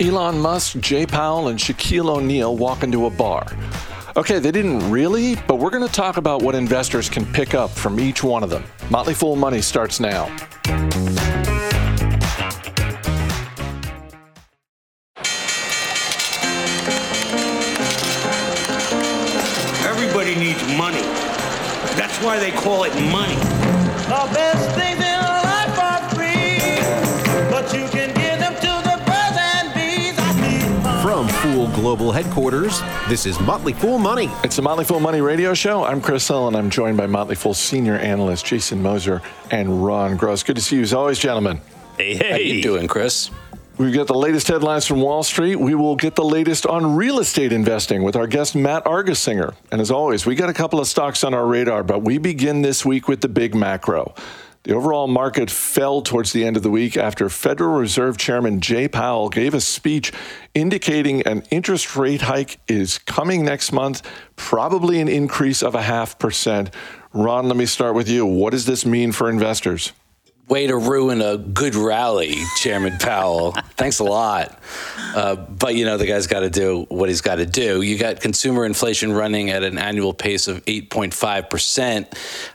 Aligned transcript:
Elon 0.00 0.40
Musk, 0.40 0.80
Jay 0.80 1.06
Powell, 1.06 1.48
and 1.48 1.58
Shaquille 1.58 2.08
O'Neal 2.10 2.56
walk 2.56 2.82
into 2.82 3.06
a 3.06 3.10
bar. 3.10 3.46
Okay, 4.16 4.38
they 4.40 4.50
didn't 4.50 4.90
really, 4.90 5.36
but 5.46 5.56
we're 5.60 5.70
going 5.70 5.86
to 5.86 5.92
talk 5.92 6.16
about 6.16 6.42
what 6.42 6.54
investors 6.54 7.08
can 7.08 7.24
pick 7.24 7.54
up 7.54 7.70
from 7.70 8.00
each 8.00 8.24
one 8.24 8.42
of 8.42 8.50
them. 8.50 8.64
Motley 8.90 9.14
Fool 9.14 9.36
Money 9.36 9.62
starts 9.62 10.00
now. 10.00 10.26
Everybody 19.86 20.34
needs 20.34 20.62
money. 20.76 21.02
That's 21.94 22.18
why 22.22 22.38
they 22.38 22.50
call 22.50 22.84
it 22.84 22.94
money. 23.10 23.51
Global 31.74 32.12
Headquarters, 32.12 32.82
this 33.08 33.24
is 33.24 33.40
Motley 33.40 33.72
Fool 33.72 33.98
Money. 33.98 34.28
It's 34.44 34.56
the 34.56 34.62
Motley 34.62 34.84
Fool 34.84 35.00
Money 35.00 35.22
Radio 35.22 35.54
Show. 35.54 35.84
I'm 35.84 36.02
Chris 36.02 36.28
Hill, 36.28 36.46
and 36.46 36.54
I'm 36.54 36.68
joined 36.68 36.98
by 36.98 37.06
Motley 37.06 37.34
Fool 37.34 37.54
senior 37.54 37.94
analyst 37.94 38.44
Jason 38.44 38.82
Moser 38.82 39.22
and 39.50 39.84
Ron 39.84 40.18
Gross. 40.18 40.42
Good 40.42 40.56
to 40.56 40.62
see 40.62 40.76
you 40.76 40.82
as 40.82 40.92
always, 40.92 41.18
gentlemen. 41.18 41.62
Hey, 41.96 42.14
hey. 42.14 42.30
How 42.30 42.36
you 42.36 42.62
doing, 42.62 42.88
Chris? 42.88 43.30
We've 43.78 43.94
got 43.94 44.06
the 44.06 44.14
latest 44.14 44.48
headlines 44.48 44.86
from 44.86 45.00
Wall 45.00 45.22
Street. 45.22 45.56
We 45.56 45.74
will 45.74 45.96
get 45.96 46.14
the 46.14 46.24
latest 46.24 46.66
on 46.66 46.94
real 46.94 47.18
estate 47.18 47.52
investing 47.52 48.02
with 48.02 48.16
our 48.16 48.26
guest 48.26 48.54
Matt 48.54 48.84
Argersinger. 48.84 49.54
And 49.72 49.80
as 49.80 49.90
always, 49.90 50.26
we 50.26 50.34
got 50.34 50.50
a 50.50 50.54
couple 50.54 50.78
of 50.78 50.86
stocks 50.86 51.24
on 51.24 51.32
our 51.32 51.46
radar, 51.46 51.82
but 51.82 52.02
we 52.02 52.18
begin 52.18 52.60
this 52.60 52.84
week 52.84 53.08
with 53.08 53.22
the 53.22 53.28
big 53.28 53.54
macro. 53.54 54.14
The 54.64 54.74
overall 54.74 55.08
market 55.08 55.50
fell 55.50 56.02
towards 56.02 56.32
the 56.32 56.44
end 56.44 56.56
of 56.56 56.62
the 56.62 56.70
week 56.70 56.96
after 56.96 57.28
Federal 57.28 57.76
Reserve 57.78 58.16
Chairman 58.16 58.60
Jay 58.60 58.86
Powell 58.86 59.28
gave 59.28 59.54
a 59.54 59.60
speech 59.60 60.12
indicating 60.54 61.22
an 61.22 61.42
interest 61.50 61.96
rate 61.96 62.22
hike 62.22 62.60
is 62.68 62.98
coming 62.98 63.44
next 63.44 63.72
month, 63.72 64.08
probably 64.36 65.00
an 65.00 65.08
increase 65.08 65.64
of 65.64 65.74
a 65.74 65.82
half 65.82 66.16
percent. 66.16 66.70
Ron, 67.12 67.48
let 67.48 67.56
me 67.56 67.66
start 67.66 67.96
with 67.96 68.08
you. 68.08 68.24
What 68.24 68.50
does 68.50 68.64
this 68.64 68.86
mean 68.86 69.10
for 69.10 69.28
investors? 69.28 69.92
Way 70.48 70.66
to 70.66 70.76
ruin 70.76 71.22
a 71.22 71.38
good 71.38 71.74
rally, 71.74 72.34
Chairman 72.56 72.98
Powell. 72.98 73.52
Thanks 73.76 74.00
a 74.00 74.04
lot. 74.04 74.58
Uh, 75.14 75.36
but 75.36 75.76
you 75.76 75.84
know, 75.84 75.96
the 75.96 76.06
guy's 76.06 76.26
got 76.26 76.40
to 76.40 76.50
do 76.50 76.84
what 76.88 77.08
he's 77.08 77.20
got 77.20 77.36
to 77.36 77.46
do. 77.46 77.80
You 77.80 77.96
got 77.96 78.20
consumer 78.20 78.64
inflation 78.64 79.12
running 79.12 79.50
at 79.50 79.62
an 79.62 79.78
annual 79.78 80.12
pace 80.12 80.48
of 80.48 80.64
8.5%. 80.64 82.06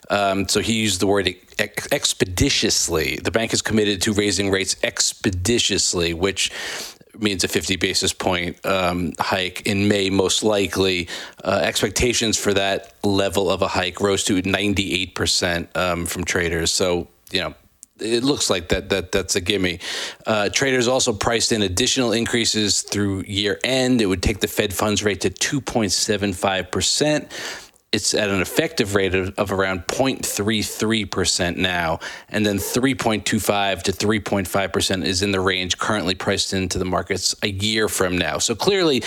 Um, 0.09 0.47
so 0.47 0.59
he 0.59 0.73
used 0.73 0.99
the 0.99 1.07
word 1.07 1.33
ex- 1.57 1.87
expeditiously. 1.91 3.19
The 3.23 3.31
bank 3.31 3.53
is 3.53 3.61
committed 3.61 4.01
to 4.03 4.13
raising 4.13 4.51
rates 4.51 4.75
expeditiously, 4.83 6.13
which 6.13 6.51
means 7.19 7.43
a 7.43 7.47
50 7.47 7.77
basis 7.77 8.13
point 8.13 8.63
um, 8.65 9.13
hike 9.19 9.65
in 9.65 9.87
May, 9.87 10.09
most 10.09 10.43
likely. 10.43 11.07
Uh, 11.43 11.61
expectations 11.63 12.37
for 12.37 12.53
that 12.53 12.93
level 13.03 13.49
of 13.49 13.61
a 13.61 13.67
hike 13.67 14.01
rose 14.01 14.23
to 14.25 14.41
98% 14.41 15.75
um, 15.75 16.05
from 16.05 16.23
traders. 16.23 16.71
So, 16.71 17.07
you 17.31 17.41
know, 17.41 17.53
it 17.99 18.23
looks 18.23 18.49
like 18.49 18.69
that 18.69 18.89
that 18.89 19.11
that's 19.11 19.35
a 19.35 19.41
gimme. 19.41 19.79
Uh, 20.25 20.49
traders 20.49 20.87
also 20.87 21.13
priced 21.13 21.51
in 21.51 21.61
additional 21.61 22.11
increases 22.11 22.81
through 22.81 23.23
year 23.27 23.59
end. 23.63 24.01
It 24.01 24.05
would 24.05 24.23
take 24.23 24.39
the 24.39 24.47
Fed 24.47 24.73
funds 24.73 25.03
rate 25.03 25.21
to 25.21 25.29
2.75 25.29 26.71
percent. 26.71 27.31
It's 27.93 28.13
at 28.13 28.29
an 28.29 28.41
effective 28.41 28.95
rate 28.95 29.15
of, 29.15 29.33
of 29.37 29.49
around 29.49 29.87
0.33% 29.87 31.55
now, 31.55 31.99
and 32.27 32.45
then 32.45 32.57
3.25 32.57 33.83
to 33.83 33.91
3.5% 33.93 35.05
is 35.05 35.21
in 35.21 35.31
the 35.31 35.39
range 35.39 35.77
currently 35.77 36.13
priced 36.13 36.51
into 36.51 36.79
the 36.79 36.85
markets 36.85 37.33
a 37.43 37.47
year 37.47 37.87
from 37.87 38.17
now. 38.17 38.39
So 38.39 38.55
clearly, 38.55 38.99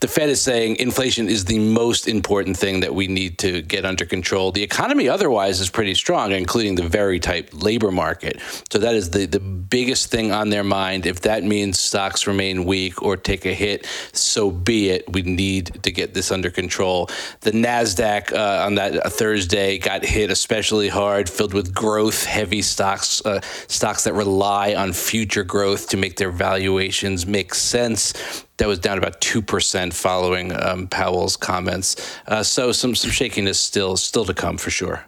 the 0.00 0.06
Fed 0.06 0.28
is 0.28 0.40
saying 0.40 0.76
inflation 0.76 1.28
is 1.28 1.46
the 1.46 1.58
most 1.58 2.06
important 2.06 2.56
thing 2.56 2.78
that 2.78 2.94
we 2.94 3.08
need 3.08 3.38
to 3.38 3.60
get 3.60 3.84
under 3.84 4.06
control. 4.06 4.52
The 4.52 4.62
economy 4.62 5.08
otherwise 5.08 5.58
is 5.58 5.68
pretty 5.68 5.96
strong, 5.96 6.30
including 6.30 6.76
the 6.76 6.86
very 6.86 7.18
tight 7.18 7.52
labor 7.52 7.90
market. 7.90 8.40
So 8.70 8.78
that 8.78 8.94
is 8.94 9.10
the, 9.10 9.26
the 9.26 9.40
biggest 9.40 10.12
thing 10.12 10.30
on 10.30 10.50
their 10.50 10.62
mind. 10.62 11.06
If 11.06 11.22
that 11.22 11.42
means 11.42 11.80
stocks 11.80 12.28
remain 12.28 12.64
weak 12.64 13.02
or 13.02 13.16
take 13.16 13.46
a 13.46 13.52
hit, 13.52 13.84
so 14.12 14.52
be 14.52 14.90
it. 14.90 15.12
We 15.12 15.22
need 15.22 15.82
to 15.82 15.90
get 15.90 16.14
this 16.14 16.30
under 16.30 16.50
control. 16.50 17.10
The 17.40 17.50
NASDAQ 17.50 18.27
uh, 18.32 18.64
on 18.66 18.74
that 18.76 19.06
uh, 19.06 19.08
Thursday 19.08 19.78
got 19.78 20.04
hit 20.04 20.30
especially 20.30 20.88
hard, 20.88 21.28
filled 21.28 21.54
with 21.54 21.74
growth 21.74 22.24
heavy 22.24 22.62
stocks, 22.62 23.24
uh, 23.24 23.40
stocks 23.66 24.04
that 24.04 24.14
rely 24.14 24.74
on 24.74 24.92
future 24.92 25.44
growth 25.44 25.88
to 25.90 25.96
make 25.96 26.16
their 26.16 26.30
valuations 26.30 27.26
make 27.26 27.54
sense. 27.54 28.44
That 28.58 28.68
was 28.68 28.78
down 28.78 28.98
about 28.98 29.20
two 29.20 29.40
percent 29.42 29.94
following 29.94 30.52
um, 30.60 30.88
Powell's 30.88 31.36
comments. 31.36 32.18
Uh, 32.26 32.42
so 32.42 32.72
some 32.72 32.94
some 32.94 33.10
shakiness 33.10 33.60
still 33.60 33.96
still 33.96 34.24
to 34.24 34.34
come 34.34 34.58
for 34.58 34.70
sure. 34.70 35.04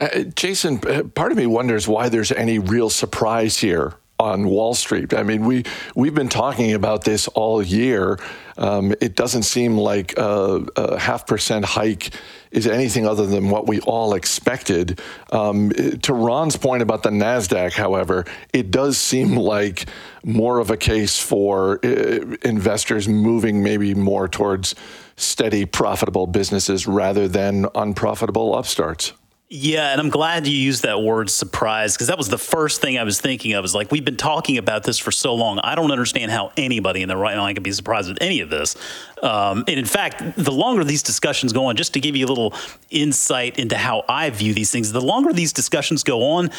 Uh, 0.00 0.20
Jason, 0.34 0.78
part 0.78 1.32
of 1.32 1.38
me 1.38 1.46
wonders 1.46 1.88
why 1.88 2.08
there's 2.08 2.32
any 2.32 2.58
real 2.58 2.90
surprise 2.90 3.58
here 3.58 3.94
on 4.18 4.48
Wall 4.48 4.74
Street. 4.74 5.14
I 5.14 5.22
mean, 5.22 5.44
we 5.44 5.64
we've 5.94 6.14
been 6.14 6.28
talking 6.28 6.72
about 6.72 7.04
this 7.04 7.28
all 7.28 7.62
year. 7.62 8.18
Um, 8.56 8.92
it 9.00 9.14
doesn't 9.14 9.44
seem 9.44 9.78
like 9.78 10.18
a, 10.18 10.66
a, 10.74 10.98
half 10.98 11.28
percent 11.28 11.64
hike 11.64 12.10
is 12.50 12.66
anything 12.66 13.06
other 13.06 13.24
than 13.24 13.50
what 13.50 13.68
we 13.68 13.78
all 13.80 14.14
expected. 14.14 15.00
Um, 15.30 15.70
to 16.02 16.12
Ron's 16.12 16.56
point 16.56 16.82
about 16.82 17.04
the 17.04 17.10
Nasdaq, 17.10 17.74
however, 17.74 18.24
it 18.52 18.72
does 18.72 18.98
seem 18.98 19.36
like 19.36 19.86
more 20.24 20.58
of 20.58 20.70
a 20.70 20.76
case 20.76 21.20
for 21.20 21.78
uh, 21.84 22.36
investors 22.42 23.06
moving 23.08 23.62
maybe 23.62 23.94
more 23.94 24.26
towards 24.26 24.74
steady, 25.14 25.64
profitable 25.64 26.26
businesses 26.26 26.88
rather 26.88 27.28
than 27.28 27.66
unprofitable 27.76 28.56
upstarts. 28.56 29.12
Yeah, 29.50 29.92
and 29.92 30.00
I'm 30.00 30.10
glad 30.10 30.46
you 30.46 30.54
used 30.54 30.82
that 30.82 31.00
word 31.00 31.30
surprise 31.30 31.94
because 31.94 32.08
that 32.08 32.18
was 32.18 32.28
the 32.28 32.36
first 32.36 32.82
thing 32.82 32.98
I 32.98 33.02
was 33.02 33.18
thinking 33.18 33.54
of. 33.54 33.64
Is 33.64 33.74
like 33.74 33.90
we've 33.90 34.04
been 34.04 34.18
talking 34.18 34.58
about 34.58 34.82
this 34.82 34.98
for 34.98 35.10
so 35.10 35.34
long. 35.34 35.58
I 35.60 35.74
don't 35.74 35.90
understand 35.90 36.30
how 36.30 36.52
anybody 36.58 37.00
in 37.00 37.08
their 37.08 37.16
right 37.16 37.34
mind 37.34 37.56
can 37.56 37.62
be 37.62 37.72
surprised 37.72 38.10
with 38.10 38.18
any 38.20 38.40
of 38.40 38.50
this. 38.50 38.76
Um, 39.22 39.64
and 39.66 39.78
in 39.78 39.86
fact, 39.86 40.22
the 40.36 40.52
longer 40.52 40.84
these 40.84 41.02
discussions 41.02 41.54
go 41.54 41.64
on, 41.64 41.76
just 41.76 41.94
to 41.94 42.00
give 42.00 42.14
you 42.14 42.26
a 42.26 42.28
little 42.28 42.52
insight 42.90 43.58
into 43.58 43.78
how 43.78 44.04
I 44.06 44.28
view 44.28 44.52
these 44.52 44.70
things, 44.70 44.92
the 44.92 45.00
longer 45.00 45.32
these 45.32 45.54
discussions 45.54 46.04
go 46.04 46.22
on, 46.24 46.50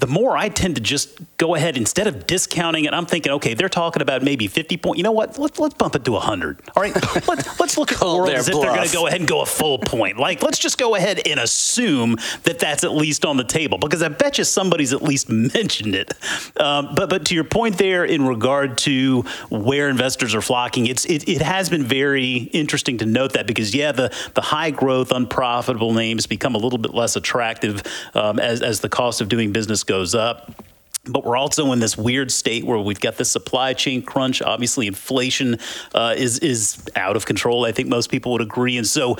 the 0.00 0.06
more 0.06 0.36
I 0.36 0.48
tend 0.48 0.76
to 0.76 0.80
just 0.80 1.20
go 1.36 1.54
ahead 1.54 1.76
instead 1.76 2.06
of 2.06 2.26
discounting 2.26 2.86
it. 2.86 2.94
I'm 2.94 3.04
thinking, 3.04 3.32
okay, 3.32 3.52
they're 3.52 3.68
talking 3.68 4.00
about 4.00 4.22
maybe 4.22 4.46
50 4.46 4.78
point. 4.78 4.96
You 4.96 5.04
know 5.04 5.12
what? 5.12 5.38
Let's 5.38 5.58
let's 5.58 5.74
bump 5.74 5.94
it 5.94 6.04
to 6.06 6.12
100. 6.12 6.62
All 6.74 6.82
right, 6.82 6.94
let's 7.28 7.60
let's 7.60 7.76
look 7.76 7.92
at 7.92 7.98
the 7.98 8.06
world 8.06 8.30
as 8.30 8.48
if 8.48 8.54
they're 8.54 8.74
going 8.74 8.88
to 8.88 8.92
go 8.92 9.06
ahead 9.06 9.20
and 9.20 9.28
go 9.28 9.42
a 9.42 9.46
full 9.46 9.78
point. 9.78 10.18
Like, 10.18 10.42
let's 10.42 10.58
just 10.58 10.78
go 10.78 10.94
ahead 10.94 11.20
and 11.26 11.38
assume 11.38 12.16
that 12.44 12.58
that's 12.58 12.82
at 12.82 12.92
least 12.92 13.26
on 13.26 13.36
the 13.36 13.44
table 13.44 13.76
because 13.76 14.02
I 14.02 14.08
bet 14.08 14.38
you 14.38 14.44
somebody's 14.44 14.94
at 14.94 15.02
least 15.02 15.28
mentioned 15.54 15.94
it. 15.94 16.12
Um, 16.58 16.94
but 16.94 17.10
but 17.10 17.26
to 17.26 17.34
your 17.34 17.44
point 17.44 17.76
there, 17.76 18.04
in 18.04 18.26
regard 18.26 18.78
to 18.78 19.22
where 19.50 19.90
investors 19.90 20.34
are 20.34 20.42
flocking, 20.42 20.86
it's 20.86 21.04
it, 21.04 21.28
it 21.28 21.42
has 21.42 21.68
been 21.68 21.84
very 21.84 22.36
interesting 22.54 22.96
to 22.98 23.06
note 23.06 23.34
that 23.34 23.46
because 23.46 23.74
yeah, 23.74 23.92
the 23.92 24.14
the 24.34 24.40
high 24.40 24.70
growth, 24.70 25.12
unprofitable 25.12 25.92
names 25.92 26.26
become 26.26 26.54
a 26.54 26.58
little 26.58 26.78
bit 26.78 26.94
less 26.94 27.16
attractive 27.16 27.82
um, 28.14 28.38
as 28.38 28.62
as 28.62 28.80
the 28.80 28.88
cost 28.88 29.20
of 29.20 29.28
doing 29.28 29.52
business 29.52 29.84
goes 29.90 30.14
up. 30.14 30.52
But 31.04 31.24
we're 31.24 31.36
also 31.36 31.72
in 31.72 31.80
this 31.80 31.98
weird 31.98 32.30
state 32.30 32.64
where 32.64 32.78
we've 32.78 33.00
got 33.00 33.16
this 33.16 33.30
supply 33.30 33.72
chain 33.72 34.02
crunch. 34.02 34.40
Obviously, 34.40 34.86
inflation 34.86 35.58
uh, 35.94 36.14
is 36.16 36.38
is 36.38 36.86
out 36.94 37.16
of 37.16 37.26
control. 37.26 37.64
I 37.64 37.72
think 37.72 37.88
most 37.88 38.10
people 38.10 38.32
would 38.32 38.42
agree, 38.42 38.76
and 38.76 38.86
so 38.86 39.16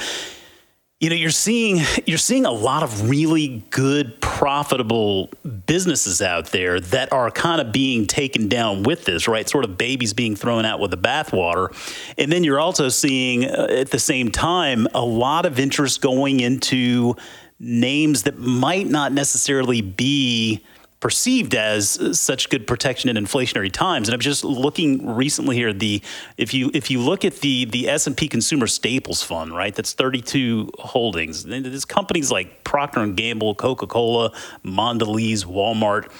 you 1.00 1.08
know 1.08 1.16
you're 1.16 1.30
seeing 1.30 1.80
you're 2.06 2.18
seeing 2.18 2.44
a 2.44 2.52
lot 2.52 2.82
of 2.82 3.08
really 3.08 3.64
good 3.70 4.20
profitable 4.20 5.30
businesses 5.66 6.20
out 6.20 6.52
there 6.52 6.78
that 6.78 7.10
are 7.12 7.30
kind 7.30 7.60
of 7.60 7.72
being 7.72 8.06
taken 8.06 8.48
down 8.48 8.82
with 8.82 9.06
this 9.06 9.26
right 9.26 9.48
sort 9.48 9.64
of 9.64 9.78
babies 9.78 10.12
being 10.12 10.36
thrown 10.36 10.66
out 10.66 10.78
with 10.78 10.90
the 10.90 10.98
bathwater 10.98 11.72
and 12.18 12.30
then 12.30 12.44
you're 12.44 12.60
also 12.60 12.90
seeing 12.90 13.46
uh, 13.46 13.66
at 13.70 13.90
the 13.90 13.98
same 13.98 14.30
time 14.30 14.86
a 14.94 15.04
lot 15.04 15.46
of 15.46 15.58
interest 15.58 16.02
going 16.02 16.40
into 16.40 17.16
names 17.60 18.24
that 18.24 18.38
might 18.38 18.88
not 18.88 19.12
necessarily 19.12 19.82
be 19.82 20.64
perceived 21.00 21.54
as 21.54 22.18
such 22.18 22.50
good 22.50 22.66
protection 22.66 23.14
in 23.14 23.22
inflationary 23.22 23.72
times. 23.72 24.08
And 24.08 24.14
I'm 24.14 24.20
just 24.20 24.44
looking 24.44 25.14
recently 25.14 25.56
here. 25.56 25.72
The 25.72 26.02
if 26.36 26.52
you 26.54 26.70
if 26.74 26.90
you 26.90 27.00
look 27.00 27.24
at 27.24 27.36
the 27.36 27.66
the 27.66 27.88
S 27.88 28.06
and 28.06 28.16
P 28.16 28.28
Consumer 28.28 28.66
Staples 28.66 29.22
Fund, 29.22 29.54
right? 29.54 29.74
That's 29.74 29.92
32 29.92 30.70
holdings. 30.78 31.44
There's 31.44 31.84
companies 31.84 32.30
like 32.30 32.64
Procter 32.64 33.00
and 33.00 33.16
Gamble, 33.16 33.54
Coca 33.54 33.86
Cola, 33.86 34.32
Mondelez, 34.64 35.44
Walmart. 35.44 36.10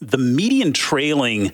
The 0.00 0.18
median 0.18 0.72
trailing 0.72 1.52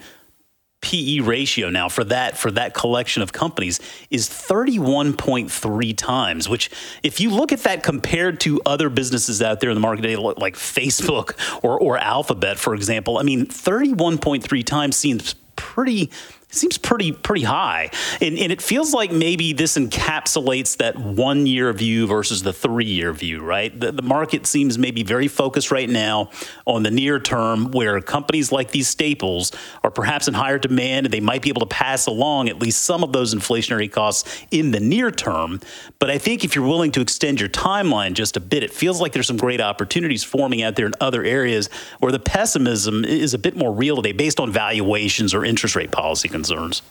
PE 0.85 1.21
ratio 1.21 1.71
now 1.71 1.89
for 1.89 2.05
that 2.05 2.37
for 2.37 2.51
that 2.51 2.75
collection 2.75 3.23
of 3.23 3.33
companies 3.33 3.81
is 4.11 4.29
31.3 4.29 5.97
times, 5.97 6.47
which 6.47 6.71
if 7.03 7.21
you 7.21 7.31
look 7.31 7.53
at 7.53 7.61
that 7.61 7.83
compared 7.83 8.39
to 8.41 8.61
other 8.67 8.91
businesses 8.91 9.41
out 9.41 9.61
there 9.61 9.71
in 9.71 9.77
the 9.77 9.81
market 9.81 10.05
eh, 10.05 10.09
today, 10.09 10.35
like 10.37 10.57
Facebook 10.57 11.39
or, 11.65 11.81
or 11.81 11.97
Alphabet, 11.97 12.59
for 12.59 12.75
example, 12.75 13.17
I 13.17 13.23
mean, 13.23 13.47
31.3 13.47 14.65
times 14.67 14.97
seems 14.97 15.35
pretty 15.57 16.11
seems 16.57 16.79
pretty 16.79 17.13
pretty 17.13 17.45
high. 17.45 17.91
And, 18.21 18.39
and 18.39 18.53
it 18.53 18.63
feels 18.63 18.93
like 18.93 19.13
maybe 19.13 19.53
this 19.53 19.77
encapsulates 19.77 20.79
that 20.79 20.97
one 20.97 21.47
year 21.47 21.73
view 21.73 22.07
versus 22.07 22.43
the 22.43 22.53
three 22.53 22.85
year 22.85 23.13
view 23.13 23.43
right? 23.43 23.79
The, 23.79 23.93
the 23.93 24.03
market 24.03 24.47
seems 24.47 24.79
maybe 24.79 25.03
very 25.03 25.29
focused 25.29 25.71
right 25.71 25.89
now 25.89 26.31
on 26.67 26.83
the 26.83 26.91
near 26.91 27.19
term 27.19 27.71
where 27.71 28.01
companies 28.01 28.53
like 28.53 28.71
these 28.71 28.89
staples 28.89 29.53
are 29.83 29.91
perhaps 29.91 30.29
in 30.29 30.35
higher 30.35 30.59
demand 30.59 31.07
and 31.07 31.13
they 31.13 31.21
might 31.21 31.43
be 31.43 31.49
able 31.49 31.61
to 31.61 31.67
pass 31.67 32.07
along 32.07 32.49
at 32.49 32.59
least 32.59 32.83
some 32.83 33.03
of 33.03 33.13
those 33.13 33.35
inflationary 33.35 33.91
costs 33.91 34.45
in 34.51 34.71
the 34.71 34.81
near 34.81 35.11
term. 35.11 35.61
But 35.99 36.11
i 36.11 36.19
think 36.19 36.45
if 36.45 36.55
you're 36.55 36.67
willing 36.67 36.93
to 36.93 37.01
extend 37.01 37.41
your 37.41 37.49
timeline 37.49 38.15
just 38.15 38.37
a 38.37 38.41
bit 38.41 38.63
it 38.63 38.73
feels 38.73 39.01
like 39.01 39.13
there's 39.13 39.27
some 39.27 39.37
great 39.37 39.61
opportunities 39.61 40.23
forming 40.23 40.63
out 40.63 40.77
there 40.77 40.87
in 40.87 40.93
other 41.01 41.25
areas 41.25 41.69
where 42.01 42.13
the 42.13 42.19
pessimism 42.19 43.05
is 43.05 43.35
a 43.35 43.39
bit 43.39 43.57
more 43.57 43.73
real 43.73 43.97
today 43.97 44.13
based 44.13 44.41
on 44.41 44.51
valuations 44.53 45.35
or 45.35 45.45
interest 45.45 45.77
rate 45.77 45.91
policy 45.91 46.29
concerns 46.29 46.44
concerns. 46.45 46.83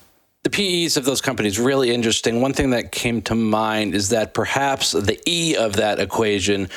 The 0.43 0.49
PEs 0.49 0.97
of 0.97 1.05
those 1.05 1.21
companies 1.21 1.57
really 1.57 1.93
interesting. 1.93 2.41
One 2.41 2.53
thing 2.53 2.71
that 2.71 2.91
came 2.91 3.21
to 3.23 3.35
mind 3.35 3.95
is 3.95 4.09
that 4.09 4.33
perhaps 4.33 4.91
the 4.91 5.17
E 5.25 5.55
of 5.55 5.77
that 5.77 5.99
equation 5.99 6.67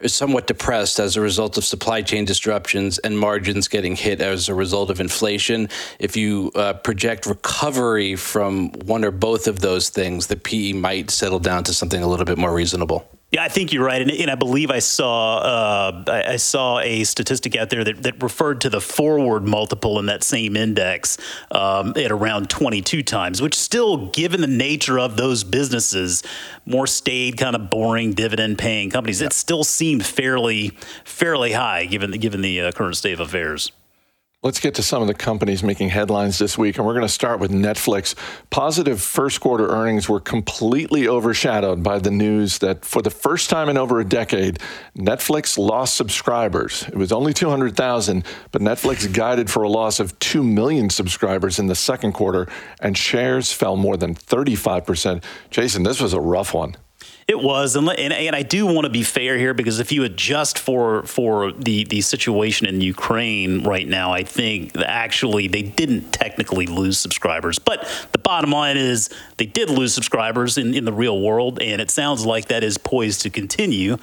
is 0.00 0.14
somewhat 0.14 0.46
depressed 0.46 1.00
as 1.00 1.16
a 1.16 1.20
result 1.20 1.56
of 1.56 1.64
supply 1.64 2.02
chain 2.02 2.24
disruptions 2.24 2.98
and 2.98 3.18
margins 3.18 3.66
getting 3.66 3.96
hit 3.96 4.20
as 4.20 4.48
a 4.48 4.54
result 4.54 4.90
of 4.90 5.00
inflation. 5.00 5.68
If 5.98 6.16
you 6.16 6.52
uh, 6.54 6.74
project 6.74 7.26
recovery 7.26 8.14
from 8.14 8.70
one 8.84 9.04
or 9.04 9.10
both 9.10 9.48
of 9.48 9.60
those 9.60 9.88
things, 9.88 10.26
the 10.26 10.36
PE 10.36 10.74
might 10.74 11.10
settle 11.10 11.40
down 11.40 11.64
to 11.64 11.74
something 11.74 12.02
a 12.02 12.06
little 12.06 12.26
bit 12.26 12.38
more 12.38 12.52
reasonable. 12.52 13.08
Yeah, 13.36 13.44
I 13.44 13.48
think 13.48 13.70
you're 13.70 13.84
right, 13.84 14.00
and, 14.00 14.10
and 14.10 14.30
I 14.30 14.34
believe 14.34 14.70
I 14.70 14.78
saw 14.78 15.36
uh, 15.40 16.04
I, 16.06 16.22
I, 16.32 16.36
saw 16.36 16.78
a 16.78 17.04
statistic 17.04 17.54
out 17.54 17.68
there 17.68 17.84
that, 17.84 18.02
that, 18.04 18.22
referred 18.22 18.62
to 18.62 18.70
the 18.70 18.80
forward 18.80 19.44
multiple 19.44 19.98
in 19.98 20.06
that 20.06 20.22
same 20.22 20.56
index 20.56 21.18
um, 21.50 21.92
at 21.98 22.10
around 22.10 22.48
22 22.48 23.02
times, 23.02 23.42
which 23.42 23.54
still, 23.54 24.06
given 24.06 24.40
the 24.40 24.46
nature 24.46 24.98
of 24.98 25.18
those 25.18 25.44
businesses, 25.44 26.22
more 26.64 26.86
staid, 26.86 27.36
kind 27.36 27.54
of 27.54 27.68
boring 27.68 28.14
dividend 28.14 28.56
paying 28.56 28.88
companies, 28.88 29.20
yeah. 29.20 29.26
it 29.26 29.34
still 29.34 29.64
seemed 29.64 30.06
fairly 30.06 30.70
fairly 31.04 31.52
high 31.52 31.84
given 31.84 32.12
the, 32.12 32.16
given 32.16 32.40
the 32.40 32.62
uh, 32.62 32.72
current 32.72 32.96
state 32.96 33.12
of 33.12 33.20
affairs. 33.20 33.70
Let's 34.46 34.60
get 34.60 34.76
to 34.76 34.82
some 34.84 35.02
of 35.02 35.08
the 35.08 35.14
companies 35.14 35.64
making 35.64 35.88
headlines 35.88 36.38
this 36.38 36.56
week, 36.56 36.76
and 36.76 36.86
we're 36.86 36.92
going 36.92 37.02
to 37.02 37.08
start 37.08 37.40
with 37.40 37.50
Netflix. 37.50 38.14
Positive 38.48 39.00
first 39.00 39.40
quarter 39.40 39.66
earnings 39.66 40.08
were 40.08 40.20
completely 40.20 41.08
overshadowed 41.08 41.82
by 41.82 41.98
the 41.98 42.12
news 42.12 42.58
that 42.58 42.84
for 42.84 43.02
the 43.02 43.10
first 43.10 43.50
time 43.50 43.68
in 43.68 43.76
over 43.76 43.98
a 43.98 44.04
decade, 44.04 44.60
Netflix 44.96 45.58
lost 45.58 45.96
subscribers. 45.96 46.84
It 46.84 46.94
was 46.94 47.10
only 47.10 47.32
200,000, 47.32 48.24
but 48.52 48.62
Netflix 48.62 49.12
guided 49.12 49.50
for 49.50 49.64
a 49.64 49.68
loss 49.68 49.98
of 49.98 50.16
2 50.20 50.44
million 50.44 50.90
subscribers 50.90 51.58
in 51.58 51.66
the 51.66 51.74
second 51.74 52.12
quarter, 52.12 52.46
and 52.78 52.96
shares 52.96 53.52
fell 53.52 53.74
more 53.74 53.96
than 53.96 54.14
35%. 54.14 55.24
Jason, 55.50 55.82
this 55.82 56.00
was 56.00 56.12
a 56.12 56.20
rough 56.20 56.54
one. 56.54 56.76
It 57.28 57.40
was, 57.40 57.74
and, 57.74 57.88
and, 57.88 58.12
and 58.12 58.36
I 58.36 58.42
do 58.42 58.66
want 58.66 58.84
to 58.84 58.88
be 58.88 59.02
fair 59.02 59.36
here 59.36 59.52
because 59.52 59.80
if 59.80 59.90
you 59.90 60.04
adjust 60.04 60.60
for 60.60 61.02
for 61.02 61.50
the 61.50 61.82
the 61.82 62.00
situation 62.00 62.68
in 62.68 62.80
Ukraine 62.80 63.64
right 63.64 63.88
now, 63.88 64.12
I 64.12 64.22
think 64.22 64.76
actually 64.76 65.48
they 65.48 65.62
didn't 65.62 66.12
technically 66.12 66.66
lose 66.66 66.98
subscribers, 66.98 67.58
but 67.58 67.84
the 68.12 68.18
bottom 68.18 68.52
line 68.52 68.76
is 68.76 69.10
they 69.38 69.46
did 69.46 69.70
lose 69.70 69.92
subscribers 69.92 70.56
in 70.56 70.72
in 70.72 70.84
the 70.84 70.92
real 70.92 71.20
world, 71.20 71.60
and 71.60 71.80
it 71.80 71.90
sounds 71.90 72.24
like 72.24 72.46
that 72.46 72.62
is 72.62 72.78
poised 72.78 73.22
to 73.22 73.30
continue. 73.30 73.96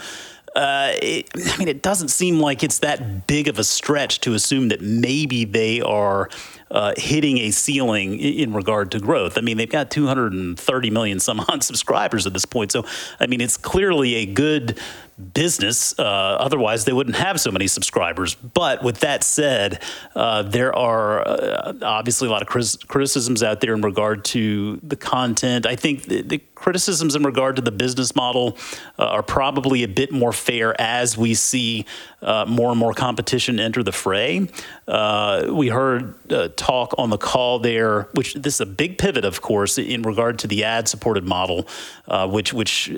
Uh, 0.53 0.91
it, 1.01 1.29
I 1.33 1.57
mean, 1.57 1.69
it 1.69 1.81
doesn't 1.81 2.09
seem 2.09 2.39
like 2.39 2.61
it's 2.61 2.79
that 2.79 3.25
big 3.25 3.47
of 3.47 3.57
a 3.57 3.63
stretch 3.63 4.19
to 4.19 4.33
assume 4.33 4.67
that 4.67 4.81
maybe 4.81 5.45
they 5.45 5.81
are 5.81 6.29
uh, 6.73 6.93
hitting 6.97 7.37
a 7.37 7.51
ceiling 7.51 8.19
in 8.19 8.51
regard 8.53 8.91
to 8.91 8.99
growth. 8.99 9.37
I 9.37 9.41
mean, 9.41 9.57
they've 9.57 9.69
got 9.69 9.91
230 9.91 10.89
million 10.89 11.19
some 11.19 11.39
odd 11.39 11.63
subscribers 11.63 12.27
at 12.27 12.33
this 12.33 12.45
point. 12.45 12.71
So, 12.71 12.85
I 13.19 13.27
mean, 13.27 13.39
it's 13.39 13.57
clearly 13.57 14.15
a 14.15 14.25
good 14.25 14.79
business. 15.33 15.97
Uh, 15.97 16.03
otherwise, 16.03 16.85
they 16.85 16.93
wouldn't 16.93 17.15
have 17.15 17.39
so 17.39 17.51
many 17.51 17.67
subscribers. 17.67 18.35
But 18.35 18.83
with 18.83 18.99
that 18.99 19.23
said, 19.23 19.81
uh, 20.15 20.43
there 20.43 20.75
are 20.75 21.27
uh, 21.27 21.73
obviously 21.81 22.27
a 22.27 22.31
lot 22.31 22.41
of 22.41 22.47
criticisms 22.47 23.43
out 23.43 23.61
there 23.61 23.73
in 23.73 23.81
regard 23.81 24.25
to 24.25 24.79
the 24.81 24.95
content. 24.95 25.65
I 25.65 25.75
think 25.75 26.05
the, 26.05 26.21
the 26.21 26.37
criticisms 26.55 27.15
in 27.15 27.23
regard 27.23 27.57
to 27.57 27.61
the 27.61 27.71
business 27.71 28.15
model 28.15 28.57
uh, 28.97 29.05
are 29.05 29.23
probably 29.23 29.83
a 29.83 29.87
bit 29.87 30.11
more 30.11 30.31
fair 30.31 30.79
as 30.79 31.17
we 31.17 31.33
see 31.33 31.85
uh, 32.21 32.45
more 32.47 32.71
and 32.71 32.79
more 32.79 32.93
competition 32.93 33.59
enter 33.59 33.83
the 33.83 33.91
fray. 33.91 34.47
Uh, 34.87 35.47
we 35.51 35.67
heard 35.67 36.15
talk 36.63 36.93
on 36.97 37.09
the 37.09 37.17
call 37.17 37.59
there, 37.59 38.03
which 38.13 38.33
this 38.35 38.55
is 38.55 38.61
a 38.61 38.65
big 38.65 38.97
pivot, 38.97 39.25
of 39.25 39.41
course, 39.41 39.77
in 39.77 40.01
regard 40.03 40.39
to 40.39 40.47
the 40.47 40.63
ad-supported 40.63 41.23
model, 41.23 41.67
which 42.29 42.53
which 42.53 42.91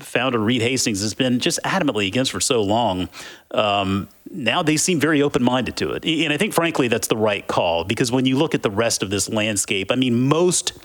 founder 0.00 0.38
Reed 0.38 0.62
Hastings 0.62 1.00
has 1.00 1.14
been 1.14 1.40
just 1.40 1.58
adamantly 1.64 2.06
against 2.06 2.30
for 2.30 2.40
so 2.40 2.62
long. 2.62 3.08
Um, 3.50 4.08
now 4.30 4.62
they 4.62 4.76
seem 4.76 5.00
very 5.00 5.22
open 5.22 5.42
minded 5.42 5.76
to 5.78 5.92
it. 5.92 6.04
And 6.04 6.32
I 6.32 6.36
think, 6.36 6.52
frankly, 6.52 6.88
that's 6.88 7.08
the 7.08 7.16
right 7.16 7.46
call 7.46 7.84
because 7.84 8.12
when 8.12 8.26
you 8.26 8.36
look 8.36 8.54
at 8.54 8.62
the 8.62 8.70
rest 8.70 9.02
of 9.02 9.10
this 9.10 9.28
landscape, 9.28 9.90
I 9.90 9.96
mean, 9.96 10.28
most 10.28 10.78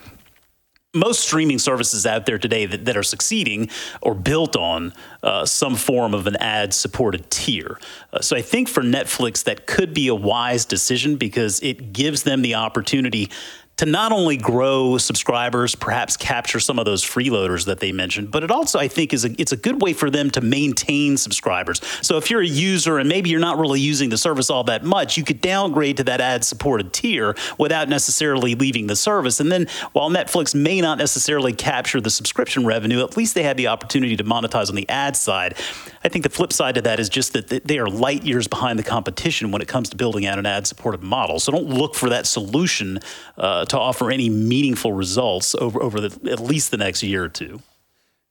most 0.93 1.21
streaming 1.21 1.57
services 1.57 2.05
out 2.05 2.25
there 2.25 2.37
today 2.37 2.65
that, 2.67 2.85
that 2.85 2.95
are 2.95 3.03
succeeding 3.03 3.69
or 4.01 4.13
built 4.13 4.55
on 4.55 4.93
uh, 5.23 5.45
some 5.45 5.75
form 5.75 6.13
of 6.13 6.27
an 6.27 6.35
ad 6.35 6.73
supported 6.73 7.29
tier. 7.31 7.79
Uh, 8.11 8.21
so 8.21 8.35
I 8.35 8.41
think 8.41 8.69
for 8.69 8.83
Netflix, 8.83 9.43
that 9.45 9.65
could 9.65 9.93
be 9.93 10.07
a 10.07 10.15
wise 10.15 10.65
decision 10.65 11.15
because 11.15 11.59
it 11.61 11.93
gives 11.93 12.23
them 12.23 12.43
the 12.43 12.55
opportunity 12.55 13.31
to 13.77 13.85
not 13.85 14.11
only 14.11 14.37
grow 14.37 14.97
subscribers, 14.97 15.73
perhaps 15.73 16.15
capture 16.15 16.59
some 16.59 16.77
of 16.77 16.85
those 16.85 17.03
freeloaders 17.03 17.65
that 17.65 17.79
they 17.79 17.91
mentioned, 17.91 18.29
but 18.29 18.43
it 18.43 18.51
also 18.51 18.77
I 18.77 18.87
think 18.87 19.13
is 19.13 19.25
a, 19.25 19.41
it's 19.41 19.51
a 19.51 19.57
good 19.57 19.81
way 19.81 19.93
for 19.93 20.09
them 20.09 20.29
to 20.31 20.41
maintain 20.41 21.17
subscribers. 21.17 21.81
So 22.01 22.17
if 22.17 22.29
you're 22.29 22.41
a 22.41 22.45
user 22.45 22.99
and 22.99 23.09
maybe 23.09 23.31
you're 23.31 23.39
not 23.39 23.57
really 23.57 23.79
using 23.79 24.09
the 24.09 24.17
service 24.17 24.49
all 24.49 24.63
that 24.65 24.83
much, 24.83 25.17
you 25.17 25.23
could 25.23 25.41
downgrade 25.41 25.97
to 25.97 26.03
that 26.03 26.21
ad-supported 26.21 26.93
tier 26.93 27.35
without 27.57 27.89
necessarily 27.89 28.53
leaving 28.53 28.87
the 28.87 28.95
service. 28.95 29.39
And 29.39 29.51
then 29.51 29.67
while 29.93 30.09
Netflix 30.09 30.53
may 30.53 30.79
not 30.79 30.99
necessarily 30.99 31.53
capture 31.53 31.99
the 31.99 32.11
subscription 32.11 32.65
revenue, 32.65 33.03
at 33.03 33.17
least 33.17 33.33
they 33.33 33.43
had 33.43 33.57
the 33.57 33.67
opportunity 33.67 34.15
to 34.15 34.23
monetize 34.23 34.69
on 34.69 34.75
the 34.75 34.87
ad 34.87 35.15
side. 35.15 35.55
I 36.03 36.09
think 36.09 36.23
the 36.23 36.29
flip 36.29 36.53
side 36.53 36.75
to 36.75 36.81
that 36.81 36.99
is 36.99 37.09
just 37.09 37.33
that 37.33 37.47
they 37.47 37.79
are 37.79 37.87
light 37.87 38.23
years 38.23 38.47
behind 38.47 38.77
the 38.77 38.83
competition 38.83 39.51
when 39.51 39.61
it 39.61 39.67
comes 39.67 39.89
to 39.89 39.97
building 39.97 40.25
out 40.25 40.37
an 40.37 40.45
ad-supported 40.45 41.01
model. 41.01 41.39
So 41.39 41.51
don't 41.51 41.69
look 41.69 41.95
for 41.95 42.09
that 42.09 42.27
solution. 42.27 42.99
Uh, 43.37 43.62
to 43.65 43.79
offer 43.79 44.11
any 44.11 44.29
meaningful 44.29 44.93
results 44.93 45.55
over 45.55 45.81
over 45.81 45.99
the, 45.99 46.31
at 46.31 46.39
least 46.39 46.71
the 46.71 46.77
next 46.77 47.03
year 47.03 47.23
or 47.23 47.29
two. 47.29 47.61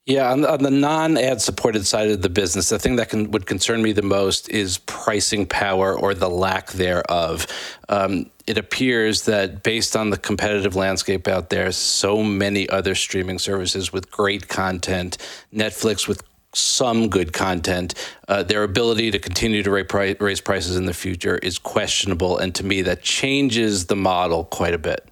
Yeah, 0.05 0.33
on 0.33 0.41
the, 0.41 0.53
on 0.53 0.63
the 0.65 0.71
non-ad 0.71 1.41
supported 1.41 1.87
side 1.87 2.11
of 2.11 2.23
the 2.23 2.29
business, 2.29 2.71
the 2.71 2.79
thing 2.81 2.97
that 2.97 3.09
can, 3.09 3.31
would 3.31 3.47
concern 3.47 3.83
me 3.83 3.93
the 3.93 4.03
most 4.03 4.49
is 4.49 4.79
pricing 4.79 5.47
power 5.47 5.97
or 5.97 6.13
the 6.13 6.29
lack 6.29 6.73
thereof. 6.73 7.47
Um, 7.89 8.29
it 8.49 8.59
appears 8.59 9.27
that 9.27 9.63
based 9.63 9.95
on 9.95 10.11
the 10.11 10.17
competitive 10.17 10.75
landscape 10.75 11.29
out 11.29 11.51
there, 11.51 11.71
so 11.71 12.21
many 12.21 12.69
other 12.69 12.97
streaming 12.97 13.39
services 13.39 13.93
with 13.93 14.11
great 14.11 14.49
content, 14.49 15.19
Netflix 15.55 16.09
with 16.09 16.25
some 16.53 17.09
good 17.09 17.33
content, 17.33 17.95
uh, 18.27 18.43
their 18.43 18.65
ability 18.65 19.13
to 19.13 19.21
continue 19.21 19.63
to 19.63 19.71
raise 19.71 20.41
prices 20.41 20.77
in 20.77 20.87
the 20.87 20.95
future 20.95 21.39
is 21.39 21.59
questionable. 21.59 22.39
And 22.39 22.53
to 22.57 22.65
me, 22.65 22.83
that 22.83 23.03
changes 23.03 23.87
the 23.87 23.97
model 23.97 24.45
quite 24.45 24.75
a 24.75 24.79
bit. 24.79 25.09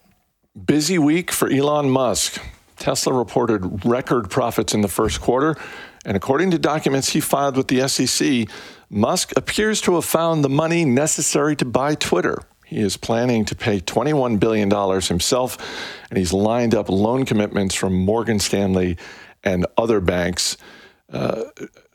Busy 0.66 0.98
week 0.98 1.30
for 1.30 1.48
Elon 1.48 1.90
Musk. 1.90 2.42
Tesla 2.76 3.12
reported 3.12 3.84
record 3.84 4.30
profits 4.30 4.74
in 4.74 4.80
the 4.80 4.88
first 4.88 5.20
quarter, 5.20 5.56
and 6.04 6.16
according 6.16 6.50
to 6.50 6.58
documents 6.58 7.10
he 7.10 7.20
filed 7.20 7.56
with 7.56 7.68
the 7.68 7.86
SEC, 7.88 8.48
Musk 8.88 9.32
appears 9.36 9.80
to 9.82 9.94
have 9.94 10.04
found 10.04 10.42
the 10.42 10.48
money 10.48 10.84
necessary 10.84 11.54
to 11.56 11.64
buy 11.64 11.94
Twitter. 11.94 12.42
He 12.66 12.78
is 12.80 12.96
planning 12.96 13.44
to 13.46 13.54
pay 13.54 13.80
$21 13.80 14.40
billion 14.40 14.70
himself, 15.00 15.56
and 16.10 16.18
he's 16.18 16.32
lined 16.32 16.74
up 16.74 16.88
loan 16.88 17.24
commitments 17.24 17.74
from 17.74 17.94
Morgan 17.94 18.40
Stanley 18.40 18.96
and 19.44 19.66
other 19.76 20.00
banks. 20.00 20.56
Uh, 21.12 21.44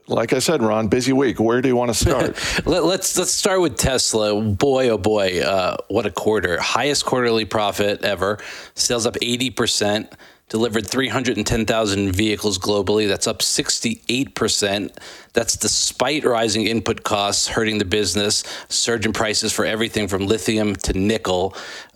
like 0.07 0.33
I 0.33 0.39
said, 0.39 0.61
Ron, 0.61 0.87
busy 0.87 1.13
week. 1.13 1.39
Where 1.39 1.61
do 1.61 1.67
you 1.67 1.75
want 1.75 1.93
to 1.93 1.99
start? 1.99 2.21
Let, 2.65 2.79
us 2.79 2.85
let's, 2.85 3.17
let's 3.17 3.31
start 3.31 3.61
with 3.61 3.75
Tesla. 3.77 4.39
Boy, 4.41 4.89
oh 4.89 4.97
boy, 4.97 5.41
uh, 5.41 5.77
what 5.87 6.05
a 6.05 6.11
quarter! 6.11 6.59
Highest 6.59 7.05
quarterly 7.05 7.45
profit 7.45 8.03
ever. 8.03 8.39
Sales 8.75 9.05
up 9.05 9.17
eighty 9.21 9.49
percent. 9.49 10.13
Delivered 10.47 10.85
310,000 10.85 12.11
vehicles 12.11 12.59
globally. 12.59 13.07
That's 13.07 13.25
up 13.25 13.39
68%. 13.39 14.95
That's 15.35 15.55
despite 15.55 16.23
rising 16.23 16.65
input 16.65 17.03
costs 17.03 17.47
hurting 17.47 17.77
the 17.77 17.85
business, 17.85 18.43
surge 18.69 19.05
in 19.05 19.13
prices 19.13 19.53
for 19.53 19.65
everything 19.65 20.07
from 20.07 20.25
lithium 20.25 20.75
to 20.77 20.97
nickel. 20.97 21.55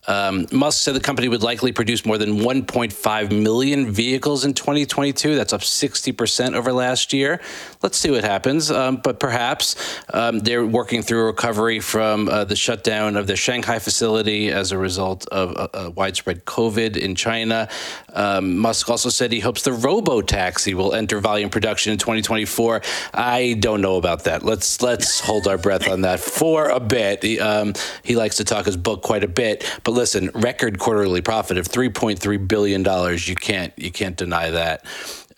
Um, 0.10 0.48
Musk 0.52 0.82
said 0.84 0.96
the 0.96 1.00
company 1.00 1.28
would 1.28 1.44
likely 1.44 1.72
produce 1.72 2.04
more 2.04 2.18
than 2.18 2.40
1.5 2.40 3.44
million 3.44 3.92
vehicles 3.92 4.44
in 4.44 4.56
2022. 4.56 5.36
That's 5.36 5.54
up 5.54 5.62
60% 5.62 6.56
over 6.56 6.74
last 6.74 7.14
year. 7.14 7.40
Let's 7.84 7.98
see 7.98 8.10
what 8.10 8.24
happens. 8.24 8.72
Um, 8.72 8.98
but 8.98 9.20
perhaps 9.20 9.76
um, 10.12 10.40
they're 10.40 10.66
working 10.66 11.04
through 11.04 11.28
recovery 11.28 11.80
from 11.80 12.28
uh, 12.28 12.44
the 12.46 12.56
shutdown 12.56 13.18
of 13.18 13.28
their 13.28 13.36
Shanghai 13.36 13.78
facility 13.78 14.50
as 14.50 14.72
a 14.72 14.80
result 14.80 15.28
of 15.28 15.56
uh, 15.56 15.68
uh, 15.74 15.92
widespread 15.92 16.44
COVID 16.46 16.98
in 16.98 17.14
China. 17.14 17.70
Um, 18.14 18.58
Musk 18.58 18.90
also 18.90 19.10
said 19.10 19.32
he 19.32 19.42
hopes 19.42 19.62
the 19.62 19.74
robo 19.74 20.22
taxi 20.22 20.74
will 20.74 20.96
enter 20.96 21.20
volume 21.20 21.52
production 21.52 21.92
in 21.92 22.00
2024. 22.00 22.82
I 23.30 23.54
don't 23.54 23.82
know 23.82 23.98
about 23.98 24.24
that. 24.24 24.42
Let's 24.42 24.82
let's 24.82 25.20
hold 25.20 25.48
our 25.48 25.60
breath 25.60 25.88
on 25.88 26.02
that 26.02 26.20
for 26.20 26.70
a 26.70 26.80
bit. 26.80 27.22
He, 27.22 27.40
um, 27.40 27.74
he 28.04 28.16
likes 28.16 28.38
to 28.38 28.44
talk 28.44 28.66
his 28.66 28.76
book 28.76 29.04
quite 29.04 29.24
a 29.24 29.28
bit, 29.28 29.64
but 29.84 29.92
listen, 29.92 30.32
record 30.34 30.80
quarterly 30.80 31.22
profit 31.22 31.60
of 31.60 31.68
3.3 31.68 32.48
billion 32.48 32.82
dollars. 32.82 33.28
You 33.28 33.36
can't 33.36 33.72
you 33.78 33.92
can't 33.92 34.18
deny 34.18 34.50
that. 34.50 34.84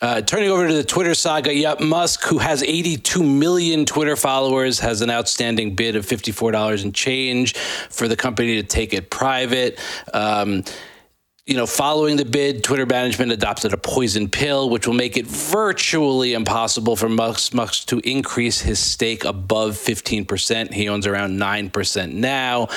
Uh, 0.00 0.22
turning 0.22 0.48
over 0.48 0.66
to 0.66 0.74
the 0.74 0.82
Twitter 0.82 1.14
saga, 1.14 1.54
yep, 1.54 1.80
Musk, 1.80 2.24
who 2.24 2.38
has 2.38 2.62
82 2.62 3.22
million 3.22 3.84
Twitter 3.84 4.16
followers, 4.16 4.80
has 4.80 5.00
an 5.00 5.10
outstanding 5.10 5.76
bid 5.76 5.94
of 5.94 6.04
$54 6.04 6.82
and 6.82 6.92
change 6.92 7.54
for 7.56 8.08
the 8.08 8.16
company 8.16 8.56
to 8.56 8.64
take 8.64 8.94
it 8.94 9.10
private. 9.10 9.78
Um, 10.12 10.64
you 11.44 11.56
know, 11.56 11.66
following 11.66 12.14
the 12.16 12.24
bid, 12.24 12.62
Twitter 12.62 12.86
management 12.86 13.32
adopted 13.32 13.72
a 13.72 13.76
poison 13.76 14.28
pill, 14.28 14.70
which 14.70 14.86
will 14.86 14.94
make 14.94 15.16
it 15.16 15.26
virtually 15.26 16.34
impossible 16.34 16.94
for 16.94 17.08
Musk, 17.08 17.52
Musk 17.52 17.88
to 17.88 17.98
increase 18.08 18.60
his 18.60 18.78
stake 18.78 19.24
above 19.24 19.72
15%. 19.72 20.72
He 20.72 20.88
owns 20.88 21.04
around 21.04 21.40
9% 21.40 22.12
now. 22.12 22.68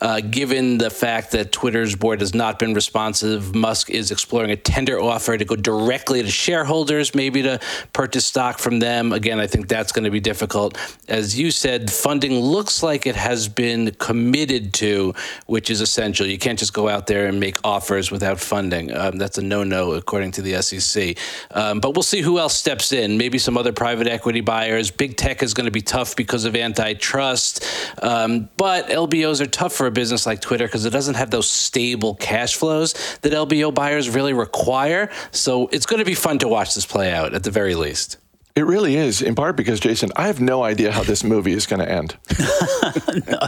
Uh, 0.00 0.20
given 0.20 0.78
the 0.78 0.88
fact 0.88 1.32
that 1.32 1.52
Twitter's 1.52 1.94
board 1.94 2.22
has 2.22 2.34
not 2.34 2.58
been 2.58 2.72
responsive, 2.72 3.54
Musk 3.54 3.90
is 3.90 4.10
exploring 4.10 4.50
a 4.50 4.56
tender 4.56 4.98
offer 4.98 5.36
to 5.36 5.44
go 5.44 5.54
directly 5.54 6.22
to 6.22 6.30
shareholders, 6.30 7.14
maybe 7.14 7.42
to 7.42 7.60
purchase 7.92 8.24
stock 8.24 8.58
from 8.58 8.78
them. 8.78 9.12
Again, 9.12 9.38
I 9.40 9.46
think 9.46 9.68
that's 9.68 9.92
going 9.92 10.04
to 10.04 10.10
be 10.10 10.20
difficult. 10.20 10.78
As 11.06 11.38
you 11.38 11.50
said, 11.50 11.92
funding 11.92 12.40
looks 12.40 12.82
like 12.82 13.06
it 13.06 13.16
has 13.16 13.46
been 13.46 13.90
committed 13.96 14.72
to, 14.74 15.12
which 15.44 15.68
is 15.68 15.82
essential. 15.82 16.26
You 16.26 16.38
can't 16.38 16.58
just 16.58 16.72
go 16.72 16.88
out 16.88 17.08
there 17.08 17.26
and 17.26 17.38
make 17.38 17.58
offers 17.62 18.05
without 18.10 18.40
funding. 18.40 18.94
Um, 18.94 19.18
that's 19.18 19.38
a 19.38 19.42
no-no 19.42 19.92
according 19.92 20.32
to 20.32 20.42
the 20.42 20.60
SEC. 20.62 21.16
Um, 21.50 21.80
but 21.80 21.94
we'll 21.94 22.02
see 22.02 22.20
who 22.20 22.38
else 22.38 22.54
steps 22.54 22.92
in. 22.92 23.18
Maybe 23.18 23.38
some 23.38 23.56
other 23.56 23.72
private 23.72 24.06
equity 24.06 24.40
buyers. 24.40 24.90
Big 24.90 25.16
tech 25.16 25.42
is 25.42 25.54
going 25.54 25.66
to 25.66 25.70
be 25.70 25.82
tough 25.82 26.16
because 26.16 26.44
of 26.44 26.56
antitrust. 26.56 27.64
Um, 28.02 28.48
but 28.56 28.88
LBOs 28.88 29.40
are 29.40 29.46
tough 29.46 29.72
for 29.72 29.86
a 29.86 29.90
business 29.90 30.26
like 30.26 30.40
Twitter 30.40 30.66
because 30.66 30.84
it 30.84 30.90
doesn't 30.90 31.14
have 31.14 31.30
those 31.30 31.48
stable 31.48 32.14
cash 32.14 32.56
flows 32.56 32.94
that 33.22 33.32
LBO 33.32 33.72
buyers 33.72 34.10
really 34.10 34.32
require. 34.32 35.10
So 35.30 35.68
it's 35.68 35.86
going 35.86 36.00
to 36.00 36.04
be 36.04 36.14
fun 36.14 36.38
to 36.40 36.48
watch 36.48 36.74
this 36.74 36.86
play 36.86 37.12
out 37.12 37.34
at 37.34 37.42
the 37.42 37.50
very 37.50 37.74
least. 37.74 38.18
It 38.56 38.64
really 38.64 38.96
is, 38.96 39.20
in 39.20 39.34
part 39.34 39.54
because 39.54 39.80
Jason, 39.80 40.10
I 40.16 40.28
have 40.28 40.40
no 40.40 40.64
idea 40.64 40.90
how 40.90 41.02
this 41.02 41.22
movie 41.22 41.52
is 41.52 41.66
going 41.66 41.80
to 41.80 41.90
end. 41.90 42.16
no, 43.28 43.38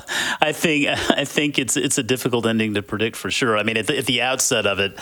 I 0.42 0.52
think 0.52 0.86
I 0.86 1.24
think 1.24 1.58
it's 1.58 1.78
it's 1.78 1.96
a 1.96 2.02
difficult 2.02 2.44
ending 2.44 2.74
to 2.74 2.82
predict 2.82 3.16
for 3.16 3.30
sure. 3.30 3.56
I 3.56 3.62
mean, 3.62 3.78
at 3.78 3.86
the, 3.86 3.96
at 3.96 4.04
the 4.04 4.20
outset 4.20 4.66
of 4.66 4.78
it, 4.80 4.98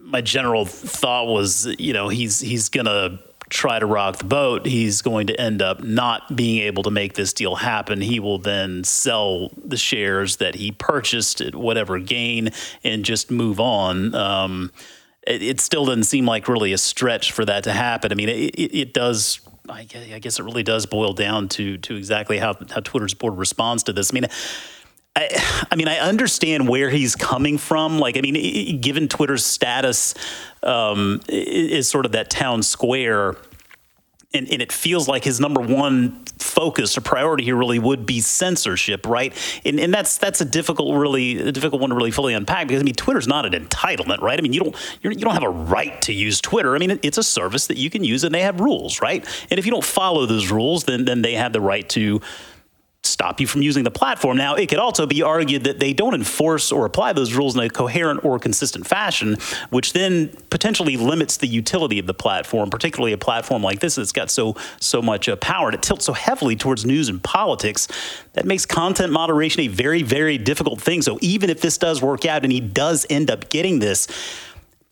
my 0.00 0.22
general 0.22 0.64
thought 0.64 1.26
was, 1.26 1.66
you 1.78 1.92
know, 1.92 2.08
he's 2.08 2.40
he's 2.40 2.70
going 2.70 2.86
to 2.86 3.18
try 3.50 3.78
to 3.78 3.84
rock 3.84 4.16
the 4.16 4.24
boat. 4.24 4.64
He's 4.64 5.02
going 5.02 5.26
to 5.26 5.38
end 5.38 5.60
up 5.60 5.84
not 5.84 6.34
being 6.34 6.62
able 6.62 6.82
to 6.84 6.90
make 6.90 7.12
this 7.12 7.34
deal 7.34 7.56
happen. 7.56 8.00
He 8.00 8.20
will 8.20 8.38
then 8.38 8.82
sell 8.82 9.50
the 9.62 9.76
shares 9.76 10.36
that 10.36 10.54
he 10.54 10.72
purchased 10.72 11.42
at 11.42 11.54
whatever 11.54 11.98
gain 11.98 12.50
and 12.82 13.04
just 13.04 13.30
move 13.30 13.60
on. 13.60 14.14
Um, 14.14 14.72
it, 15.26 15.42
it, 15.42 15.60
still 15.60 15.84
doesn't 15.86 16.04
seem 16.04 16.26
like 16.26 16.48
really 16.48 16.72
a 16.72 16.78
stretch 16.78 17.32
for 17.32 17.44
that 17.44 17.64
to 17.64 17.72
happen. 17.72 18.12
I 18.12 18.14
mean, 18.14 18.28
it, 18.28 18.54
it, 18.54 18.78
it 18.78 18.94
does. 18.94 19.40
I 19.68 19.84
guess, 19.84 20.12
I 20.12 20.18
guess 20.18 20.38
it 20.38 20.42
really 20.42 20.62
does 20.62 20.86
boil 20.86 21.14
down 21.14 21.48
to 21.50 21.78
to 21.78 21.96
exactly 21.96 22.38
how 22.38 22.54
how 22.70 22.80
Twitter's 22.80 23.14
board 23.14 23.36
responds 23.36 23.82
to 23.84 23.92
this. 23.92 24.12
I 24.12 24.14
mean. 24.14 24.26
I, 25.16 25.66
I 25.70 25.76
mean, 25.76 25.86
I 25.86 25.98
understand 25.98 26.66
where 26.66 26.90
he's 26.90 27.14
coming 27.14 27.56
from. 27.56 28.00
Like, 28.00 28.16
I 28.16 28.20
mean, 28.20 28.80
given 28.80 29.06
Twitter's 29.06 29.46
status 29.46 30.12
um, 30.64 31.20
is 31.28 31.88
sort 31.88 32.04
of 32.04 32.10
that 32.12 32.30
town 32.30 32.64
square, 32.64 33.36
and, 34.32 34.50
and, 34.50 34.60
it 34.60 34.72
feels 34.72 35.06
like 35.06 35.22
his 35.22 35.38
number 35.38 35.60
one 35.60 36.24
focus 36.54 36.96
or 36.96 37.00
priority 37.00 37.44
here 37.44 37.56
really 37.56 37.78
would 37.78 38.06
be 38.06 38.20
censorship, 38.20 39.06
right? 39.06 39.32
And, 39.64 39.80
and 39.80 39.92
that's 39.92 40.18
that's 40.18 40.40
a 40.40 40.44
difficult, 40.44 40.96
really 40.96 41.38
a 41.38 41.52
difficult 41.52 41.80
one 41.80 41.90
to 41.90 41.96
really 41.96 42.10
fully 42.10 42.34
unpack 42.34 42.68
because 42.68 42.80
I 42.80 42.84
mean, 42.84 42.94
Twitter's 42.94 43.26
not 43.26 43.44
an 43.44 43.52
entitlement, 43.52 44.20
right? 44.20 44.38
I 44.38 44.42
mean, 44.42 44.52
you 44.52 44.60
don't 44.60 44.76
you're, 45.02 45.12
you 45.12 45.18
do 45.18 45.26
not 45.26 45.34
have 45.34 45.42
a 45.42 45.50
right 45.50 46.00
to 46.02 46.12
use 46.12 46.40
Twitter. 46.40 46.74
I 46.74 46.78
mean, 46.78 46.98
it's 47.02 47.18
a 47.18 47.22
service 47.22 47.66
that 47.66 47.76
you 47.76 47.90
can 47.90 48.04
use, 48.04 48.24
and 48.24 48.34
they 48.34 48.42
have 48.42 48.60
rules, 48.60 49.00
right? 49.00 49.24
And 49.50 49.58
if 49.58 49.66
you 49.66 49.72
don't 49.72 49.84
follow 49.84 50.26
those 50.26 50.50
rules, 50.50 50.84
then 50.84 51.04
then 51.04 51.22
they 51.22 51.34
have 51.34 51.52
the 51.52 51.60
right 51.60 51.88
to 51.90 52.20
stop 53.06 53.40
you 53.40 53.46
from 53.46 53.62
using 53.62 53.84
the 53.84 53.90
platform. 53.90 54.36
Now, 54.36 54.54
it 54.54 54.68
could 54.68 54.78
also 54.78 55.06
be 55.06 55.22
argued 55.22 55.64
that 55.64 55.78
they 55.78 55.92
don't 55.92 56.14
enforce 56.14 56.72
or 56.72 56.86
apply 56.86 57.12
those 57.12 57.34
rules 57.34 57.54
in 57.54 57.62
a 57.62 57.68
coherent 57.68 58.24
or 58.24 58.38
consistent 58.38 58.86
fashion, 58.86 59.36
which 59.70 59.92
then 59.92 60.30
potentially 60.50 60.96
limits 60.96 61.36
the 61.36 61.46
utility 61.46 61.98
of 61.98 62.06
the 62.06 62.14
platform, 62.14 62.70
particularly 62.70 63.12
a 63.12 63.18
platform 63.18 63.62
like 63.62 63.80
this 63.80 63.96
that's 63.96 64.12
got 64.12 64.30
so 64.30 64.56
so 64.80 65.02
much 65.02 65.28
uh, 65.28 65.36
power 65.36 65.68
and 65.68 65.74
it 65.74 65.82
tilts 65.82 66.06
so 66.06 66.12
heavily 66.12 66.56
towards 66.56 66.84
news 66.84 67.08
and 67.08 67.22
politics. 67.22 67.88
That 68.32 68.46
makes 68.46 68.66
content 68.66 69.12
moderation 69.12 69.62
a 69.62 69.68
very 69.68 70.02
very 70.02 70.38
difficult 70.38 70.80
thing. 70.80 71.02
So 71.02 71.18
even 71.20 71.50
if 71.50 71.60
this 71.60 71.78
does 71.78 72.02
work 72.02 72.24
out 72.24 72.42
and 72.42 72.52
he 72.52 72.60
does 72.60 73.06
end 73.10 73.30
up 73.30 73.50
getting 73.50 73.78
this, 73.78 74.08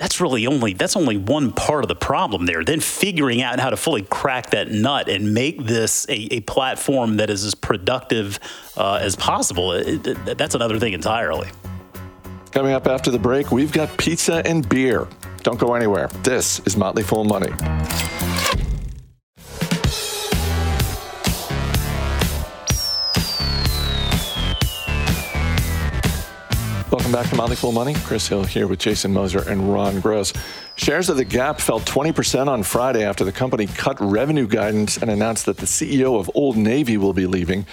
that's 0.02 0.20
really 0.20 0.48
only 0.48 0.72
that's 0.72 0.96
only 0.96 1.16
one 1.16 1.52
part 1.52 1.84
of 1.84 1.88
the 1.88 1.94
problem 1.94 2.44
there. 2.44 2.64
Then 2.64 2.80
figuring 2.80 3.40
out 3.40 3.60
how 3.60 3.70
to 3.70 3.76
fully 3.76 4.02
crack 4.02 4.50
that 4.50 4.68
nut 4.68 5.08
and 5.08 5.32
make 5.32 5.64
this 5.64 6.06
a, 6.08 6.34
a 6.34 6.40
platform 6.40 7.18
that 7.18 7.30
is 7.30 7.44
as 7.44 7.54
productive 7.54 8.40
uh, 8.76 8.98
as 9.00 9.14
possible, 9.14 9.70
it, 9.70 10.04
it, 10.04 10.36
that's 10.36 10.56
another 10.56 10.80
thing 10.80 10.92
entirely. 10.92 11.48
Coming 12.50 12.72
up 12.72 12.88
after 12.88 13.12
the 13.12 13.18
break, 13.18 13.52
we've 13.52 13.72
got 13.72 13.96
pizza 13.96 14.44
and 14.44 14.68
beer. 14.68 15.06
Don't 15.44 15.60
go 15.60 15.74
anywhere. 15.74 16.08
This 16.24 16.58
is 16.66 16.76
Motley 16.76 17.04
Fool 17.04 17.22
Money. 17.22 17.52
Welcome 26.92 27.12
back 27.12 27.30
to 27.30 27.36
Motley 27.36 27.72
Money. 27.72 27.94
Chris 28.04 28.28
Hill 28.28 28.44
here 28.44 28.66
with 28.66 28.78
Jason 28.78 29.14
Moser 29.14 29.48
and 29.48 29.72
Ron 29.72 29.98
Gross. 30.00 30.30
Shares 30.76 31.08
of 31.08 31.16
the 31.16 31.24
Gap 31.24 31.58
fell 31.58 31.80
20% 31.80 32.48
on 32.48 32.62
Friday 32.62 33.02
after 33.02 33.24
the 33.24 33.32
company 33.32 33.66
cut 33.66 33.98
revenue 33.98 34.46
guidance 34.46 34.98
and 34.98 35.10
announced 35.10 35.46
that 35.46 35.56
the 35.56 35.64
CEO 35.64 36.20
of 36.20 36.30
Old 36.34 36.58
Navy 36.58 36.98
will 36.98 37.14
be 37.14 37.26
leaving. 37.26 37.64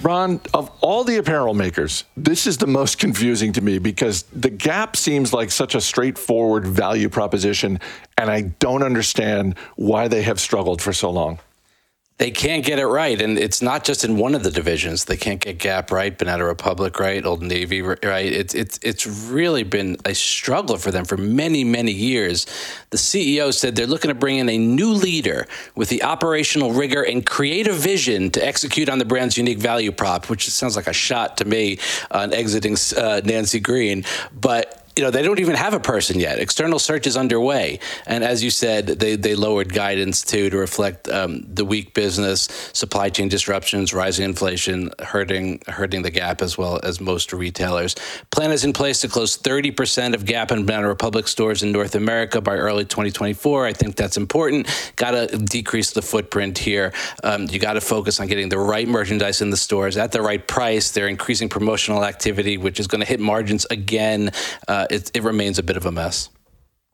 Ron, 0.00 0.40
of 0.54 0.70
all 0.80 1.02
the 1.02 1.16
apparel 1.16 1.54
makers, 1.54 2.04
this 2.16 2.46
is 2.46 2.56
the 2.56 2.68
most 2.68 3.00
confusing 3.00 3.52
to 3.52 3.60
me 3.60 3.80
because 3.80 4.22
the 4.32 4.50
Gap 4.50 4.94
seems 4.94 5.32
like 5.32 5.50
such 5.50 5.74
a 5.74 5.80
straightforward 5.80 6.68
value 6.68 7.08
proposition, 7.08 7.80
and 8.16 8.30
I 8.30 8.42
don't 8.42 8.84
understand 8.84 9.58
why 9.74 10.06
they 10.06 10.22
have 10.22 10.38
struggled 10.38 10.80
for 10.80 10.92
so 10.92 11.10
long 11.10 11.40
they 12.18 12.30
can't 12.30 12.64
get 12.64 12.78
it 12.78 12.86
right. 12.86 13.20
And 13.20 13.38
it's 13.38 13.60
not 13.60 13.84
just 13.84 14.02
in 14.02 14.16
one 14.16 14.34
of 14.34 14.42
the 14.42 14.50
divisions. 14.50 15.04
They 15.04 15.18
can't 15.18 15.38
get 15.38 15.58
Gap 15.58 15.90
right, 15.90 16.16
Banana 16.16 16.46
Republic 16.46 16.98
right, 16.98 17.24
Old 17.24 17.42
Navy 17.42 17.82
right. 17.82 18.00
It's, 18.02 18.54
it's, 18.54 18.78
it's 18.82 19.06
really 19.06 19.64
been 19.64 19.98
a 20.06 20.14
struggle 20.14 20.78
for 20.78 20.90
them 20.90 21.04
for 21.04 21.18
many, 21.18 21.62
many 21.62 21.92
years. 21.92 22.46
The 22.88 22.96
CEO 22.96 23.52
said 23.52 23.76
they're 23.76 23.86
looking 23.86 24.08
to 24.08 24.14
bring 24.14 24.38
in 24.38 24.48
a 24.48 24.56
new 24.56 24.92
leader 24.92 25.46
with 25.74 25.90
the 25.90 26.02
operational 26.04 26.72
rigor 26.72 27.02
and 27.02 27.24
creative 27.24 27.76
vision 27.76 28.30
to 28.30 28.44
execute 28.44 28.88
on 28.88 28.98
the 28.98 29.04
brand's 29.04 29.36
unique 29.36 29.58
value 29.58 29.92
prop, 29.92 30.30
which 30.30 30.48
sounds 30.48 30.74
like 30.74 30.86
a 30.86 30.94
shot 30.94 31.36
to 31.38 31.44
me 31.44 31.78
on 32.10 32.32
exiting 32.32 32.76
uh, 32.96 33.20
Nancy 33.24 33.60
Green. 33.60 34.06
But 34.32 34.85
you 34.96 35.02
know, 35.02 35.10
they 35.10 35.22
don't 35.22 35.40
even 35.40 35.56
have 35.56 35.74
a 35.74 35.80
person 35.80 36.18
yet. 36.18 36.38
External 36.38 36.78
search 36.78 37.06
is 37.06 37.18
underway. 37.18 37.80
And 38.06 38.24
as 38.24 38.42
you 38.42 38.48
said, 38.48 38.86
they, 38.86 39.14
they 39.14 39.34
lowered 39.34 39.70
guidance 39.70 40.22
too 40.22 40.48
to 40.48 40.56
reflect 40.56 41.06
um, 41.10 41.42
the 41.46 41.66
weak 41.66 41.92
business, 41.92 42.48
supply 42.72 43.10
chain 43.10 43.28
disruptions, 43.28 43.92
rising 43.92 44.24
inflation, 44.24 44.90
hurting 44.98 45.60
hurting 45.68 46.00
the 46.00 46.10
Gap 46.10 46.40
as 46.40 46.56
well 46.56 46.80
as 46.82 46.98
most 46.98 47.34
retailers. 47.34 47.94
Plan 48.30 48.50
is 48.52 48.64
in 48.64 48.72
place 48.72 49.02
to 49.02 49.08
close 49.08 49.36
30% 49.36 50.14
of 50.14 50.24
Gap 50.24 50.50
and 50.50 50.66
Banana 50.66 50.88
Republic 50.88 51.28
stores 51.28 51.62
in 51.62 51.72
North 51.72 51.94
America 51.94 52.40
by 52.40 52.56
early 52.56 52.86
2024. 52.86 53.66
I 53.66 53.74
think 53.74 53.96
that's 53.96 54.16
important. 54.16 54.66
Got 54.96 55.10
to 55.10 55.26
decrease 55.36 55.90
the 55.92 56.00
footprint 56.00 56.56
here. 56.56 56.94
Um, 57.22 57.48
you 57.50 57.58
got 57.58 57.74
to 57.74 57.82
focus 57.82 58.18
on 58.18 58.28
getting 58.28 58.48
the 58.48 58.58
right 58.58 58.88
merchandise 58.88 59.42
in 59.42 59.50
the 59.50 59.58
stores 59.58 59.98
at 59.98 60.12
the 60.12 60.22
right 60.22 60.46
price. 60.48 60.92
They're 60.92 61.08
increasing 61.08 61.50
promotional 61.50 62.02
activity, 62.02 62.56
which 62.56 62.80
is 62.80 62.86
going 62.86 63.00
to 63.00 63.06
hit 63.06 63.20
margins 63.20 63.66
again. 63.70 64.30
Uh, 64.66 64.85
Uh, 64.86 64.94
it, 64.94 65.10
it 65.14 65.22
remains 65.24 65.58
a 65.58 65.62
bit 65.62 65.76
of 65.76 65.84
a 65.84 65.90
mess. 65.90 66.30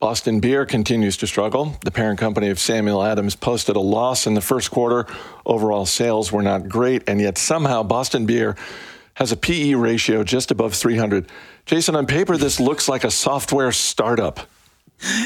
Boston 0.00 0.40
Beer 0.40 0.64
continues 0.64 1.16
to 1.18 1.26
struggle. 1.26 1.76
The 1.84 1.90
parent 1.90 2.18
company 2.18 2.48
of 2.48 2.58
Samuel 2.58 3.02
Adams 3.02 3.36
posted 3.36 3.76
a 3.76 3.80
loss 3.80 4.26
in 4.26 4.34
the 4.34 4.40
first 4.40 4.70
quarter. 4.70 5.06
Overall 5.46 5.86
sales 5.86 6.32
were 6.32 6.42
not 6.42 6.68
great, 6.68 7.02
and 7.06 7.20
yet 7.20 7.38
somehow 7.38 7.82
Boston 7.82 8.26
Beer 8.26 8.56
has 9.14 9.30
a 9.30 9.36
PE 9.36 9.74
ratio 9.74 10.24
just 10.24 10.50
above 10.50 10.74
300. 10.74 11.30
Jason, 11.66 11.94
on 11.94 12.06
paper, 12.06 12.36
this 12.36 12.58
looks 12.58 12.88
like 12.88 13.04
a 13.04 13.10
software 13.10 13.70
startup. 13.70 14.40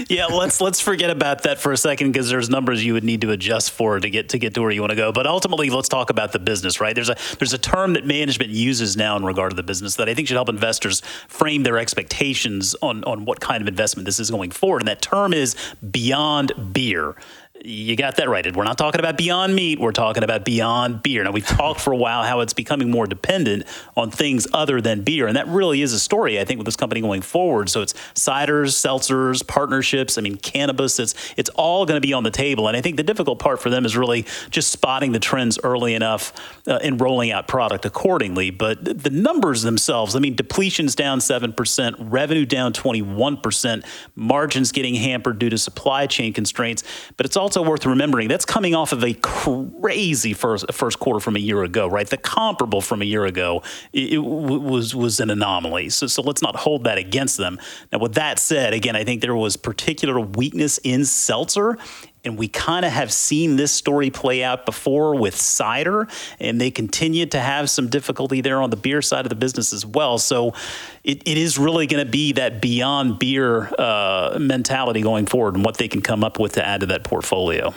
Yeah, 0.08 0.26
let's 0.26 0.60
let's 0.60 0.80
forget 0.80 1.10
about 1.10 1.42
that 1.42 1.58
for 1.58 1.72
a 1.72 1.76
second 1.76 2.12
because 2.12 2.28
there's 2.28 2.48
numbers 2.48 2.84
you 2.84 2.94
would 2.94 3.04
need 3.04 3.20
to 3.22 3.30
adjust 3.30 3.70
for 3.70 4.00
to 4.00 4.08
get 4.08 4.30
to 4.30 4.38
get 4.38 4.54
to 4.54 4.62
where 4.62 4.70
you 4.70 4.80
want 4.80 4.90
to 4.90 4.96
go. 4.96 5.12
But 5.12 5.26
ultimately, 5.26 5.70
let's 5.70 5.88
talk 5.88 6.10
about 6.10 6.32
the 6.32 6.38
business, 6.38 6.80
right? 6.80 6.94
There's 6.94 7.10
a 7.10 7.16
there's 7.38 7.52
a 7.52 7.58
term 7.58 7.92
that 7.94 8.06
management 8.06 8.50
uses 8.50 8.96
now 8.96 9.16
in 9.16 9.24
regard 9.24 9.50
to 9.50 9.56
the 9.56 9.62
business 9.62 9.96
that 9.96 10.08
I 10.08 10.14
think 10.14 10.28
should 10.28 10.36
help 10.36 10.48
investors 10.48 11.00
frame 11.28 11.62
their 11.62 11.78
expectations 11.78 12.74
on 12.82 13.04
on 13.04 13.24
what 13.24 13.40
kind 13.40 13.60
of 13.60 13.68
investment 13.68 14.06
this 14.06 14.18
is 14.18 14.30
going 14.30 14.50
forward, 14.50 14.82
and 14.82 14.88
that 14.88 15.02
term 15.02 15.32
is 15.32 15.56
beyond 15.90 16.52
beer 16.72 17.16
you 17.64 17.96
got 17.96 18.16
that 18.16 18.28
right. 18.28 18.54
We're 18.54 18.64
not 18.64 18.78
talking 18.78 18.98
about 18.98 19.16
beyond 19.16 19.54
meat. 19.54 19.78
We're 19.80 19.92
talking 19.92 20.22
about 20.22 20.44
beyond 20.44 21.02
beer. 21.02 21.24
Now, 21.24 21.32
we've 21.32 21.46
talked 21.46 21.80
for 21.80 21.92
a 21.92 21.96
while 21.96 22.22
how 22.22 22.40
it's 22.40 22.52
becoming 22.52 22.90
more 22.90 23.06
dependent 23.06 23.64
on 23.96 24.10
things 24.10 24.46
other 24.52 24.80
than 24.80 25.02
beer. 25.02 25.26
And 25.26 25.36
that 25.36 25.48
really 25.48 25.82
is 25.82 25.92
a 25.92 25.98
story, 25.98 26.38
I 26.40 26.44
think, 26.44 26.58
with 26.58 26.66
this 26.66 26.76
company 26.76 27.00
going 27.00 27.22
forward. 27.22 27.68
So 27.68 27.82
it's 27.82 27.94
ciders, 28.14 28.74
seltzers, 28.74 29.46
partnerships. 29.46 30.18
I 30.18 30.20
mean, 30.20 30.36
cannabis. 30.36 30.98
It's, 30.98 31.14
it's 31.36 31.50
all 31.50 31.86
going 31.86 32.00
to 32.00 32.06
be 32.06 32.12
on 32.12 32.22
the 32.22 32.30
table. 32.30 32.68
And 32.68 32.76
I 32.76 32.80
think 32.80 32.96
the 32.96 33.02
difficult 33.02 33.38
part 33.38 33.60
for 33.60 33.70
them 33.70 33.84
is 33.84 33.96
really 33.96 34.26
just 34.50 34.70
spotting 34.70 35.12
the 35.12 35.20
trends 35.20 35.58
early 35.62 35.94
enough 35.94 36.32
uh, 36.66 36.78
and 36.82 37.00
rolling 37.00 37.30
out 37.30 37.48
product 37.48 37.84
accordingly. 37.84 38.50
But 38.50 38.84
the 39.02 39.10
numbers 39.10 39.62
themselves, 39.62 40.14
I 40.14 40.20
mean, 40.20 40.36
depletions 40.36 40.94
down 40.94 41.18
7%, 41.18 41.94
revenue 41.98 42.46
down 42.46 42.72
21%, 42.72 43.84
margins 44.14 44.72
getting 44.72 44.94
hampered 44.94 45.38
due 45.38 45.50
to 45.50 45.58
supply 45.58 46.06
chain 46.06 46.32
constraints. 46.32 46.84
But 47.16 47.26
it's 47.26 47.36
all 47.36 47.45
also 47.46 47.62
worth 47.62 47.86
remembering 47.86 48.26
that's 48.26 48.44
coming 48.44 48.74
off 48.74 48.90
of 48.90 49.04
a 49.04 49.14
crazy 49.14 50.32
first 50.32 50.64
first 50.72 50.98
quarter 50.98 51.20
from 51.20 51.36
a 51.36 51.38
year 51.38 51.62
ago, 51.62 51.86
right? 51.86 52.08
The 52.08 52.16
comparable 52.16 52.80
from 52.80 53.02
a 53.02 53.04
year 53.04 53.24
ago 53.24 53.62
it, 53.92 54.14
it 54.14 54.18
was 54.18 54.96
was 54.96 55.20
an 55.20 55.30
anomaly. 55.30 55.90
So 55.90 56.08
so 56.08 56.22
let's 56.22 56.42
not 56.42 56.56
hold 56.56 56.82
that 56.84 56.98
against 56.98 57.36
them. 57.36 57.60
Now, 57.92 58.00
with 58.00 58.14
that 58.14 58.40
said, 58.40 58.74
again, 58.74 58.96
I 58.96 59.04
think 59.04 59.20
there 59.20 59.36
was 59.36 59.56
particular 59.56 60.18
weakness 60.18 60.80
in 60.82 61.04
seltzer 61.04 61.78
and 62.26 62.36
we 62.36 62.48
kind 62.48 62.84
of 62.84 62.92
have 62.92 63.12
seen 63.12 63.56
this 63.56 63.72
story 63.72 64.10
play 64.10 64.42
out 64.42 64.66
before 64.66 65.14
with 65.14 65.36
cider, 65.36 66.08
and 66.40 66.60
they 66.60 66.70
continue 66.70 67.24
to 67.26 67.40
have 67.40 67.70
some 67.70 67.88
difficulty 67.88 68.40
there 68.40 68.60
on 68.60 68.70
the 68.70 68.76
beer 68.76 69.00
side 69.00 69.24
of 69.24 69.30
the 69.30 69.36
business 69.36 69.72
as 69.72 69.86
well. 69.86 70.18
So 70.18 70.52
it, 71.04 71.22
it 71.26 71.38
is 71.38 71.56
really 71.56 71.86
going 71.86 72.04
to 72.04 72.10
be 72.10 72.32
that 72.32 72.60
beyond 72.60 73.18
beer 73.18 73.72
uh, 73.78 74.36
mentality 74.40 75.00
going 75.00 75.26
forward 75.26 75.54
and 75.54 75.64
what 75.64 75.78
they 75.78 75.88
can 75.88 76.02
come 76.02 76.24
up 76.24 76.38
with 76.38 76.54
to 76.54 76.66
add 76.66 76.80
to 76.80 76.86
that 76.86 77.04
portfolio. 77.04 77.72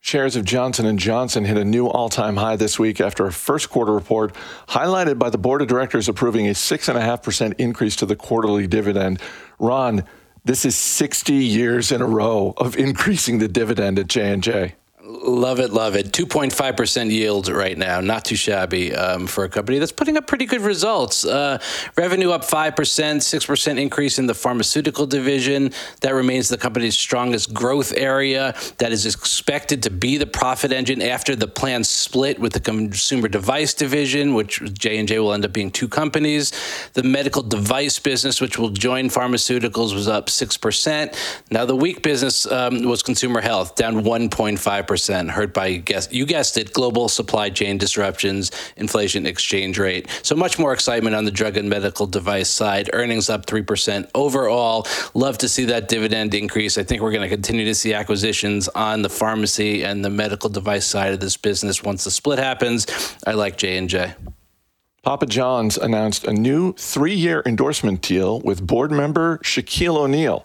Shares 0.00 0.36
of 0.36 0.44
Johnson 0.44 0.96
& 0.98 0.98
Johnson 0.98 1.44
hit 1.44 1.56
a 1.56 1.64
new 1.64 1.88
all-time 1.88 2.36
high 2.36 2.54
this 2.54 2.78
week 2.78 3.00
after 3.00 3.26
a 3.26 3.32
first 3.32 3.70
quarter 3.70 3.92
report 3.92 4.36
highlighted 4.68 5.18
by 5.18 5.30
the 5.30 5.38
board 5.38 5.62
of 5.62 5.68
directors 5.68 6.08
approving 6.08 6.46
a 6.46 6.52
6.5% 6.52 7.54
increase 7.58 7.96
to 7.96 8.06
the 8.06 8.14
quarterly 8.14 8.68
dividend. 8.68 9.20
Ron, 9.58 10.04
this 10.46 10.64
is 10.64 10.76
60 10.76 11.34
years 11.34 11.90
in 11.90 12.00
a 12.00 12.06
row 12.06 12.54
of 12.56 12.76
increasing 12.76 13.38
the 13.38 13.48
dividend 13.48 13.98
at 13.98 14.06
J&J. 14.06 14.76
Love 15.26 15.58
it, 15.58 15.72
love 15.72 15.96
it. 15.96 16.12
2.5% 16.12 17.10
yield 17.10 17.48
right 17.48 17.76
now. 17.76 18.00
Not 18.00 18.24
too 18.24 18.36
shabby 18.36 18.94
um, 18.94 19.26
for 19.26 19.42
a 19.42 19.48
company 19.48 19.80
that's 19.80 19.90
putting 19.90 20.16
up 20.16 20.28
pretty 20.28 20.46
good 20.46 20.60
results. 20.60 21.24
Uh, 21.24 21.58
revenue 21.96 22.30
up 22.30 22.42
5%, 22.42 22.74
6% 22.74 23.80
increase 23.80 24.20
in 24.20 24.28
the 24.28 24.34
pharmaceutical 24.34 25.04
division. 25.04 25.72
That 26.02 26.14
remains 26.14 26.48
the 26.48 26.56
company's 26.56 26.96
strongest 26.96 27.52
growth 27.52 27.92
area. 27.96 28.54
That 28.78 28.92
is 28.92 29.04
expected 29.04 29.82
to 29.82 29.90
be 29.90 30.16
the 30.16 30.28
profit 30.28 30.70
engine 30.70 31.02
after 31.02 31.34
the 31.34 31.48
planned 31.48 31.88
split 31.88 32.38
with 32.38 32.52
the 32.52 32.60
consumer 32.60 33.26
device 33.26 33.74
division, 33.74 34.32
which 34.32 34.62
J&J 34.74 35.18
will 35.18 35.32
end 35.32 35.44
up 35.44 35.52
being 35.52 35.72
two 35.72 35.88
companies. 35.88 36.52
The 36.92 37.02
medical 37.02 37.42
device 37.42 37.98
business, 37.98 38.40
which 38.40 38.60
will 38.60 38.70
join 38.70 39.08
pharmaceuticals, 39.08 39.92
was 39.92 40.06
up 40.06 40.28
6%. 40.28 41.16
Now, 41.50 41.64
the 41.64 41.74
weak 41.74 42.02
business 42.02 42.46
um, 42.46 42.82
was 42.82 43.02
consumer 43.02 43.40
health, 43.40 43.74
down 43.74 44.04
1.5% 44.04 45.15
hurt 45.30 45.54
by 45.54 45.76
guess 45.76 46.08
you 46.12 46.26
guessed 46.26 46.56
it, 46.56 46.72
global 46.72 47.08
supply 47.08 47.50
chain 47.50 47.78
disruptions, 47.78 48.50
inflation, 48.76 49.26
exchange 49.26 49.78
rate. 49.78 50.08
So 50.22 50.34
much 50.34 50.58
more 50.58 50.72
excitement 50.72 51.16
on 51.16 51.24
the 51.24 51.30
drug 51.30 51.56
and 51.56 51.68
medical 51.68 52.06
device 52.06 52.48
side. 52.48 52.90
Earnings 52.92 53.30
up 53.30 53.46
three 53.46 53.62
percent 53.62 54.10
overall. 54.14 54.86
Love 55.14 55.38
to 55.38 55.48
see 55.48 55.64
that 55.66 55.88
dividend 55.88 56.34
increase. 56.34 56.78
I 56.78 56.82
think 56.82 57.02
we're 57.02 57.12
going 57.12 57.28
to 57.28 57.34
continue 57.34 57.64
to 57.64 57.74
see 57.74 57.94
acquisitions 57.94 58.68
on 58.68 59.02
the 59.02 59.10
pharmacy 59.10 59.84
and 59.84 60.04
the 60.04 60.10
medical 60.10 60.50
device 60.50 60.86
side 60.86 61.12
of 61.12 61.20
this 61.20 61.36
business 61.36 61.82
once 61.82 62.04
the 62.04 62.10
split 62.10 62.38
happens. 62.38 62.86
I 63.26 63.32
like 63.32 63.56
J 63.56 63.78
and 63.78 63.88
J. 63.88 64.14
Papa 65.02 65.26
John's 65.26 65.78
announced 65.78 66.24
a 66.24 66.32
new 66.32 66.72
three-year 66.72 67.44
endorsement 67.46 68.02
deal 68.02 68.40
with 68.40 68.66
board 68.66 68.90
member 68.90 69.38
Shaquille 69.38 69.96
O'Neal. 69.96 70.44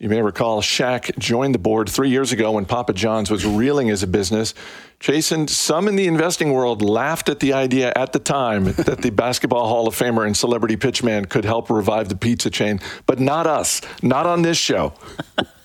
You 0.00 0.08
may 0.08 0.22
recall 0.22 0.62
Shaq 0.62 1.18
joined 1.18 1.54
the 1.54 1.58
board 1.58 1.90
three 1.90 2.08
years 2.08 2.32
ago 2.32 2.52
when 2.52 2.64
Papa 2.64 2.94
John's 2.94 3.30
was 3.30 3.44
reeling 3.44 3.90
as 3.90 4.02
a 4.02 4.06
business. 4.06 4.54
Jason, 4.98 5.46
some 5.46 5.88
in 5.88 5.96
the 5.96 6.06
investing 6.06 6.54
world 6.54 6.80
laughed 6.80 7.28
at 7.28 7.40
the 7.40 7.52
idea 7.52 7.92
at 7.94 8.14
the 8.14 8.18
time 8.18 8.64
that 8.72 9.02
the 9.02 9.10
Basketball 9.10 9.68
Hall 9.68 9.86
of 9.86 9.94
Famer 9.94 10.24
and 10.24 10.34
celebrity 10.34 10.78
pitchman 10.78 11.28
could 11.28 11.44
help 11.44 11.68
revive 11.68 12.08
the 12.08 12.16
pizza 12.16 12.48
chain, 12.48 12.80
but 13.04 13.20
not 13.20 13.46
us, 13.46 13.82
not 14.02 14.24
on 14.24 14.40
this 14.40 14.56
show. 14.56 14.94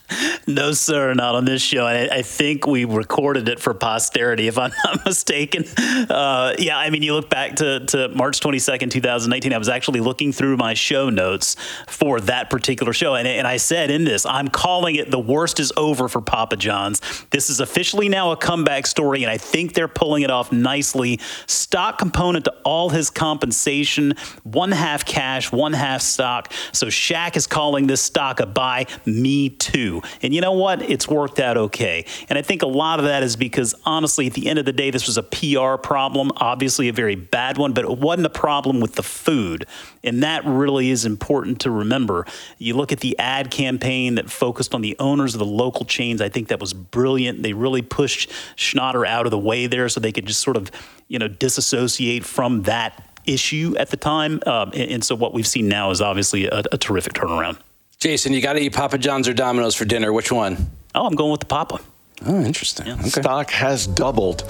No, 0.48 0.74
sir, 0.74 1.14
not 1.16 1.34
on 1.34 1.46
this 1.46 1.64
show. 1.64 1.86
I, 1.86 2.08
I, 2.18 2.22
think 2.22 2.68
we 2.68 2.86
recorded 2.86 3.50
it 3.50 3.60
for 3.60 3.74
posterity, 3.74 4.48
if 4.48 4.60
I'm 4.60 4.72
not 4.84 5.04
mistaken. 5.06 5.66
Uh, 6.08 6.54
yeah, 6.60 6.78
I 6.78 6.92
mean, 6.92 7.02
you 7.02 7.16
look 7.16 7.32
back 7.32 7.56
to, 7.56 7.84
to 7.88 8.10
March 8.10 8.42
22nd, 8.42 8.92
2019. 8.92 9.54
I 9.54 9.58
was 9.58 9.70
actually 9.70 10.02
looking 10.02 10.32
through 10.32 10.58
my 10.58 10.76
show 10.76 11.10
notes 11.10 11.56
for 11.88 12.22
that 12.22 12.52
particular 12.52 12.94
show. 12.94 13.16
And, 13.16 13.28
and 13.28 13.48
I 13.48 13.58
said 13.58 13.90
in 13.90 14.04
this, 14.04 14.24
I'm 14.24 14.50
calling 14.50 14.96
it 14.96 15.10
the 15.10 15.20
worst 15.20 15.60
is 15.60 15.74
over 15.78 16.08
for 16.08 16.22
Papa 16.22 16.58
John's. 16.58 17.02
This 17.32 17.50
is 17.50 17.60
officially 17.60 18.08
now 18.08 18.32
a 18.32 18.38
comeback 18.38 18.86
story, 18.86 19.24
and 19.24 19.32
I 19.32 19.38
think 19.38 19.74
they're 19.74 19.88
pulling 19.88 20.22
it 20.22 20.30
off 20.30 20.52
nicely. 20.52 21.20
Stock 21.48 21.98
component 21.98 22.46
to 22.46 22.54
all 22.64 22.90
his 22.90 23.10
compensation, 23.10 24.14
one 24.44 24.72
half 24.72 25.06
cash, 25.06 25.52
one 25.52 25.74
half 25.74 26.02
stock. 26.02 26.54
So 26.72 26.88
Shaq 26.88 27.36
is 27.36 27.48
calling 27.48 27.88
this 27.88 28.02
stock 28.02 28.40
a 28.40 28.46
buy. 28.46 28.86
Me 29.06 29.50
too. 29.50 29.95
And 30.22 30.34
you 30.34 30.42
know 30.42 30.54
what? 30.54 30.82
It's 30.82 31.08
worked 31.08 31.40
out 31.40 31.58
okay. 31.58 32.06
And 32.30 32.38
I 32.38 32.42
think 32.42 32.62
a 32.62 32.68
lot 32.68 33.00
of 33.00 33.06
that 33.06 33.24
is 33.24 33.36
because, 33.36 33.76
honestly, 33.86 34.28
at 34.28 34.34
the 34.34 34.48
end 34.48 34.60
of 34.60 34.66
the 34.66 34.74
day, 34.74 34.92
this 34.92 35.08
was 35.08 35.18
a 35.18 35.24
PR 35.24 35.82
problem, 35.82 36.32
obviously 36.38 36.88
a 36.88 36.94
very 36.94 37.16
bad 37.16 37.58
one, 37.58 37.74
but 37.74 37.86
it 37.86 37.98
wasn't 37.98 38.26
a 38.26 38.30
problem 38.32 38.80
with 38.80 38.96
the 38.96 39.04
food. 39.04 39.66
And 40.04 40.24
that 40.24 40.46
really 40.46 40.90
is 40.90 41.06
important 41.06 41.62
to 41.62 41.72
remember. 41.72 42.26
You 42.58 42.76
look 42.76 42.92
at 42.92 43.00
the 43.00 43.18
ad 43.20 43.52
campaign 43.52 44.16
that 44.16 44.30
focused 44.30 44.74
on 44.74 44.82
the 44.82 44.96
owners 45.00 45.36
of 45.36 45.40
the 45.40 45.46
local 45.46 45.86
chains. 45.86 46.22
I 46.22 46.30
think 46.30 46.48
that 46.50 46.60
was 46.60 46.74
brilliant. 46.74 47.44
They 47.44 47.54
really 47.54 47.82
pushed 47.82 48.30
Schnatter 48.56 49.08
out 49.08 49.26
of 49.26 49.32
the 49.32 49.40
way 49.40 49.68
there 49.68 49.90
so 49.90 50.00
they 50.00 50.12
could 50.12 50.26
just 50.26 50.42
sort 50.42 50.58
of, 50.58 50.72
you 51.08 51.20
know, 51.20 51.28
disassociate 51.28 52.26
from 52.26 52.64
that 52.64 53.10
issue 53.26 53.76
at 53.78 53.90
the 53.90 53.98
time. 53.98 54.40
Um, 54.46 54.72
and, 54.74 54.92
and, 54.92 55.04
so 55.04 55.16
what 55.16 55.34
we've 55.34 55.48
seen 55.48 55.68
now 55.68 55.92
is 55.92 56.02
obviously 56.02 56.46
a, 56.46 56.64
a 56.72 56.78
terrific 56.78 57.14
turnaround. 57.14 57.58
Jason, 58.00 58.34
you 58.34 58.42
got 58.42 58.54
to 58.54 58.60
eat 58.60 58.74
Papa 58.74 58.98
John's 58.98 59.28
or 59.28 59.34
Domino's 59.34 59.76
for 59.76 59.86
dinner. 59.86 60.12
Which 60.14 60.32
one? 60.32 60.70
Oh, 60.94 61.06
I'm 61.06 61.16
going 61.16 61.32
with 61.32 61.40
the 61.42 61.46
Papa. 61.48 61.80
Oh, 62.26 62.42
interesting. 62.42 62.88
Yeah. 62.88 62.94
Okay. 62.94 63.10
Stock 63.10 63.50
has 63.52 63.88
doubled 63.88 64.44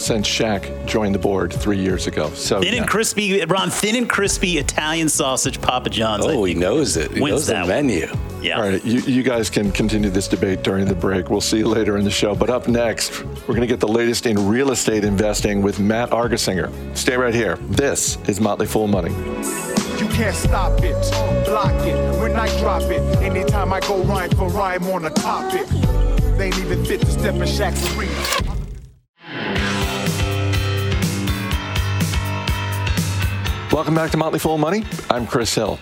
since 0.00 0.26
Shaq 0.26 0.86
joined 0.86 1.14
the 1.14 1.18
board 1.18 1.52
three 1.52 1.78
years 1.78 2.06
ago. 2.06 2.30
So 2.30 2.60
thin 2.60 2.74
yeah. 2.74 2.80
and 2.80 2.88
crispy, 2.88 3.44
Ron, 3.44 3.70
thin 3.70 3.96
and 3.96 4.08
crispy 4.08 4.58
Italian 4.58 5.08
sausage 5.08 5.60
Papa 5.60 5.90
John's. 5.90 6.24
Oh, 6.24 6.44
he 6.44 6.54
knows 6.54 6.96
it. 6.96 7.12
He 7.12 7.20
knows 7.20 7.46
the 7.46 7.64
menu. 7.66 8.08
Yeah. 8.42 8.56
All 8.56 8.62
right, 8.62 8.82
you, 8.84 9.00
you 9.00 9.22
guys 9.22 9.50
can 9.50 9.70
continue 9.70 10.08
this 10.08 10.26
debate 10.26 10.62
during 10.62 10.86
the 10.86 10.94
break. 10.94 11.28
We'll 11.28 11.42
see 11.42 11.58
you 11.58 11.68
later 11.68 11.98
in 11.98 12.04
the 12.04 12.10
show. 12.10 12.34
But 12.34 12.48
up 12.48 12.68
next, 12.68 13.22
we're 13.22 13.54
going 13.54 13.60
to 13.60 13.66
get 13.66 13.80
the 13.80 13.88
latest 13.88 14.24
in 14.24 14.48
real 14.48 14.70
estate 14.70 15.04
investing 15.04 15.60
with 15.60 15.78
Matt 15.78 16.10
Argersinger. 16.10 16.70
Stay 16.96 17.16
right 17.16 17.34
here. 17.34 17.56
This 17.68 18.16
is 18.28 18.40
Motley 18.40 18.66
Fool 18.66 18.88
Money. 18.88 19.10
You 20.00 20.08
can't 20.08 20.34
stop 20.34 20.80
it, 20.82 20.94
block 21.44 21.74
it 21.86 22.18
when 22.18 22.34
I 22.34 22.46
drop 22.58 22.82
it. 22.84 23.02
Anytime 23.22 23.74
I 23.74 23.80
go 23.80 24.02
rhyme 24.04 24.30
for 24.30 24.48
rhyme 24.48 24.84
on 24.84 25.04
a 25.04 25.10
topic, 25.10 25.68
they 26.38 26.46
ain't 26.46 26.58
even 26.58 26.82
fit 26.86 27.02
to 27.02 27.06
step 27.10 27.34
in 27.34 27.42
Shaq's 27.42 27.94
arena. 27.98 29.69
Welcome 33.72 33.94
back 33.94 34.10
to 34.10 34.16
Motley 34.16 34.40
Fool 34.40 34.58
Money. 34.58 34.82
I'm 35.08 35.28
Chris 35.28 35.54
Hill. 35.54 35.78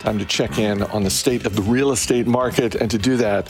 Time 0.00 0.18
to 0.18 0.24
check 0.24 0.58
in 0.58 0.82
on 0.82 1.04
the 1.04 1.10
state 1.10 1.46
of 1.46 1.54
the 1.54 1.62
real 1.62 1.92
estate 1.92 2.26
market. 2.26 2.74
And 2.74 2.90
to 2.90 2.98
do 2.98 3.16
that, 3.18 3.48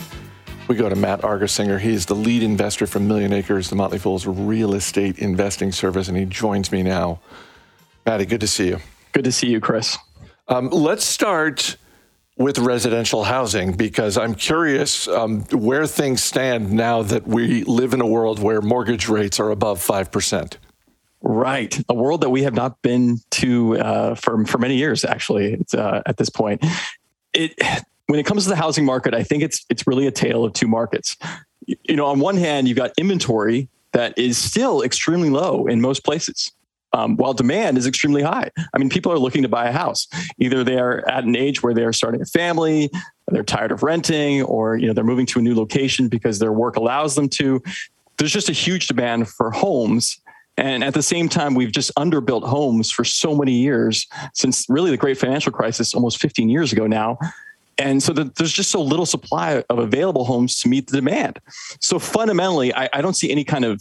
we 0.68 0.76
go 0.76 0.90
to 0.90 0.94
Matt 0.94 1.22
Argersinger. 1.22 1.80
He 1.80 1.94
is 1.94 2.04
the 2.04 2.14
lead 2.14 2.42
investor 2.42 2.86
from 2.86 3.08
Millionacres, 3.08 3.70
the 3.70 3.76
Motley 3.76 3.98
Fool's 3.98 4.26
real 4.26 4.74
estate 4.74 5.18
investing 5.20 5.72
service, 5.72 6.06
and 6.06 6.18
he 6.18 6.26
joins 6.26 6.70
me 6.70 6.82
now. 6.82 7.20
Matty, 8.04 8.26
good 8.26 8.42
to 8.42 8.46
see 8.46 8.68
you. 8.68 8.78
Good 9.12 9.24
to 9.24 9.32
see 9.32 9.48
you, 9.48 9.58
Chris. 9.58 9.96
Um, 10.48 10.68
let's 10.68 11.06
start 11.06 11.78
with 12.36 12.58
residential 12.58 13.24
housing 13.24 13.72
because 13.72 14.18
I'm 14.18 14.34
curious 14.34 15.08
um, 15.08 15.44
where 15.44 15.86
things 15.86 16.22
stand 16.22 16.70
now 16.70 17.02
that 17.04 17.26
we 17.26 17.64
live 17.64 17.94
in 17.94 18.02
a 18.02 18.06
world 18.06 18.38
where 18.38 18.60
mortgage 18.60 19.08
rates 19.08 19.40
are 19.40 19.50
above 19.50 19.80
5%. 19.80 20.56
Right, 21.20 21.76
a 21.88 21.94
world 21.94 22.20
that 22.20 22.30
we 22.30 22.44
have 22.44 22.54
not 22.54 22.80
been 22.82 23.18
to 23.32 23.76
uh, 23.78 24.14
for 24.14 24.44
for 24.46 24.58
many 24.58 24.76
years. 24.76 25.04
Actually, 25.04 25.60
uh, 25.74 26.00
at 26.06 26.16
this 26.16 26.30
point, 26.30 26.64
it 27.34 27.54
when 28.06 28.20
it 28.20 28.24
comes 28.24 28.44
to 28.44 28.50
the 28.50 28.56
housing 28.56 28.84
market, 28.84 29.14
I 29.14 29.24
think 29.24 29.42
it's 29.42 29.66
it's 29.68 29.86
really 29.86 30.06
a 30.06 30.12
tale 30.12 30.44
of 30.44 30.52
two 30.52 30.68
markets. 30.68 31.16
You 31.66 31.96
know, 31.96 32.06
on 32.06 32.20
one 32.20 32.36
hand, 32.36 32.68
you've 32.68 32.78
got 32.78 32.92
inventory 32.96 33.68
that 33.92 34.16
is 34.16 34.38
still 34.38 34.82
extremely 34.82 35.28
low 35.28 35.66
in 35.66 35.80
most 35.80 36.04
places 36.04 36.52
um, 36.92 37.16
while 37.16 37.34
demand 37.34 37.78
is 37.78 37.86
extremely 37.86 38.22
high. 38.22 38.50
I 38.72 38.78
mean, 38.78 38.88
people 38.88 39.12
are 39.12 39.18
looking 39.18 39.42
to 39.42 39.48
buy 39.48 39.68
a 39.68 39.72
house. 39.72 40.06
Either 40.38 40.64
they 40.64 40.78
are 40.78 41.06
at 41.08 41.24
an 41.24 41.36
age 41.36 41.62
where 41.62 41.74
they're 41.74 41.92
starting 41.92 42.22
a 42.22 42.26
family, 42.26 42.90
they're 43.28 43.42
tired 43.42 43.72
of 43.72 43.82
renting, 43.82 44.42
or 44.42 44.76
you 44.76 44.86
know 44.86 44.92
they're 44.92 45.04
moving 45.04 45.26
to 45.26 45.38
a 45.38 45.42
new 45.42 45.54
location 45.54 46.08
because 46.08 46.38
their 46.38 46.52
work 46.52 46.76
allows 46.76 47.14
them 47.14 47.28
to. 47.30 47.62
There's 48.16 48.32
just 48.32 48.48
a 48.48 48.52
huge 48.52 48.88
demand 48.88 49.28
for 49.28 49.50
homes. 49.50 50.20
And 50.58 50.82
at 50.82 50.92
the 50.92 51.02
same 51.02 51.28
time, 51.28 51.54
we've 51.54 51.70
just 51.70 51.94
underbuilt 51.94 52.42
homes 52.42 52.90
for 52.90 53.04
so 53.04 53.34
many 53.34 53.52
years 53.52 54.06
since 54.34 54.66
really 54.68 54.90
the 54.90 54.96
great 54.96 55.16
financial 55.16 55.52
crisis 55.52 55.94
almost 55.94 56.20
15 56.20 56.48
years 56.48 56.72
ago 56.72 56.86
now. 56.86 57.16
And 57.78 58.02
so 58.02 58.12
the, 58.12 58.24
there's 58.36 58.52
just 58.52 58.72
so 58.72 58.82
little 58.82 59.06
supply 59.06 59.62
of 59.70 59.78
available 59.78 60.24
homes 60.24 60.60
to 60.60 60.68
meet 60.68 60.88
the 60.88 60.96
demand. 60.96 61.38
So 61.80 62.00
fundamentally, 62.00 62.74
I, 62.74 62.88
I 62.92 63.00
don't 63.00 63.14
see 63.14 63.30
any 63.30 63.44
kind 63.44 63.64
of 63.64 63.80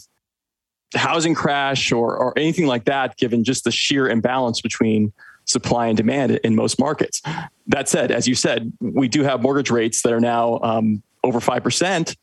housing 0.94 1.34
crash 1.34 1.90
or, 1.90 2.16
or 2.16 2.38
anything 2.38 2.68
like 2.68 2.84
that, 2.84 3.16
given 3.16 3.42
just 3.42 3.64
the 3.64 3.72
sheer 3.72 4.08
imbalance 4.08 4.60
between 4.60 5.12
supply 5.46 5.88
and 5.88 5.96
demand 5.96 6.38
in 6.44 6.54
most 6.54 6.78
markets. 6.78 7.20
That 7.66 7.88
said, 7.88 8.12
as 8.12 8.28
you 8.28 8.36
said, 8.36 8.72
we 8.80 9.08
do 9.08 9.24
have 9.24 9.42
mortgage 9.42 9.70
rates 9.70 10.02
that 10.02 10.12
are 10.12 10.20
now 10.20 10.60
um, 10.62 11.02
over 11.24 11.40
5%, 11.40 12.16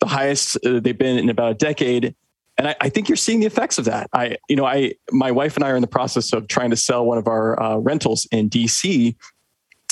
the 0.00 0.06
highest 0.06 0.58
uh, 0.66 0.80
they've 0.80 0.98
been 0.98 1.16
in 1.16 1.30
about 1.30 1.52
a 1.52 1.54
decade. 1.54 2.14
And 2.58 2.68
I, 2.68 2.76
I, 2.82 2.88
think 2.90 3.08
you're 3.08 3.16
seeing 3.16 3.40
the 3.40 3.46
effects 3.46 3.78
of 3.78 3.86
that. 3.86 4.08
I, 4.12 4.36
you 4.48 4.56
know, 4.56 4.66
I, 4.66 4.92
my 5.10 5.30
wife 5.30 5.56
and 5.56 5.64
I 5.64 5.70
are 5.70 5.76
in 5.76 5.80
the 5.80 5.86
process 5.88 6.32
of 6.32 6.48
trying 6.48 6.70
to 6.70 6.76
sell 6.76 7.04
one 7.04 7.18
of 7.18 7.26
our 7.26 7.60
uh, 7.60 7.76
rentals 7.78 8.26
in 8.30 8.50
DC, 8.50 9.14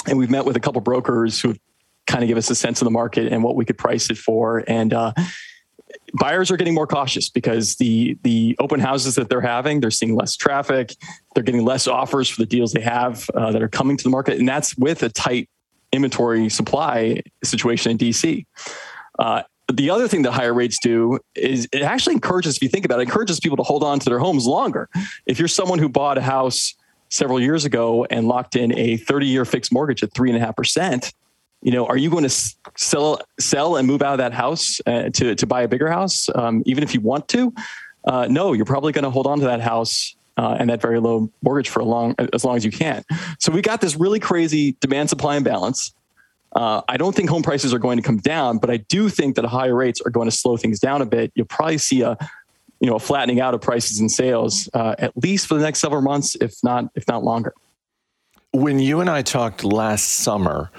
and 0.06 0.18
we've 0.18 0.30
met 0.30 0.44
with 0.44 0.56
a 0.56 0.60
couple 0.60 0.80
brokers 0.80 1.40
who 1.40 1.54
kind 2.06 2.22
of 2.22 2.28
give 2.28 2.36
us 2.36 2.50
a 2.50 2.54
sense 2.54 2.80
of 2.80 2.84
the 2.84 2.90
market 2.90 3.32
and 3.32 3.42
what 3.42 3.56
we 3.56 3.64
could 3.64 3.78
price 3.78 4.10
it 4.10 4.18
for. 4.18 4.64
And 4.66 4.92
uh, 4.92 5.12
buyers 6.14 6.50
are 6.50 6.56
getting 6.56 6.74
more 6.74 6.86
cautious 6.86 7.28
because 7.28 7.76
the 7.76 8.18
the 8.22 8.56
open 8.58 8.80
houses 8.80 9.14
that 9.14 9.28
they're 9.28 9.40
having, 9.40 9.80
they're 9.80 9.90
seeing 9.90 10.14
less 10.14 10.36
traffic, 10.36 10.94
they're 11.34 11.44
getting 11.44 11.64
less 11.64 11.86
offers 11.86 12.28
for 12.28 12.40
the 12.42 12.46
deals 12.46 12.72
they 12.72 12.80
have 12.80 13.28
uh, 13.34 13.52
that 13.52 13.62
are 13.62 13.68
coming 13.68 13.96
to 13.96 14.04
the 14.04 14.10
market, 14.10 14.38
and 14.38 14.48
that's 14.48 14.76
with 14.76 15.02
a 15.02 15.08
tight 15.08 15.48
inventory 15.92 16.48
supply 16.48 17.22
situation 17.42 17.92
in 17.92 17.98
DC. 17.98 18.46
Uh, 19.18 19.42
the 19.76 19.90
other 19.90 20.08
thing 20.08 20.22
that 20.22 20.32
higher 20.32 20.54
rates 20.54 20.78
do 20.80 21.18
is 21.34 21.68
it 21.72 21.82
actually 21.82 22.14
encourages, 22.14 22.56
if 22.56 22.62
you 22.62 22.68
think 22.68 22.84
about 22.84 23.00
it, 23.00 23.02
encourages 23.02 23.40
people 23.40 23.56
to 23.56 23.62
hold 23.62 23.82
on 23.82 23.98
to 24.00 24.08
their 24.08 24.18
homes 24.18 24.46
longer. 24.46 24.88
If 25.26 25.38
you're 25.38 25.48
someone 25.48 25.78
who 25.78 25.88
bought 25.88 26.18
a 26.18 26.22
house 26.22 26.74
several 27.08 27.40
years 27.40 27.64
ago 27.64 28.06
and 28.10 28.28
locked 28.28 28.56
in 28.56 28.76
a 28.78 28.96
30 28.96 29.26
year 29.26 29.44
fixed 29.44 29.72
mortgage 29.72 30.02
at 30.02 30.12
three 30.14 30.30
and 30.30 30.36
a 30.36 30.44
half 30.44 30.56
percent, 30.56 31.12
you 31.62 31.72
know, 31.72 31.86
are 31.86 31.96
you 31.96 32.08
going 32.08 32.24
to 32.24 32.54
sell 32.76 33.20
sell 33.38 33.76
and 33.76 33.86
move 33.86 34.02
out 34.02 34.12
of 34.12 34.18
that 34.18 34.32
house 34.32 34.80
uh, 34.86 35.10
to 35.10 35.34
to 35.34 35.46
buy 35.46 35.62
a 35.62 35.68
bigger 35.68 35.90
house, 35.90 36.28
um, 36.34 36.62
even 36.64 36.82
if 36.82 36.94
you 36.94 37.00
want 37.00 37.28
to? 37.28 37.52
Uh, 38.04 38.26
no, 38.30 38.54
you're 38.54 38.64
probably 38.64 38.92
going 38.92 39.04
to 39.04 39.10
hold 39.10 39.26
on 39.26 39.38
to 39.40 39.44
that 39.44 39.60
house 39.60 40.16
uh, 40.38 40.56
and 40.58 40.70
that 40.70 40.80
very 40.80 41.00
low 41.00 41.30
mortgage 41.42 41.68
for 41.68 41.80
a 41.80 41.84
long 41.84 42.14
as 42.32 42.44
long 42.44 42.56
as 42.56 42.64
you 42.64 42.70
can. 42.70 43.04
So 43.38 43.52
we 43.52 43.60
got 43.60 43.82
this 43.82 43.96
really 43.96 44.20
crazy 44.20 44.76
demand 44.80 45.10
supply 45.10 45.36
imbalance. 45.36 45.92
Uh, 46.54 46.82
I 46.88 46.96
don't 46.96 47.14
think 47.14 47.30
home 47.30 47.42
prices 47.42 47.72
are 47.72 47.78
going 47.78 47.96
to 47.96 48.02
come 48.02 48.18
down, 48.18 48.58
but 48.58 48.70
I 48.70 48.78
do 48.78 49.08
think 49.08 49.36
that 49.36 49.44
higher 49.44 49.74
rates 49.74 50.00
are 50.00 50.10
going 50.10 50.28
to 50.28 50.34
slow 50.36 50.56
things 50.56 50.80
down 50.80 51.00
a 51.00 51.06
bit. 51.06 51.32
You'll 51.34 51.46
probably 51.46 51.78
see 51.78 52.02
a 52.02 52.16
you 52.80 52.88
know 52.88 52.96
a 52.96 53.00
flattening 53.00 53.40
out 53.40 53.54
of 53.54 53.60
prices 53.60 54.00
and 54.00 54.10
sales 54.10 54.68
uh, 54.74 54.94
at 54.98 55.16
least 55.16 55.46
for 55.46 55.54
the 55.54 55.62
next 55.62 55.80
several 55.80 56.02
months, 56.02 56.34
if 56.36 56.54
not 56.62 56.86
if 56.94 57.06
not 57.06 57.22
longer. 57.22 57.54
When 58.52 58.78
you 58.78 59.00
and 59.00 59.08
I 59.08 59.22
talked 59.22 59.62
last 59.64 60.08
summer 60.08 60.70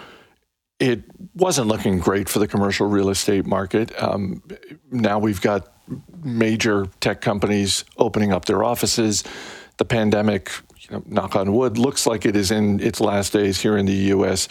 it 0.82 1.04
wasn't 1.36 1.68
looking 1.68 2.00
great 2.00 2.28
for 2.28 2.40
the 2.40 2.48
commercial 2.48 2.88
real 2.88 3.10
estate 3.10 3.46
market. 3.46 3.94
Um, 4.02 4.42
now 4.90 5.20
we've 5.20 5.40
got 5.40 5.72
major 6.24 6.88
tech 7.00 7.22
companies 7.22 7.86
opening 7.98 8.34
up 8.34 8.46
their 8.46 8.64
offices. 8.64 9.24
The 9.78 9.86
pandemic, 9.86 10.50
you 10.80 10.98
know, 10.98 11.04
knock 11.06 11.36
on 11.36 11.54
wood, 11.54 11.78
looks 11.78 12.08
like 12.08 12.26
it 12.26 12.36
is 12.36 12.50
in 12.50 12.80
its 12.80 13.00
last 13.00 13.32
days 13.32 13.62
here 13.62 13.78
in 13.78 13.86
the 13.86 13.94
U.S. 13.94 14.48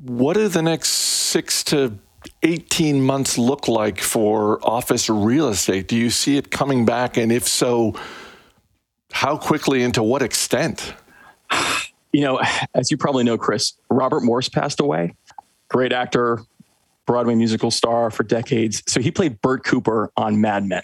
What 0.00 0.34
do 0.34 0.48
the 0.48 0.62
next 0.62 0.88
six 0.88 1.62
to 1.64 1.98
18 2.42 3.02
months 3.02 3.36
look 3.36 3.68
like 3.68 4.00
for 4.00 4.58
office 4.66 5.10
real 5.10 5.48
estate? 5.48 5.86
Do 5.86 5.96
you 5.96 6.08
see 6.08 6.38
it 6.38 6.50
coming 6.50 6.86
back? 6.86 7.18
And 7.18 7.30
if 7.30 7.46
so, 7.46 7.94
how 9.12 9.36
quickly 9.36 9.82
and 9.82 9.92
to 9.94 10.02
what 10.02 10.22
extent? 10.22 10.94
you 12.12 12.22
know, 12.22 12.40
as 12.74 12.90
you 12.90 12.96
probably 12.96 13.24
know, 13.24 13.36
Chris, 13.36 13.74
Robert 13.90 14.22
Morse 14.22 14.48
passed 14.48 14.80
away. 14.80 15.14
Great 15.68 15.92
actor, 15.92 16.40
Broadway 17.06 17.34
musical 17.34 17.70
star 17.70 18.10
for 18.10 18.22
decades. 18.22 18.82
So 18.86 19.00
he 19.00 19.10
played 19.10 19.42
Bert 19.42 19.62
Cooper 19.64 20.10
on 20.16 20.40
Mad 20.40 20.64
Men. 20.64 20.82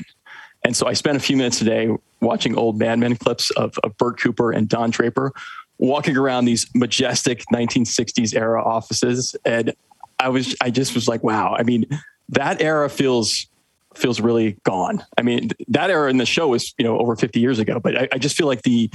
And 0.65 0.77
so 0.77 0.87
I 0.87 0.93
spent 0.93 1.17
a 1.17 1.21
few 1.21 1.37
minutes 1.37 1.59
today 1.59 1.89
watching 2.21 2.57
old 2.57 2.79
Mad 2.79 2.99
Men 2.99 3.17
clips 3.17 3.51
of, 3.53 3.79
of 3.83 3.97
Bert 3.97 4.21
Cooper 4.21 4.51
and 4.51 4.69
Don 4.69 4.91
Draper 4.91 5.33
walking 5.79 6.17
around 6.17 6.45
these 6.45 6.67
majestic 6.75 7.45
1960s 7.53 8.35
era 8.35 8.63
offices. 8.63 9.37
And 9.45 9.75
I 10.19 10.29
was, 10.29 10.57
I 10.61 10.71
just 10.71 10.95
was 10.95 11.09
like, 11.09 11.23
wow. 11.23 11.55
I 11.59 11.63
mean, 11.63 11.87
that 12.31 12.61
era 12.61 12.89
feels 12.91 13.47
feels 13.95 14.21
really 14.21 14.57
gone. 14.63 15.05
I 15.17 15.23
mean, 15.23 15.51
that 15.69 15.91
era 15.91 16.09
in 16.09 16.19
the 16.19 16.27
show 16.27 16.49
was, 16.49 16.75
you 16.79 16.85
know, 16.85 16.99
over 16.99 17.17
50 17.17 17.41
years 17.41 17.59
ago, 17.59 17.81
but 17.81 17.97
I, 17.97 18.09
I 18.13 18.19
just 18.19 18.37
feel 18.37 18.47
like 18.47 18.63
the 18.63 18.91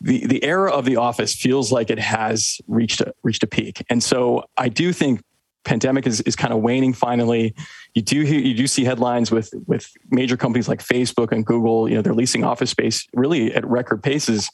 the 0.00 0.26
the 0.26 0.44
era 0.44 0.70
of 0.70 0.84
the 0.84 0.96
office 0.96 1.34
feels 1.34 1.72
like 1.72 1.90
it 1.90 1.98
has 1.98 2.60
reached 2.66 3.00
a 3.00 3.14
reached 3.22 3.42
a 3.42 3.46
peak. 3.46 3.84
And 3.88 4.02
so 4.02 4.44
I 4.56 4.68
do 4.68 4.92
think 4.92 5.22
pandemic 5.64 6.06
is, 6.06 6.20
is 6.22 6.34
kind 6.34 6.52
of 6.52 6.60
waning 6.60 6.92
finally. 6.92 7.54
You 7.94 8.02
do 8.02 8.22
hear, 8.22 8.40
you 8.40 8.54
do 8.54 8.66
see 8.66 8.84
headlines 8.84 9.30
with 9.30 9.52
with 9.66 9.90
major 10.10 10.36
companies 10.36 10.68
like 10.68 10.84
Facebook 10.84 11.32
and 11.32 11.46
Google, 11.46 11.88
you 11.88 11.94
know, 11.94 12.02
they're 12.02 12.14
leasing 12.14 12.44
office 12.44 12.70
space 12.70 13.06
really 13.14 13.54
at 13.54 13.64
record 13.66 14.02
paces. 14.02 14.50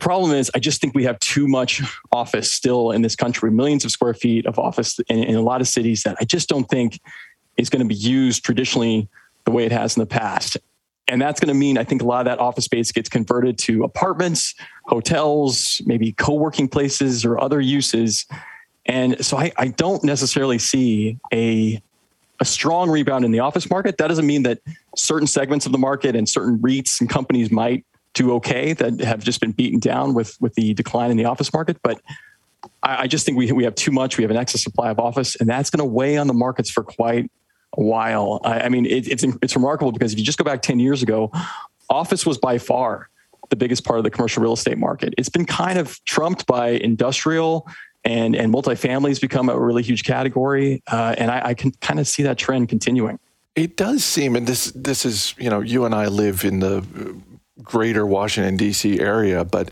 The 0.00 0.04
problem 0.06 0.32
is, 0.32 0.50
I 0.54 0.60
just 0.60 0.80
think 0.80 0.94
we 0.94 1.04
have 1.04 1.18
too 1.18 1.46
much 1.46 1.82
office 2.10 2.50
still 2.50 2.90
in 2.90 3.02
this 3.02 3.14
country, 3.14 3.50
millions 3.50 3.84
of 3.84 3.90
square 3.90 4.14
feet 4.14 4.46
of 4.46 4.58
office 4.58 4.98
in, 5.10 5.18
in 5.22 5.34
a 5.34 5.42
lot 5.42 5.60
of 5.60 5.68
cities 5.68 6.04
that 6.04 6.16
I 6.18 6.24
just 6.24 6.48
don't 6.48 6.64
think 6.64 6.98
is 7.58 7.68
going 7.68 7.82
to 7.82 7.86
be 7.86 7.94
used 7.94 8.42
traditionally 8.42 9.10
the 9.44 9.50
way 9.50 9.66
it 9.66 9.72
has 9.72 9.98
in 9.98 10.00
the 10.00 10.06
past. 10.06 10.56
And 11.06 11.20
that's 11.20 11.38
going 11.38 11.48
to 11.48 11.54
mean, 11.54 11.76
I 11.76 11.84
think, 11.84 12.00
a 12.00 12.06
lot 12.06 12.20
of 12.20 12.24
that 12.24 12.38
office 12.38 12.64
space 12.64 12.90
gets 12.92 13.10
converted 13.10 13.58
to 13.58 13.84
apartments, 13.84 14.54
hotels, 14.86 15.82
maybe 15.84 16.12
co 16.12 16.32
working 16.32 16.66
places 16.66 17.22
or 17.26 17.38
other 17.38 17.60
uses. 17.60 18.24
And 18.86 19.22
so 19.22 19.36
I, 19.36 19.52
I 19.58 19.68
don't 19.68 20.02
necessarily 20.02 20.58
see 20.58 21.18
a, 21.30 21.78
a 22.40 22.46
strong 22.46 22.88
rebound 22.88 23.26
in 23.26 23.32
the 23.32 23.40
office 23.40 23.68
market. 23.68 23.98
That 23.98 24.08
doesn't 24.08 24.26
mean 24.26 24.44
that 24.44 24.60
certain 24.96 25.26
segments 25.26 25.66
of 25.66 25.72
the 25.72 25.78
market 25.78 26.16
and 26.16 26.26
certain 26.26 26.58
REITs 26.58 27.02
and 27.02 27.10
companies 27.10 27.50
might 27.50 27.84
do 28.14 28.32
okay 28.34 28.72
that 28.72 29.00
have 29.00 29.22
just 29.22 29.40
been 29.40 29.52
beaten 29.52 29.78
down 29.78 30.14
with, 30.14 30.36
with 30.40 30.54
the 30.54 30.74
decline 30.74 31.10
in 31.10 31.16
the 31.16 31.24
office 31.24 31.52
market. 31.52 31.76
But 31.82 32.00
I, 32.82 33.02
I 33.02 33.06
just 33.06 33.24
think 33.24 33.38
we, 33.38 33.50
we 33.52 33.64
have 33.64 33.74
too 33.74 33.90
much. 33.90 34.18
We 34.18 34.24
have 34.24 34.30
an 34.30 34.36
excess 34.36 34.62
supply 34.62 34.90
of 34.90 34.98
office, 34.98 35.36
and 35.36 35.48
that's 35.48 35.70
going 35.70 35.78
to 35.78 35.84
weigh 35.84 36.16
on 36.16 36.26
the 36.26 36.34
markets 36.34 36.70
for 36.70 36.82
quite 36.82 37.30
a 37.76 37.82
while. 37.82 38.40
I, 38.44 38.62
I 38.62 38.68
mean, 38.68 38.86
it, 38.86 39.08
it's 39.08 39.24
it's 39.42 39.54
remarkable 39.54 39.92
because 39.92 40.12
if 40.12 40.18
you 40.18 40.24
just 40.24 40.38
go 40.38 40.44
back 40.44 40.62
ten 40.62 40.80
years 40.80 41.02
ago, 41.02 41.30
office 41.88 42.26
was 42.26 42.38
by 42.38 42.58
far 42.58 43.08
the 43.48 43.56
biggest 43.56 43.84
part 43.84 43.98
of 43.98 44.04
the 44.04 44.10
commercial 44.10 44.42
real 44.42 44.52
estate 44.52 44.78
market. 44.78 45.14
It's 45.18 45.28
been 45.28 45.44
kind 45.44 45.78
of 45.78 46.02
trumped 46.04 46.46
by 46.46 46.70
industrial 46.70 47.66
and 48.04 48.34
and 48.34 48.52
multifamily 48.52 49.08
has 49.08 49.18
become 49.18 49.48
a 49.48 49.58
really 49.58 49.82
huge 49.82 50.04
category, 50.04 50.82
uh, 50.90 51.14
and 51.18 51.30
I, 51.30 51.48
I 51.48 51.54
can 51.54 51.72
kind 51.80 52.00
of 52.00 52.08
see 52.08 52.22
that 52.22 52.38
trend 52.38 52.68
continuing. 52.68 53.18
It 53.56 53.76
does 53.76 54.04
seem, 54.04 54.36
and 54.36 54.46
this 54.46 54.72
this 54.74 55.04
is 55.04 55.34
you 55.38 55.50
know 55.50 55.60
you 55.60 55.84
and 55.84 55.94
I 55.94 56.06
live 56.06 56.44
in 56.44 56.60
the 56.60 56.84
greater 57.62 58.06
Washington 58.06 58.56
D.C. 58.56 59.00
area, 59.00 59.44
but 59.44 59.70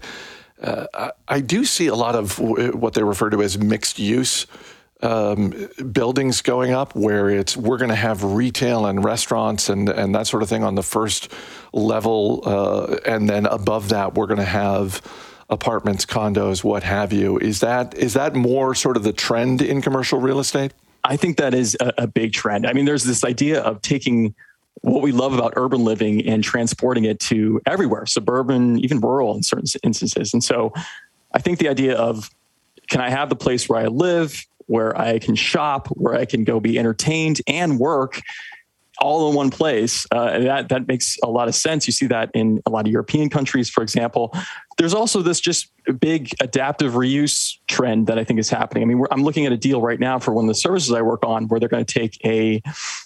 uh, 0.63 0.87
I, 0.95 1.11
I 1.29 1.41
do 1.41 1.65
see 1.65 1.87
a 1.87 1.95
lot 1.95 2.15
of 2.15 2.39
what 2.39 2.95
they 2.95 3.03
refer 3.03 3.31
to 3.31 3.43
as 3.43 3.59
mixed 3.59 3.99
use 3.99 4.47
um, 5.03 5.69
buildings 5.93 6.43
going 6.43 6.73
up 6.73 6.95
where 6.95 7.31
it's 7.31 7.57
we're 7.57 7.79
going 7.79 7.91
to 7.91 7.95
have 7.95 8.25
retail 8.25 8.87
and 8.87 9.05
restaurants 9.05 9.69
and 9.69 9.89
and 9.89 10.15
that 10.15 10.27
sort 10.27 10.43
of 10.43 10.49
thing 10.49 10.65
on 10.65 10.75
the 10.75 10.83
first 10.83 11.33
level, 11.73 12.43
uh, 12.45 12.97
and 13.07 13.29
then 13.29 13.47
above 13.47 13.91
that 13.91 14.15
we're 14.15 14.27
going 14.27 14.39
to 14.39 14.45
have 14.45 15.01
apartments, 15.51 16.05
condos, 16.05 16.63
what 16.65 16.83
have 16.83 17.13
you. 17.13 17.39
Is 17.39 17.61
that 17.61 17.95
is 17.95 18.15
that 18.15 18.35
more 18.35 18.75
sort 18.75 18.97
of 18.97 19.05
the 19.05 19.13
trend 19.13 19.63
in 19.63 19.81
commercial 19.83 20.21
real 20.21 20.41
estate? 20.41 20.73
I 21.05 21.17
think 21.17 21.37
that 21.37 21.55
is 21.55 21.77
a, 21.81 21.93
a 21.99 22.07
big 22.07 22.33
trend. 22.33 22.67
I 22.67 22.73
mean, 22.73 22.85
there's 22.85 23.05
this 23.05 23.25
idea 23.25 23.61
of 23.63 23.81
taking 23.83 24.35
what 24.83 25.03
we 25.03 25.13
love 25.13 25.33
about 25.33 25.55
urban 25.57 25.85
living 25.85 26.27
and 26.27 26.43
transporting 26.43 27.05
it 27.05 27.21
to 27.21 27.61
everywhere, 27.67 28.07
suburban, 28.07 28.79
even 28.79 29.01
rural 29.01 29.35
in 29.35 29.43
certain 29.43 29.67
instances. 29.83 30.33
And 30.33 30.43
so 30.43 30.73
I 31.33 31.41
think 31.41 31.59
the 31.59 31.69
idea 31.69 31.97
of 31.97 32.31
can 32.89 33.01
I 33.01 33.11
have 33.11 33.29
the 33.29 33.37
place 33.37 33.69
where 33.69 33.81
I 33.81 33.87
live, 33.87 34.47
where 34.67 34.99
I 34.99 35.19
can 35.19 35.35
shop, 35.35 35.89
where 35.89 36.15
I 36.15 36.25
can 36.25 36.45
go 36.45 36.61
be 36.61 36.79
entertained 36.79 37.41
and 37.47 37.79
work 37.79 38.23
all 39.01 39.29
in 39.29 39.35
one 39.35 39.51
place. 39.51 40.07
Uh, 40.11 40.39
that 40.41 40.69
that 40.69 40.89
makes 40.89 41.17
a 41.23 41.29
lot 41.29 41.49
of 41.49 41.55
sense. 41.55 41.87
You 41.87 41.93
see 41.93 42.07
that 42.07 42.31
in 42.35 42.61
a 42.67 42.71
lot 42.71 42.87
of 42.87 42.93
European 42.93 43.29
countries, 43.29 43.71
for 43.71 43.83
example. 43.83 44.35
There's 44.77 44.95
also 44.95 45.23
this 45.23 45.41
just 45.41 45.71
big 45.99 46.31
adaptive 46.41 46.93
reuse 46.93 47.57
trend 47.67 48.07
that 48.07 48.19
I 48.19 48.25
think 48.25 48.39
is 48.39 48.51
happening. 48.51 48.83
I 48.83 48.87
mean, 48.87 49.05
I'm 49.11 49.25
looking 49.25 49.47
at 49.47 49.53
a 49.53 49.57
deal 49.57 49.81
right 49.81 49.99
now 49.99 50.19
for 50.19 50.33
one 50.33 50.45
of 50.45 50.49
the 50.49 50.55
services 50.55 50.93
I 50.93 51.03
work 51.03 51.25
on, 51.25 51.49
where 51.49 51.59
they're 51.59 51.69
going 51.69 51.85
to 51.85 51.99
take 51.99 52.19
a, 52.25 52.63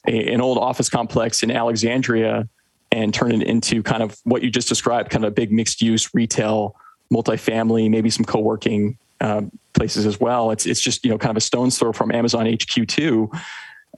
a 0.06 0.32
an 0.32 0.40
old 0.40 0.58
office 0.58 0.88
complex 0.88 1.42
in 1.42 1.50
Alexandria 1.50 2.48
and 2.90 3.14
turn 3.14 3.32
it 3.32 3.42
into 3.42 3.82
kind 3.82 4.02
of 4.02 4.18
what 4.24 4.42
you 4.42 4.50
just 4.50 4.68
described, 4.68 5.10
kind 5.10 5.24
of 5.24 5.28
a 5.28 5.34
big 5.34 5.50
mixed 5.50 5.80
use 5.80 6.12
retail, 6.14 6.76
multifamily, 7.12 7.90
maybe 7.90 8.10
some 8.10 8.24
co-working 8.24 8.98
uh, 9.20 9.42
places 9.72 10.04
as 10.04 10.20
well. 10.20 10.50
It's 10.50 10.66
it's 10.66 10.80
just 10.80 11.04
you 11.04 11.10
know 11.10 11.18
kind 11.18 11.30
of 11.30 11.36
a 11.36 11.40
stone's 11.40 11.78
throw 11.78 11.92
from 11.92 12.12
Amazon 12.12 12.46
HQ 12.46 12.86
two. 12.88 13.30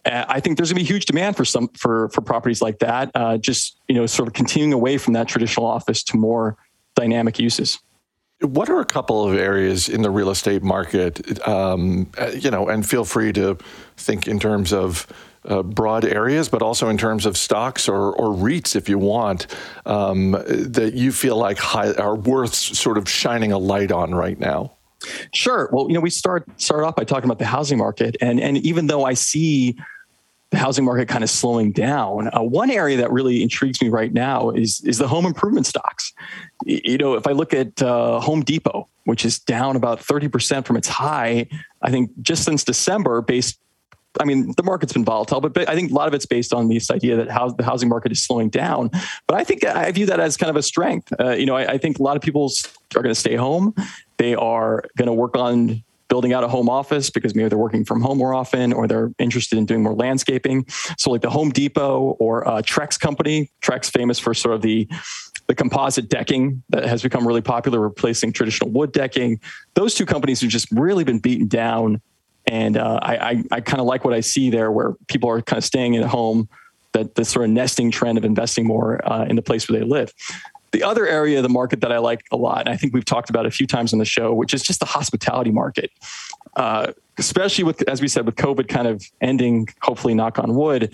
Uh, 0.05 0.25
I 0.29 0.41
think 0.41 0.57
there's 0.57 0.71
going 0.71 0.85
to 0.85 0.85
be 0.85 0.93
huge 0.93 1.07
demand 1.07 1.37
for 1.37 1.45
some 1.45 1.69
for 1.69 2.09
for 2.11 2.21
properties 2.21 2.61
like 2.61 2.79
that. 2.81 3.11
Uh, 3.15 3.39
just 3.39 3.79
you 3.89 3.95
know, 3.95 4.07
sort 4.07 4.29
of 4.29 4.35
continuing 4.35 4.73
away 4.73 4.99
from 4.99 5.15
that 5.15 5.29
traditional 5.29 5.67
office 5.67 6.03
to 6.05 6.17
more 6.17 6.57
dynamic 6.95 7.39
uses. 7.39 7.79
What 8.41 8.69
are 8.69 8.81
a 8.81 8.85
couple 8.85 9.27
of 9.27 9.39
areas 9.39 9.89
in 9.89 10.03
the 10.03 10.11
real 10.11 10.31
estate 10.31 10.63
market? 10.63 11.47
Um, 11.49 12.11
uh, 12.19 12.33
you 12.35 12.51
know, 12.51 12.69
and 12.69 12.87
feel 12.87 13.05
free 13.05 13.33
to 13.33 13.59
think 13.97 14.27
in 14.29 14.39
terms 14.39 14.73
of. 14.73 15.07
Uh, 15.47 15.63
broad 15.63 16.07
areas, 16.07 16.49
but 16.49 16.63
also 16.63 16.89
in 16.89 16.97
terms 16.97 17.27
of 17.27 17.37
stocks 17.37 17.87
or, 17.87 18.15
or 18.15 18.35
REITs, 18.35 18.75
if 18.75 18.89
you 18.89 18.97
want, 18.97 19.47
um, 19.85 20.31
that 20.31 20.95
you 20.95 21.13
feel 21.13 21.37
like 21.37 21.59
high, 21.59 21.93
are 21.97 22.15
worth 22.15 22.55
sort 22.55 22.97
of 22.97 23.07
shining 23.07 23.53
a 23.53 23.59
light 23.59 23.93
on 23.93 24.15
right 24.15 24.41
now. 24.41 24.73
Sure. 25.35 25.69
Well, 25.71 25.87
you 25.89 25.93
know, 25.93 26.01
we 26.01 26.09
start 26.09 26.49
start 26.59 26.85
off 26.85 26.97
by 26.97 27.05
talking 27.05 27.27
about 27.27 27.39
the 27.39 27.45
housing 27.45 27.77
market, 27.77 28.17
and 28.23 28.41
and 28.41 28.57
even 28.59 28.87
though 28.87 29.05
I 29.05 29.13
see 29.13 29.77
the 30.55 30.61
housing 30.61 30.85
market 30.85 31.09
kind 31.09 31.25
of 31.25 31.31
slowing 31.31 31.73
down. 31.73 32.31
Uh, 32.35 32.43
one 32.43 32.71
area 32.71 32.97
that 32.97 33.11
really 33.13 33.43
intrigues 33.43 33.83
me 33.83 33.89
right 33.89 34.13
now 34.13 34.51
is 34.51 34.81
is 34.85 34.99
the 34.99 35.09
home 35.09 35.27
improvement 35.27 35.67
stocks. 35.67 36.13
You 36.65 36.99
know, 36.99 37.15
if 37.15 37.27
I 37.27 37.33
look 37.33 37.53
at 37.53 37.83
uh, 37.83 38.21
Home 38.21 38.43
Depot, 38.43 38.89
which 39.05 39.25
is 39.25 39.39
down 39.39 39.77
about 39.77 40.01
thirty 40.01 40.29
percent 40.29 40.67
from 40.67 40.77
its 40.77 40.89
high, 40.89 41.47
I 41.83 41.91
think 41.91 42.11
just 42.23 42.45
since 42.45 42.65
December, 42.65 43.21
based. 43.21 43.59
I 44.21 44.25
mean, 44.25 44.55
the 44.57 44.63
market's 44.63 44.93
been 44.93 45.05
volatile, 45.05 45.41
but 45.41 45.69
I 45.69 45.75
think 45.75 45.91
a 45.91 45.95
lot 45.95 46.07
of 46.07 46.15
it's 46.15 46.25
based 46.25 46.55
on 46.55 46.69
this 46.69 46.89
idea 46.89 47.17
that 47.17 47.29
how 47.29 47.49
the 47.49 47.65
housing 47.65 47.89
market 47.89 48.13
is 48.13 48.23
slowing 48.23 48.49
down. 48.49 48.91
But 49.27 49.37
I 49.37 49.43
think 49.43 49.65
I 49.65 49.91
view 49.91 50.07
that 50.07 50.21
as 50.21 50.37
kind 50.37 50.51
of 50.51 50.55
a 50.55 50.63
strength. 50.63 51.13
Uh, 51.19 51.31
you 51.31 51.47
know, 51.47 51.57
I, 51.57 51.73
I 51.73 51.79
think 51.79 51.99
a 51.99 52.03
lot 52.05 52.15
of 52.17 52.23
people 52.23 52.49
are 52.95 53.03
going 53.03 53.13
to 53.13 53.19
stay 53.19 53.35
home. 53.35 53.75
They 54.19 54.37
are 54.37 54.85
going 54.97 55.09
to 55.09 55.13
work 55.13 55.37
on 55.37 55.83
building 56.15 56.33
out 56.33 56.45
a 56.45 56.49
home 56.49 56.69
office 56.69 57.11
because 57.11 57.35
maybe 57.35 57.49
they're 57.49 57.59
working 57.59 57.85
from 57.85 58.01
home 58.01 58.19
more 58.19 58.33
often 58.33 58.73
or 58.73 58.87
they're 58.87 59.11
interested 59.19 59.59
in 59.59 59.67
doing 59.67 59.83
more 59.83 59.95
landscaping. 59.95 60.65
So 60.97 61.11
like 61.11 61.23
the 61.23 61.31
Home 61.31 61.51
Depot 61.51 62.15
or 62.21 62.47
uh, 62.47 62.63
Trex 62.63 63.01
company, 63.01 63.51
Trex 63.61 63.91
famous 63.91 64.21
for 64.21 64.33
sort 64.33 64.55
of 64.55 64.63
the 64.63 64.89
the 65.49 65.57
composite 65.57 66.09
decking 66.09 66.63
that 66.69 66.85
has 66.85 67.03
become 67.03 67.27
really 67.27 67.41
popular, 67.41 67.81
replacing 67.81 68.33
traditional 68.33 68.71
wood 68.71 68.93
decking. 68.93 69.41
Those 69.75 69.97
two 69.97 70.07
companies 70.07 70.41
have 70.41 70.51
just 70.51 70.69
really 70.71 71.03
been 71.03 71.19
beaten 71.19 71.49
down. 71.49 72.01
And 72.47 72.77
uh, 72.77 73.01
I, 73.03 73.17
I, 73.17 73.43
I 73.51 73.61
kind 73.61 73.81
of 73.81 73.87
like 73.87 74.05
what 74.05 74.15
I 74.15 74.21
see 74.21 74.51
there, 74.51 74.71
where 74.71 74.95
people 75.09 75.29
are 75.31 75.43
kind 75.43 75.59
of 75.59 75.65
staying 75.65 75.97
at 75.97 76.05
home. 76.05 76.49
That 76.93 77.17
the 77.17 77.25
sort 77.25 77.47
of 77.47 77.51
nesting 77.51 77.91
trend 77.91 78.19
of 78.19 78.25
investing 78.25 78.65
more 78.69 79.05
uh, 79.05 79.25
in 79.25 79.35
the 79.35 79.43
place 79.43 79.69
where 79.69 79.81
they 79.81 79.85
live. 79.85 80.13
The 80.75 80.83
other 80.83 81.07
area 81.07 81.39
of 81.39 81.45
the 81.45 81.49
market 81.49 81.83
that 81.83 81.93
I 81.93 81.99
like 81.99 82.25
a 82.33 82.37
lot, 82.37 82.63
and 82.63 82.69
I 82.69 82.77
think 82.77 82.93
we've 82.93 83.05
talked 83.05 83.31
about 83.31 83.47
a 83.47 83.51
few 83.53 83.65
times 83.65 83.93
on 83.93 84.01
the 84.01 84.05
show, 84.05 84.35
which 84.35 84.53
is 84.53 84.61
just 84.61 84.81
the 84.81 84.87
hospitality 84.87 85.53
market. 85.53 85.93
Uh, 86.57 86.91
especially 87.17 87.63
with, 87.63 87.89
as 87.89 88.01
we 88.03 88.09
said, 88.09 88.27
with 88.27 88.35
COVID 88.35 88.67
kind 88.67 88.89
of 88.89 89.05
ending, 89.21 89.69
hopefully, 89.83 90.15
knock 90.15 90.37
on 90.41 90.57
wood, 90.57 90.93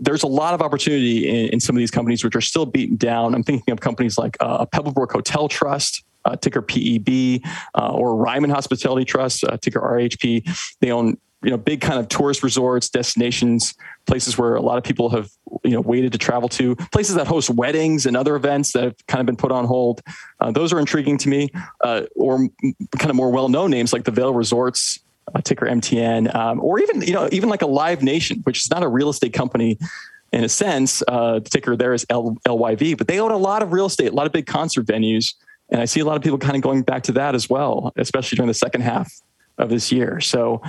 there's 0.00 0.24
a 0.24 0.26
lot 0.26 0.54
of 0.54 0.60
opportunity 0.60 1.28
in, 1.28 1.52
in, 1.52 1.60
some 1.60 1.76
of 1.76 1.78
these 1.78 1.92
companies 1.92 2.24
which 2.24 2.34
are 2.34 2.40
still 2.40 2.66
beaten 2.66 2.96
down. 2.96 3.32
I'm 3.32 3.44
thinking 3.44 3.70
of 3.70 3.80
companies 3.80 4.18
like 4.18 4.36
uh, 4.40 4.66
Pebblebrook 4.66 5.12
Hotel 5.12 5.46
Trust, 5.46 6.02
uh, 6.24 6.34
ticker 6.34 6.60
PEB, 6.60 7.42
uh, 7.78 7.92
or 7.92 8.16
Ryman 8.16 8.50
Hospitality 8.50 9.04
Trust, 9.04 9.44
uh, 9.44 9.56
ticker 9.58 9.78
RHP. 9.78 10.76
They 10.80 10.90
own 10.90 11.16
you 11.42 11.50
know 11.50 11.56
big 11.56 11.80
kind 11.80 11.98
of 11.98 12.08
tourist 12.08 12.42
resorts, 12.42 12.88
destinations, 12.88 13.74
places 14.06 14.38
where 14.38 14.54
a 14.54 14.60
lot 14.62 14.78
of 14.78 14.84
people 14.84 15.10
have 15.10 15.30
you 15.64 15.72
know 15.72 15.80
waited 15.80 16.12
to 16.12 16.18
travel 16.18 16.48
to, 16.48 16.76
places 16.92 17.14
that 17.16 17.26
host 17.26 17.50
weddings 17.50 18.06
and 18.06 18.16
other 18.16 18.36
events 18.36 18.72
that 18.72 18.84
have 18.84 19.06
kind 19.06 19.20
of 19.20 19.26
been 19.26 19.36
put 19.36 19.52
on 19.52 19.64
hold. 19.64 20.02
Uh, 20.40 20.50
those 20.50 20.72
are 20.72 20.78
intriguing 20.78 21.18
to 21.18 21.28
me, 21.28 21.48
uh, 21.84 22.02
or 22.16 22.48
kind 22.98 23.10
of 23.10 23.16
more 23.16 23.30
well-known 23.30 23.70
names 23.70 23.92
like 23.92 24.04
the 24.04 24.10
Vail 24.10 24.32
Resorts, 24.32 25.00
uh, 25.34 25.40
ticker 25.40 25.66
MTN, 25.66 26.34
um, 26.34 26.60
or 26.60 26.80
even 26.80 27.02
you 27.02 27.12
know 27.12 27.28
even 27.32 27.48
like 27.48 27.62
a 27.62 27.66
Live 27.66 28.02
Nation, 28.02 28.40
which 28.44 28.64
is 28.64 28.70
not 28.70 28.82
a 28.82 28.88
real 28.88 29.10
estate 29.10 29.32
company 29.32 29.78
in 30.32 30.42
a 30.42 30.48
sense. 30.48 31.02
Uh, 31.06 31.38
the 31.38 31.50
ticker 31.50 31.76
there 31.76 31.92
is 31.92 32.06
L- 32.10 32.36
LYV, 32.46 32.96
but 32.96 33.08
they 33.08 33.20
own 33.20 33.30
a 33.30 33.36
lot 33.36 33.62
of 33.62 33.72
real 33.72 33.86
estate, 33.86 34.10
a 34.10 34.14
lot 34.14 34.26
of 34.26 34.32
big 34.32 34.46
concert 34.46 34.86
venues, 34.86 35.34
and 35.68 35.80
I 35.80 35.84
see 35.84 36.00
a 36.00 36.04
lot 36.04 36.16
of 36.16 36.22
people 36.22 36.38
kind 36.38 36.56
of 36.56 36.62
going 36.62 36.82
back 36.82 37.02
to 37.04 37.12
that 37.12 37.34
as 37.34 37.50
well, 37.50 37.92
especially 37.96 38.36
during 38.36 38.48
the 38.48 38.54
second 38.54 38.80
half 38.80 39.12
of 39.58 39.70
this 39.70 39.90
year. 39.90 40.20
So 40.20 40.60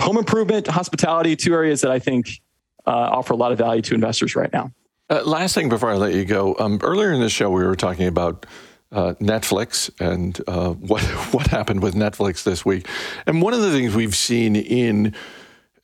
home 0.00 0.16
improvement, 0.16 0.66
hospitality, 0.66 1.36
two 1.36 1.54
areas 1.54 1.80
that 1.82 1.90
I 1.90 1.98
think 1.98 2.40
uh, 2.86 2.90
offer 2.90 3.32
a 3.32 3.36
lot 3.36 3.52
of 3.52 3.58
value 3.58 3.82
to 3.82 3.94
investors 3.94 4.36
right 4.36 4.52
now. 4.52 4.72
Uh, 5.10 5.22
last 5.24 5.54
thing 5.54 5.68
before 5.68 5.90
I 5.90 5.96
let 5.96 6.14
you 6.14 6.24
go, 6.24 6.56
um, 6.58 6.78
earlier 6.82 7.12
in 7.12 7.20
the 7.20 7.28
show 7.28 7.50
we 7.50 7.64
were 7.64 7.76
talking 7.76 8.06
about 8.06 8.46
uh, 8.90 9.14
Netflix 9.20 9.90
and 10.00 10.40
uh, 10.46 10.70
what 10.72 11.02
what 11.32 11.48
happened 11.48 11.82
with 11.82 11.94
Netflix 11.94 12.42
this 12.42 12.64
week, 12.64 12.88
and 13.26 13.42
one 13.42 13.52
of 13.52 13.60
the 13.60 13.70
things 13.70 13.94
we've 13.94 14.16
seen 14.16 14.56
in 14.56 15.14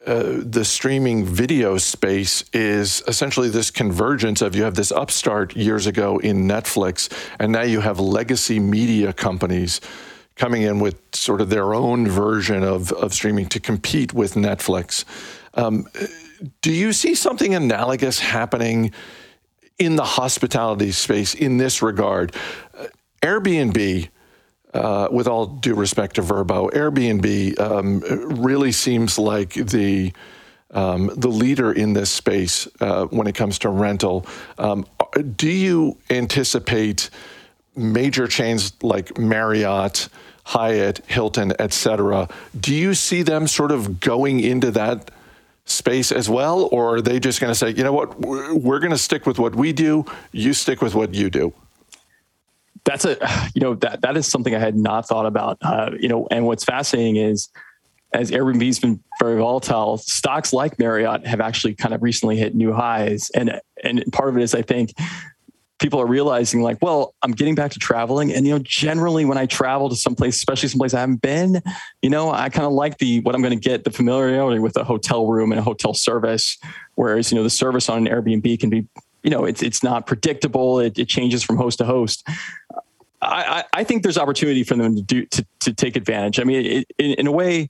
uh, 0.06 0.38
the 0.38 0.64
streaming 0.64 1.26
video 1.26 1.76
space 1.76 2.42
is 2.54 3.02
essentially 3.06 3.50
this 3.50 3.70
convergence 3.70 4.40
of 4.40 4.54
you 4.54 4.62
have 4.62 4.74
this 4.74 4.90
upstart 4.92 5.54
years 5.54 5.86
ago 5.86 6.18
in 6.18 6.48
Netflix, 6.48 7.12
and 7.38 7.52
now 7.52 7.62
you 7.62 7.80
have 7.80 8.00
legacy 8.00 8.58
media 8.58 9.12
companies 9.12 9.80
coming 10.40 10.62
in 10.62 10.80
with 10.80 10.98
sort 11.12 11.42
of 11.42 11.50
their 11.50 11.74
own 11.74 12.08
version 12.08 12.62
of, 12.62 12.92
of 12.92 13.12
streaming 13.12 13.46
to 13.46 13.60
compete 13.60 14.14
with 14.14 14.34
Netflix. 14.34 15.04
Um, 15.52 15.86
do 16.62 16.72
you 16.72 16.94
see 16.94 17.14
something 17.14 17.54
analogous 17.54 18.18
happening 18.18 18.92
in 19.78 19.96
the 19.96 20.04
hospitality 20.04 20.92
space 20.92 21.34
in 21.34 21.58
this 21.58 21.82
regard? 21.82 22.34
Uh, 22.74 22.86
Airbnb, 23.20 24.08
uh, 24.72 25.08
with 25.12 25.28
all 25.28 25.46
due 25.46 25.74
respect 25.74 26.14
to 26.14 26.22
Vrbo, 26.22 26.70
Airbnb 26.70 27.60
um, 27.60 28.00
really 28.42 28.72
seems 28.72 29.18
like 29.18 29.52
the 29.52 30.12
um, 30.72 31.10
the 31.16 31.28
leader 31.28 31.72
in 31.72 31.92
this 31.94 32.10
space 32.10 32.68
uh, 32.80 33.04
when 33.06 33.26
it 33.26 33.34
comes 33.34 33.58
to 33.58 33.68
rental. 33.68 34.24
Um, 34.56 34.86
do 35.36 35.50
you 35.50 35.98
anticipate 36.08 37.10
major 37.76 38.28
chains 38.28 38.72
like 38.82 39.18
Marriott? 39.18 40.08
Hyatt, 40.50 41.00
Hilton, 41.06 41.52
et 41.60 41.72
cetera. 41.72 42.28
Do 42.58 42.74
you 42.74 42.94
see 42.94 43.22
them 43.22 43.46
sort 43.46 43.70
of 43.70 44.00
going 44.00 44.40
into 44.40 44.72
that 44.72 45.10
space 45.64 46.10
as 46.10 46.28
well? 46.28 46.68
Or 46.72 46.96
are 46.96 47.00
they 47.00 47.20
just 47.20 47.40
going 47.40 47.52
to 47.52 47.54
say, 47.54 47.70
you 47.70 47.84
know 47.84 47.92
what, 47.92 48.18
we're 48.20 48.80
going 48.80 48.90
to 48.90 48.98
stick 48.98 49.26
with 49.26 49.38
what 49.38 49.54
we 49.54 49.72
do, 49.72 50.04
you 50.32 50.52
stick 50.52 50.82
with 50.82 50.94
what 50.96 51.14
you 51.14 51.30
do? 51.30 51.52
That's 52.84 53.04
a, 53.04 53.16
you 53.54 53.60
know, 53.60 53.74
that, 53.76 54.00
that 54.00 54.16
is 54.16 54.26
something 54.26 54.52
I 54.52 54.58
had 54.58 54.74
not 54.74 55.06
thought 55.06 55.26
about. 55.26 55.58
Uh, 55.62 55.90
you 56.00 56.08
know, 56.08 56.26
and 56.32 56.46
what's 56.46 56.64
fascinating 56.64 57.16
is, 57.16 57.48
as 58.12 58.32
Airbnb's 58.32 58.80
been 58.80 58.98
very 59.20 59.38
volatile, 59.38 59.98
stocks 59.98 60.52
like 60.52 60.80
Marriott 60.80 61.24
have 61.28 61.40
actually 61.40 61.76
kind 61.76 61.94
of 61.94 62.02
recently 62.02 62.36
hit 62.36 62.56
new 62.56 62.72
highs. 62.72 63.30
And 63.36 63.60
and 63.84 64.02
part 64.12 64.30
of 64.30 64.36
it 64.36 64.42
is 64.42 64.52
I 64.52 64.62
think 64.62 64.94
people 65.80 66.00
are 66.00 66.06
realizing 66.06 66.62
like, 66.62 66.78
well, 66.82 67.14
I'm 67.22 67.32
getting 67.32 67.54
back 67.54 67.72
to 67.72 67.78
traveling. 67.78 68.32
And, 68.32 68.46
you 68.46 68.52
know, 68.52 68.60
generally 68.62 69.24
when 69.24 69.38
I 69.38 69.46
travel 69.46 69.88
to 69.88 69.96
some 69.96 70.14
place, 70.14 70.36
especially 70.36 70.68
someplace 70.68 70.94
I 70.94 71.00
haven't 71.00 71.22
been, 71.22 71.62
you 72.02 72.10
know, 72.10 72.30
I 72.30 72.50
kind 72.50 72.66
of 72.66 72.72
like 72.72 72.98
the, 72.98 73.20
what 73.20 73.34
I'm 73.34 73.40
going 73.40 73.58
to 73.58 73.68
get, 73.68 73.84
the 73.84 73.90
familiarity 73.90 74.60
with 74.60 74.76
a 74.76 74.84
hotel 74.84 75.26
room 75.26 75.52
and 75.52 75.58
a 75.58 75.62
hotel 75.62 75.94
service. 75.94 76.58
Whereas, 76.94 77.32
you 77.32 77.36
know, 77.36 77.42
the 77.42 77.50
service 77.50 77.88
on 77.88 78.06
an 78.06 78.12
Airbnb 78.12 78.60
can 78.60 78.68
be, 78.68 78.86
you 79.22 79.30
know, 79.30 79.46
it's, 79.46 79.62
it's 79.62 79.82
not 79.82 80.06
predictable. 80.06 80.80
It, 80.80 80.98
it 80.98 81.08
changes 81.08 81.42
from 81.42 81.56
host 81.56 81.78
to 81.78 81.86
host. 81.86 82.28
I, 83.22 83.64
I, 83.72 83.84
think 83.84 84.02
there's 84.02 84.16
opportunity 84.16 84.64
for 84.64 84.76
them 84.76 84.96
to 84.96 85.02
do, 85.02 85.26
to, 85.26 85.46
to 85.60 85.74
take 85.74 85.96
advantage. 85.96 86.40
I 86.40 86.44
mean, 86.44 86.64
it, 86.64 86.86
in, 86.96 87.12
in 87.12 87.26
a 87.26 87.32
way, 87.32 87.68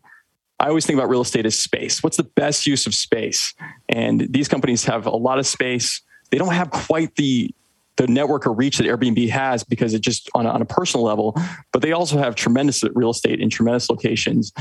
I 0.61 0.69
always 0.69 0.87
think 0.87 0.97
about 0.97 1.09
real 1.09 1.23
estate 1.23 1.47
as 1.47 1.59
space. 1.59 2.03
What's 2.03 2.19
the 2.19 2.25
best 2.25 2.67
use 2.67 2.87
of 2.87 2.95
space? 2.95 3.55
And 3.89 4.33
these 4.33 4.47
companies 4.47 4.85
have 4.85 5.07
a 5.07 5.11
lot 5.11 5.39
of 5.39 5.47
space. 5.47 6.03
They 6.31 6.39
don't 6.39 6.53
have 6.53 6.71
quite 6.71 7.17
the 7.17 7.53
the 8.01 8.11
network 8.11 8.47
or 8.47 8.53
reach 8.53 8.79
that 8.79 8.87
Airbnb 8.87 9.29
has 9.29 9.63
because 9.63 9.93
it 9.93 10.01
just 10.01 10.31
on 10.35 10.47
a, 10.47 10.49
on 10.49 10.63
a 10.63 10.65
personal 10.65 11.05
level, 11.05 11.37
but 11.71 11.83
they 11.83 11.93
also 11.93 12.17
have 12.17 12.35
tremendous 12.35 12.83
real 12.95 13.11
estate 13.11 13.41
in 13.41 13.51
tremendous 13.51 13.91
locations, 13.91 14.53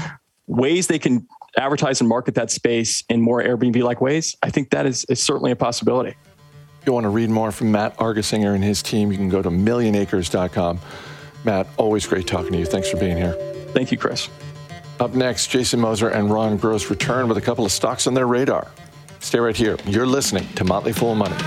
ways 0.47 0.88
they 0.88 0.99
can 0.99 1.25
advertise 1.58 2.02
and 2.02 2.10
market 2.10 2.36
that 2.36 2.52
space 2.52 3.04
in 3.08 3.21
more 3.21 3.41
Airbnb 3.41 3.82
like 3.82 4.02
ways. 4.02 4.36
I 4.43 4.49
think 4.49 4.71
that 4.71 4.86
is, 4.86 5.06
is 5.06 5.21
certainly 5.21 5.52
a 5.52 5.56
possibility. 5.56 6.15
If 6.82 6.86
you 6.86 6.91
want 6.91 7.06
to 7.06 7.10
read 7.10 7.30
more 7.30 7.52
from 7.52 7.71
Matt 7.71 7.95
Argersinger 7.97 8.56
and 8.56 8.63
his 8.63 8.84
team, 8.84 9.10
you 9.10 9.17
can 9.17 9.30
go 9.30 9.41
to 9.41 9.49
millionacres.com. 9.49 10.80
Matt, 11.45 11.67
always 11.78 12.06
great 12.06 12.28
talking 12.28 12.52
to 12.52 12.58
you. 12.58 12.65
Thanks 12.65 12.89
for 12.89 12.97
being 12.97 13.15
here. 13.15 13.34
Thank 13.71 13.91
you, 13.91 13.97
Chris. 13.97 14.28
Up 14.99 15.13
next, 15.13 15.47
Jason 15.47 15.80
Moser 15.80 16.10
and 16.10 16.30
Ron 16.30 16.58
Gross 16.58 16.89
return 16.89 17.30
with 17.30 17.38
a 17.38 17.41
couple 17.41 17.65
of 17.65 17.71
stocks 17.71 18.06
on 18.06 18.13
their 18.13 18.28
radar. 18.28 18.67
Stay 19.21 19.39
right 19.39 19.56
here. 19.56 19.78
You're 19.86 20.08
listening 20.08 20.47
to 20.56 20.65
Motley 20.65 20.91
Fool 20.91 21.15
Money. 21.15 21.38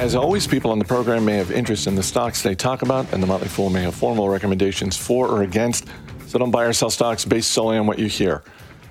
As 0.00 0.14
always, 0.14 0.46
people 0.46 0.70
on 0.70 0.78
the 0.78 0.84
program 0.86 1.26
may 1.26 1.36
have 1.36 1.50
interest 1.50 1.86
in 1.86 1.94
the 1.94 2.02
stocks 2.02 2.40
they 2.40 2.54
talk 2.54 2.80
about, 2.80 3.12
and 3.12 3.22
the 3.22 3.26
Motley 3.26 3.48
Fool 3.48 3.68
may 3.68 3.82
have 3.82 3.94
formal 3.94 4.30
recommendations 4.30 4.96
for 4.96 5.28
or 5.28 5.42
against. 5.42 5.88
So 6.26 6.38
don't 6.38 6.50
buy 6.50 6.64
or 6.64 6.72
sell 6.72 6.88
stocks 6.88 7.26
based 7.26 7.50
solely 7.50 7.76
on 7.76 7.86
what 7.86 7.98
you 7.98 8.06
hear. 8.06 8.42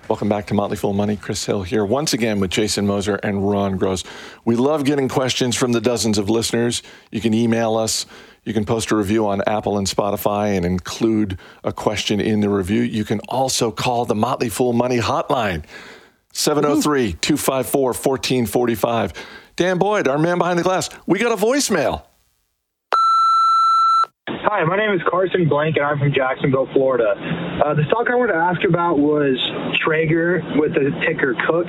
Welcome 0.08 0.30
back 0.30 0.46
to 0.48 0.54
Motley 0.54 0.78
Fool 0.78 0.94
Money. 0.94 1.18
Chris 1.18 1.44
Hill 1.44 1.64
here 1.64 1.84
once 1.84 2.14
again 2.14 2.40
with 2.40 2.52
Jason 2.52 2.86
Moser 2.86 3.16
and 3.16 3.50
Ron 3.50 3.76
Gross. 3.78 4.04
We 4.46 4.56
love 4.56 4.86
getting 4.86 5.10
questions 5.10 5.56
from 5.56 5.72
the 5.72 5.82
dozens 5.82 6.20
of 6.20 6.30
listeners. 6.30 6.84
You 7.10 7.22
can 7.22 7.34
email 7.34 7.76
us. 7.76 8.06
You 8.44 8.54
can 8.54 8.64
post 8.64 8.92
a 8.92 8.96
review 8.96 9.26
on 9.26 9.42
Apple 9.48 9.80
and 9.80 9.88
Spotify 9.88 10.56
and 10.56 10.64
include 10.64 11.40
a 11.64 11.74
question 11.74 12.22
in 12.22 12.40
the 12.40 12.50
review. 12.50 12.84
You 12.84 13.04
can 13.04 13.20
also 13.22 13.72
call 13.72 14.06
the 14.06 14.14
Motley 14.14 14.50
Fool 14.50 14.74
Money 14.74 15.00
hotline, 15.00 15.66
703 16.34 17.14
254 17.14 17.94
1445. 17.94 19.14
Dan 19.60 19.78
Boyd, 19.78 20.08
our 20.08 20.18
man 20.18 20.38
behind 20.38 20.58
the 20.58 20.64
glass, 20.64 20.90
we 21.06 21.20
got 21.20 21.34
a 21.34 21.36
voicemail. 21.36 22.04
Hi, 24.40 24.64
my 24.64 24.78
name 24.78 24.96
is 24.96 25.02
Carson 25.04 25.50
Blank, 25.50 25.76
and 25.76 25.86
I'm 25.86 26.00
from 26.00 26.14
Jacksonville, 26.14 26.70
Florida. 26.72 27.12
Uh, 27.12 27.76
the 27.76 27.84
stock 27.92 28.08
I 28.08 28.16
wanted 28.16 28.32
to 28.32 28.40
ask 28.40 28.64
about 28.64 28.96
was 28.96 29.36
Traeger 29.84 30.40
with 30.56 30.72
the 30.72 30.96
ticker 31.04 31.36
Cook. 31.44 31.68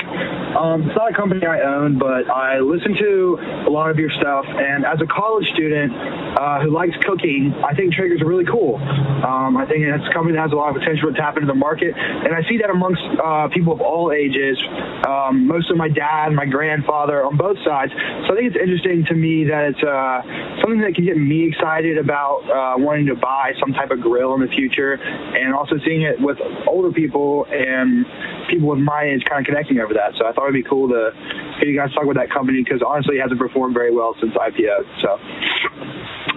Um, 0.54 0.86
it's 0.86 0.94
not 0.94 1.10
a 1.10 1.16
company 1.18 1.42
I 1.42 1.66
own, 1.66 1.98
but 1.98 2.30
I 2.30 2.62
listen 2.62 2.94
to 2.94 3.66
a 3.66 3.70
lot 3.74 3.90
of 3.90 3.98
your 3.98 4.10
stuff, 4.14 4.46
and 4.46 4.86
as 4.86 5.02
a 5.02 5.08
college 5.10 5.50
student 5.50 5.90
uh, 6.38 6.62
who 6.62 6.70
likes 6.70 6.94
cooking, 7.02 7.50
I 7.58 7.74
think 7.74 7.90
Traeger's 7.90 8.22
really 8.22 8.46
cool. 8.46 8.78
Um, 8.78 9.58
I 9.58 9.66
think 9.66 9.82
it's 9.82 10.06
a 10.06 10.14
company 10.14 10.38
that 10.38 10.46
has 10.46 10.54
a 10.54 10.58
lot 10.58 10.70
of 10.70 10.78
potential 10.78 11.10
to 11.10 11.16
tap 11.18 11.42
into 11.42 11.50
the 11.50 11.58
market, 11.58 11.90
and 11.98 12.30
I 12.30 12.46
see 12.46 12.62
that 12.62 12.70
amongst 12.70 13.02
uh, 13.18 13.50
people 13.50 13.74
of 13.74 13.82
all 13.82 14.14
ages. 14.14 14.62
Um, 15.10 15.50
most 15.50 15.74
of 15.74 15.76
my 15.76 15.90
dad, 15.90 16.30
and 16.30 16.36
my 16.38 16.46
grandfather, 16.46 17.26
on 17.26 17.34
both 17.34 17.58
sides. 17.66 17.90
So 18.30 18.30
I 18.30 18.38
think 18.38 18.54
it's 18.54 18.62
interesting 18.62 19.10
to 19.10 19.14
me 19.18 19.50
that 19.50 19.74
it's 19.74 19.82
uh, 19.82 20.62
something 20.62 20.86
that 20.86 20.94
can 20.94 21.02
get 21.02 21.18
me 21.18 21.50
excited 21.50 21.98
about 21.98 22.46
uh, 22.60 22.74
wanting 22.76 23.06
to 23.06 23.14
buy 23.14 23.52
some 23.58 23.72
type 23.72 23.90
of 23.90 24.00
grill 24.00 24.34
in 24.34 24.40
the 24.40 24.52
future, 24.52 24.94
and 24.94 25.54
also 25.54 25.76
seeing 25.84 26.02
it 26.02 26.20
with 26.20 26.36
older 26.66 26.92
people 26.92 27.46
and 27.48 28.04
people 28.50 28.68
with 28.68 28.80
my 28.80 29.04
age 29.04 29.24
kind 29.28 29.40
of 29.40 29.46
connecting 29.46 29.80
over 29.80 29.94
that. 29.94 30.12
So 30.18 30.26
I 30.26 30.32
thought 30.32 30.44
it'd 30.44 30.54
be 30.54 30.68
cool 30.68 30.88
to 30.88 31.10
hear 31.58 31.68
you 31.70 31.78
guys 31.78 31.92
talk 31.94 32.04
about 32.04 32.16
that 32.16 32.30
company 32.30 32.62
because 32.62 32.82
honestly, 32.86 33.16
it 33.16 33.22
hasn't 33.22 33.40
performed 33.40 33.74
very 33.74 33.94
well 33.94 34.14
since 34.20 34.34
IPO. 34.34 34.76
So 35.00 35.16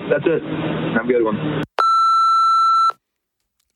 that's 0.09 0.25
it. 0.25 0.41
Have 0.95 1.05
a 1.05 1.12
good 1.12 1.23
one. 1.23 1.63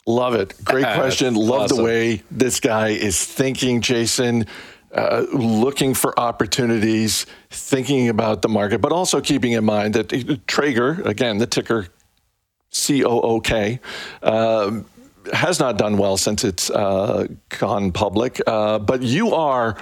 Love 0.05 0.36
it. 0.36 0.53
Great 0.63 0.86
question. 0.95 1.36
Love 1.36 1.63
awesome. 1.63 1.77
the 1.77 1.83
way 1.83 2.23
this 2.31 2.60
guy 2.62 2.89
is 2.89 3.23
thinking, 3.23 3.81
Jason. 3.81 4.45
Uh, 4.89 5.25
looking 5.33 5.93
for 5.93 6.17
opportunities, 6.17 7.25
thinking 7.49 8.07
about 8.07 8.41
the 8.41 8.47
market, 8.47 8.79
but 8.79 8.93
also 8.93 9.19
keeping 9.19 9.51
in 9.51 9.65
mind 9.65 9.93
that 9.93 10.39
Traeger, 10.47 11.01
again, 11.03 11.39
the 11.39 11.45
ticker 11.45 11.88
C 12.78 13.04
O 13.04 13.20
O 13.20 13.40
K, 13.42 13.80
um, 14.24 14.86
has 15.34 15.60
not 15.60 15.78
done 15.78 15.98
well 15.98 16.18
since 16.18 16.44
it's 16.44 16.70
uh, 16.70 17.28
gone 17.60 17.92
public. 17.92 18.40
Uh, 18.48 18.80
but 18.80 19.02
you 19.02 19.34
are 19.34 19.78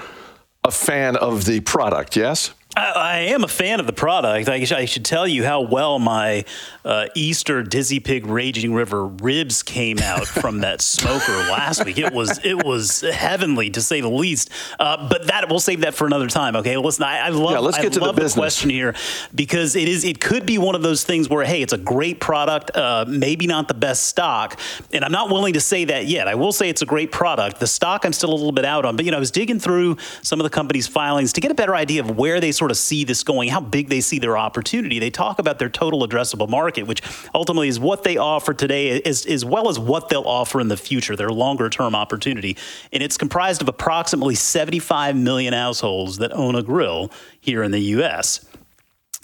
a 0.64 0.72
fan 0.72 1.16
of 1.18 1.46
the 1.46 1.60
product, 1.60 2.16
yes? 2.16 2.52
I, 2.76 2.92
I 2.92 3.18
am 3.32 3.44
a 3.44 3.48
fan 3.48 3.80
of 3.80 3.88
the 3.88 3.94
product. 3.94 4.50
I, 4.50 4.56
I 4.56 4.86
should 4.86 5.06
tell 5.06 5.28
you 5.28 5.44
how 5.44 5.62
well 5.62 5.98
my 6.00 6.44
uh, 6.84 7.08
Easter 7.16 7.64
Dizzy 7.64 8.00
Pig 8.00 8.26
Raging 8.26 8.74
River 8.74 9.06
ribs 9.08 9.64
came 9.64 10.00
out 10.00 10.28
from 10.28 10.60
that 10.60 10.82
smoker 10.82 11.32
last 11.52 11.86
week. 11.86 11.98
It 11.98 12.14
was 12.14 12.40
it 12.44 12.64
was 12.66 13.02
heavenly 13.02 13.70
to 13.72 13.82
say 13.82 14.02
the 14.02 14.10
least. 14.10 14.50
Uh, 14.80 15.08
but 15.08 15.28
that 15.28 15.50
we'll 15.50 15.60
save 15.60 15.82
that 15.82 15.94
for 15.94 16.06
another 16.06 16.28
time. 16.28 16.56
Okay, 16.58 16.76
listen, 16.78 17.04
I, 17.04 17.20
I 17.20 17.30
love 17.30 17.52
Yeah, 17.52 17.60
let's 17.60 17.80
get 17.80 17.94
to 17.94 18.00
the 18.00 18.12
business. 18.14 18.34
question 18.34 18.70
here 18.70 18.94
because 19.34 19.76
it 19.76 19.88
is 19.88 20.04
it 20.04 20.20
could 20.20 20.46
be 20.46 20.58
one 20.58 20.76
of 20.76 20.82
those 20.82 21.04
things 21.04 21.30
where 21.30 21.46
hey, 21.46 21.62
it's 21.62 21.74
a 21.74 21.78
great 21.78 22.20
product, 22.20 22.76
uh, 22.76 23.06
maybe 23.08 23.48
not 23.48 23.68
the 23.68 23.74
best 23.74 24.04
stock, 24.04 24.60
and 24.92 25.06
I'm 25.06 25.12
not 25.12 25.30
willing 25.30 25.54
to 25.54 25.62
say 25.62 25.86
that 25.86 26.08
yet. 26.08 26.28
I 26.28 26.36
will 26.36 26.52
say 26.52 26.70
it's 26.70 26.82
a 26.82 26.86
great 26.86 27.12
product. 27.12 27.60
The 27.60 27.68
stock 27.68 28.06
I'm 28.06 28.14
still 28.14 28.32
a 28.32 28.36
little 28.36 28.52
bit 28.52 28.66
out 28.66 28.86
on, 28.86 28.96
but 28.96 29.06
you 29.06 29.12
know, 29.12 29.18
I 29.18 29.20
was 29.20 29.32
digging 29.32 29.60
through 29.60 29.98
some 30.22 30.40
of 30.40 30.44
the 30.44 30.50
company's 30.50 30.88
filings 30.88 31.34
to 31.34 31.42
get 31.42 31.52
a 31.52 31.56
better 31.56 31.76
idea 31.76 32.02
of 32.02 32.18
where 32.18 32.40
they 32.40 32.52
sort 32.52 32.65
of 32.72 32.78
see 32.78 33.04
this 33.04 33.24
going, 33.24 33.50
how 33.50 33.62
big 33.62 33.90
they 33.90 34.02
see 34.02 34.20
their 34.20 34.38
opportunity. 34.38 35.00
They 35.00 35.10
talk 35.10 35.40
about 35.40 35.60
their 35.60 35.70
total 35.70 36.08
addressable 36.08 36.50
market, 36.50 36.84
which 36.88 37.02
ultimately 37.34 37.68
is 37.68 37.80
what 37.80 38.04
they 38.04 38.18
offer 38.18 38.54
today, 38.54 39.02
as, 39.02 39.26
as 39.26 39.44
well 39.44 39.70
as 39.70 39.80
what 39.80 40.10
they'll 40.10 40.24
offer 40.24 40.60
in 40.60 40.68
the 40.68 40.78
future, 40.78 41.16
their 41.16 41.30
longer 41.30 41.70
term 41.70 41.96
opportunity. 41.96 42.58
And 42.92 43.02
it's 43.02 43.18
comprised 43.18 43.62
of 43.62 43.68
approximately 43.68 44.36
75 44.36 45.16
million 45.16 45.54
households 45.54 46.18
that 46.18 46.32
own 46.34 46.56
a 46.56 46.64
grill 46.64 47.12
here 47.40 47.64
in 47.64 47.72
the 47.72 47.80
U.S. 47.80 48.46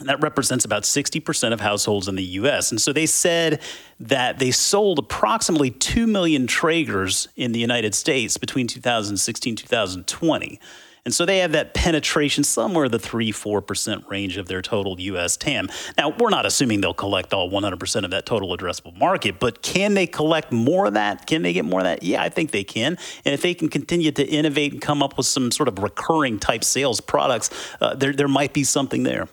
And 0.02 0.10
that 0.10 0.20
represents 0.20 0.66
about 0.66 0.82
60% 0.84 1.54
of 1.54 1.62
households 1.62 2.08
in 2.08 2.16
the 2.16 2.24
US. 2.24 2.72
And 2.72 2.82
so 2.82 2.92
they 2.92 3.06
said 3.06 3.62
that 4.00 4.40
they 4.40 4.50
sold 4.50 4.98
approximately 4.98 5.70
2 5.70 6.08
million 6.08 6.48
Traegers 6.48 7.28
in 7.36 7.52
the 7.52 7.60
United 7.60 7.94
States 7.94 8.36
between 8.38 8.66
2016 8.66 9.56
2020. 9.56 10.60
And 11.04 11.14
so 11.14 11.26
they 11.26 11.40
have 11.40 11.54
that 11.54 11.74
penetration 11.74 12.44
somewhere 12.44 12.86
in 12.86 12.92
the 12.92 13.00
3 13.00 13.32
4% 13.32 14.10
range 14.10 14.38
of 14.38 14.48
their 14.48 14.62
total 14.62 15.00
US 15.00 15.36
TAM. 15.36 15.70
Now, 15.98 16.10
we're 16.10 16.30
not 16.30 16.46
assuming 16.46 16.82
they'll 16.82 16.94
collect 16.94 17.34
all 17.34 17.50
100% 17.50 18.04
of 18.04 18.12
that 18.12 18.26
total 18.26 18.56
addressable 18.56 18.96
market, 18.98 19.40
but 19.40 19.64
can 19.64 19.96
they 19.96 20.06
collect 20.06 20.52
more 20.52 20.86
of 20.86 20.94
that? 20.94 21.26
Can 21.26 21.42
they 21.42 21.54
get 21.54 21.66
more 21.66 21.80
of 21.80 21.86
that? 21.86 22.04
Yeah, 22.04 22.22
I 22.22 22.30
think 22.30 22.52
they 22.52 22.64
can. 22.64 22.98
And 23.26 23.34
if 23.34 23.42
they 23.42 23.54
can 23.54 23.70
continue 23.70 24.12
to 24.12 24.26
innovate 24.26 24.74
and 24.74 24.82
come 24.82 25.02
up 25.02 25.18
with 25.18 25.26
some 25.26 25.52
sort 25.52 25.68
of 25.68 25.80
recurring 25.80 26.38
type 26.38 26.64
sales 26.64 27.02
products, 27.02 27.50
uh, 27.82 27.96
there, 27.96 28.14
there 28.14 28.28
might 28.28 28.54
be 28.54 28.64
something 28.64 29.04
there. 29.04 29.28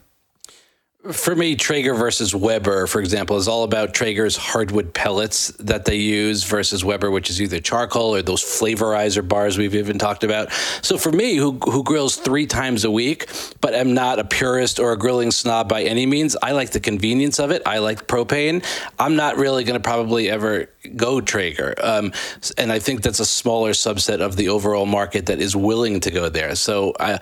For 1.13 1.35
me, 1.35 1.57
Traeger 1.57 1.95
versus 1.95 2.35
Weber, 2.35 2.87
for 2.87 3.01
example, 3.01 3.39
is 3.39 3.49
all 3.49 3.65
about 3.65 3.95
Traeger's 3.95 4.37
hardwood 4.37 4.93
pellets 4.93 5.49
that 5.59 5.87
they 5.87 5.97
use 5.97 6.45
versus 6.45 6.85
Weber, 6.85 7.11
which 7.11 7.31
is 7.31 7.41
either 7.41 7.61
charcoal 7.61 8.15
or 8.15 8.21
those 8.21 8.43
flavorizer 8.43 9.27
bars 9.27 9.57
we've 9.57 9.75
even 9.75 9.99
talked 9.99 10.23
about. 10.23 10.53
So 10.83 10.99
for 10.99 11.11
me, 11.11 11.37
who, 11.37 11.53
who 11.61 11.83
grills 11.83 12.17
three 12.17 12.47
times 12.47 12.85
a 12.85 12.91
week, 12.91 13.27
but 13.63 13.73
am 13.73 13.95
not 13.95 14.19
a 14.19 14.25
purist 14.25 14.79
or 14.79 14.93
a 14.93 14.99
grilling 14.99 15.31
snob 15.31 15.67
by 15.67 15.83
any 15.83 16.05
means, 16.05 16.37
I 16.43 16.53
like 16.53 16.73
the 16.73 16.81
convenience 16.81 17.41
of 17.41 17.53
it. 17.53 17.63
I 17.65 17.79
like 17.79 18.07
propane. 18.07 18.63
I'm 18.99 19.17
not 19.17 19.39
really 19.39 19.65
going 19.65 19.81
to 19.81 19.89
probably 19.89 20.29
ever 20.29 20.69
go 20.95 21.23
Traeger. 21.23 21.75
Um, 21.83 22.13
and 22.59 22.71
I 22.71 22.79
think 22.79 23.01
that's 23.01 23.21
a 23.21 23.25
smaller 23.25 23.73
subset 23.73 24.21
of 24.21 24.37
the 24.37 24.51
overall 24.51 24.87
market 24.87 25.27
that 25.27 25.41
is 25.41 25.57
willing 25.57 26.01
to 26.01 26.11
go 26.11 26.29
there. 26.29 26.55
So 26.55 26.93
I, 27.01 27.19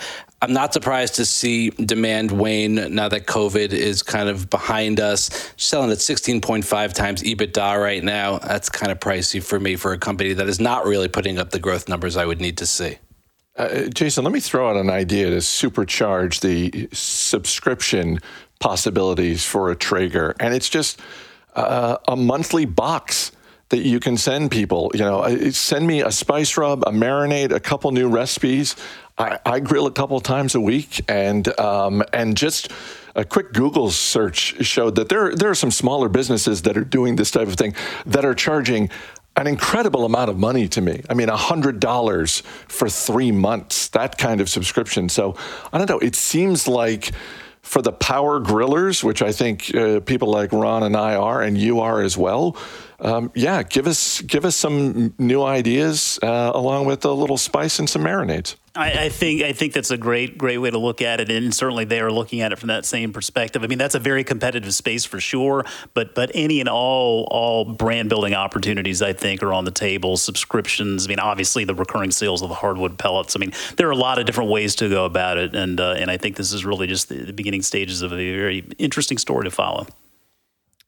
I'm 0.46 0.52
not 0.52 0.72
surprised 0.72 1.16
to 1.16 1.24
see 1.24 1.70
demand 1.70 2.30
wane 2.30 2.76
now 2.94 3.08
that 3.08 3.26
COVID 3.26 3.72
is 3.72 4.04
kind 4.04 4.28
of 4.28 4.48
behind 4.48 5.00
us. 5.00 5.52
Selling 5.56 5.90
at 5.90 5.98
16.5 5.98 6.92
times 6.92 7.24
EBITDA 7.24 7.82
right 7.82 8.04
now, 8.04 8.38
that's 8.38 8.68
kind 8.68 8.92
of 8.92 9.00
pricey 9.00 9.42
for 9.42 9.58
me 9.58 9.74
for 9.74 9.92
a 9.92 9.98
company 9.98 10.34
that 10.34 10.48
is 10.48 10.60
not 10.60 10.86
really 10.86 11.08
putting 11.08 11.40
up 11.40 11.50
the 11.50 11.58
growth 11.58 11.88
numbers 11.88 12.16
I 12.16 12.26
would 12.26 12.40
need 12.40 12.58
to 12.58 12.66
see. 12.66 12.98
Uh, 13.56 13.86
Jason, 13.92 14.22
let 14.22 14.32
me 14.32 14.38
throw 14.38 14.70
out 14.70 14.76
an 14.76 14.88
idea 14.88 15.30
to 15.30 15.38
supercharge 15.38 16.38
the 16.38 16.88
subscription 16.92 18.20
possibilities 18.60 19.44
for 19.44 19.72
a 19.72 19.74
Traeger. 19.74 20.36
And 20.38 20.54
it's 20.54 20.68
just 20.68 21.00
uh, 21.56 21.96
a 22.06 22.14
monthly 22.14 22.66
box 22.66 23.32
that 23.70 23.78
you 23.78 23.98
can 23.98 24.16
send 24.16 24.52
people. 24.52 24.92
You 24.94 25.00
know, 25.00 25.20
uh, 25.20 25.50
send 25.50 25.88
me 25.88 26.02
a 26.02 26.12
spice 26.12 26.56
rub, 26.56 26.84
a 26.86 26.92
marinade, 26.92 27.50
a 27.50 27.58
couple 27.58 27.90
new 27.90 28.08
recipes. 28.08 28.76
I, 29.18 29.38
I 29.46 29.60
grill 29.60 29.86
a 29.86 29.92
couple 29.92 30.20
times 30.20 30.54
a 30.54 30.60
week, 30.60 31.00
and 31.08 31.48
um, 31.58 32.02
and 32.12 32.36
just 32.36 32.70
a 33.14 33.24
quick 33.24 33.52
Google 33.52 33.90
search 33.90 34.64
showed 34.64 34.96
that 34.96 35.08
there 35.08 35.34
there 35.34 35.48
are 35.48 35.54
some 35.54 35.70
smaller 35.70 36.08
businesses 36.08 36.62
that 36.62 36.76
are 36.76 36.84
doing 36.84 37.16
this 37.16 37.30
type 37.30 37.48
of 37.48 37.54
thing 37.54 37.74
that 38.04 38.24
are 38.24 38.34
charging 38.34 38.90
an 39.36 39.46
incredible 39.46 40.04
amount 40.04 40.30
of 40.30 40.38
money 40.38 40.68
to 40.68 40.80
me. 40.80 41.02
I 41.08 41.14
mean, 41.14 41.28
hundred 41.28 41.80
dollars 41.80 42.42
for 42.68 42.88
three 42.88 43.32
months, 43.32 43.88
that 43.88 44.18
kind 44.18 44.40
of 44.40 44.48
subscription. 44.48 45.08
So 45.08 45.36
I 45.72 45.78
don't 45.78 45.88
know. 45.88 45.98
It 45.98 46.14
seems 46.14 46.68
like 46.68 47.12
for 47.62 47.82
the 47.82 47.92
power 47.92 48.40
grillers, 48.40 49.02
which 49.02 49.22
I 49.22 49.32
think 49.32 49.74
uh, 49.74 50.00
people 50.00 50.28
like 50.30 50.52
Ron 50.52 50.84
and 50.84 50.96
I 50.96 51.16
are, 51.16 51.42
and 51.42 51.58
you 51.58 51.80
are 51.80 52.00
as 52.00 52.16
well. 52.16 52.56
Um, 53.00 53.30
yeah, 53.34 53.62
give 53.62 53.86
us 53.86 54.20
give 54.22 54.44
us 54.44 54.56
some 54.56 55.14
new 55.18 55.42
ideas 55.42 56.18
uh, 56.22 56.52
along 56.54 56.86
with 56.86 57.04
a 57.04 57.10
little 57.12 57.36
spice 57.36 57.78
and 57.78 57.88
some 57.88 58.02
marinades. 58.02 58.56
I, 58.76 59.04
I, 59.04 59.08
think 59.08 59.42
I 59.42 59.52
think 59.52 59.72
that's 59.72 59.90
a 59.90 59.96
great 59.96 60.36
great 60.36 60.58
way 60.58 60.70
to 60.70 60.78
look 60.78 61.02
at 61.02 61.20
it, 61.20 61.30
and 61.30 61.54
certainly 61.54 61.84
they 61.84 62.00
are 62.00 62.12
looking 62.12 62.40
at 62.40 62.52
it 62.52 62.58
from 62.58 62.68
that 62.68 62.84
same 62.84 63.12
perspective. 63.12 63.64
I 63.64 63.66
mean, 63.66 63.78
that's 63.78 63.94
a 63.94 63.98
very 63.98 64.24
competitive 64.24 64.74
space 64.74 65.04
for 65.04 65.20
sure, 65.20 65.64
but 65.94 66.14
but 66.14 66.30
any 66.34 66.60
and 66.60 66.68
all 66.68 67.26
all 67.30 67.64
brand 67.64 68.08
building 68.08 68.34
opportunities 68.34 69.02
I 69.02 69.12
think 69.12 69.42
are 69.42 69.52
on 69.52 69.64
the 69.64 69.70
table. 69.70 70.16
Subscriptions. 70.16 71.06
I 71.06 71.08
mean, 71.08 71.18
obviously 71.18 71.64
the 71.64 71.74
recurring 71.74 72.10
sales 72.10 72.42
of 72.42 72.48
the 72.48 72.54
hardwood 72.54 72.98
pellets. 72.98 73.34
I 73.34 73.38
mean, 73.38 73.52
there 73.76 73.88
are 73.88 73.92
a 73.92 73.96
lot 73.96 74.18
of 74.18 74.26
different 74.26 74.50
ways 74.50 74.74
to 74.76 74.88
go 74.88 75.04
about 75.04 75.38
it, 75.38 75.54
and 75.54 75.80
uh, 75.80 75.92
and 75.92 76.10
I 76.10 76.16
think 76.16 76.36
this 76.36 76.52
is 76.52 76.64
really 76.64 76.86
just 76.86 77.08
the, 77.08 77.16
the 77.24 77.32
beginning 77.32 77.62
stages 77.62 78.02
of 78.02 78.12
a 78.12 78.16
very 78.16 78.64
interesting 78.78 79.18
story 79.18 79.44
to 79.44 79.50
follow. 79.50 79.86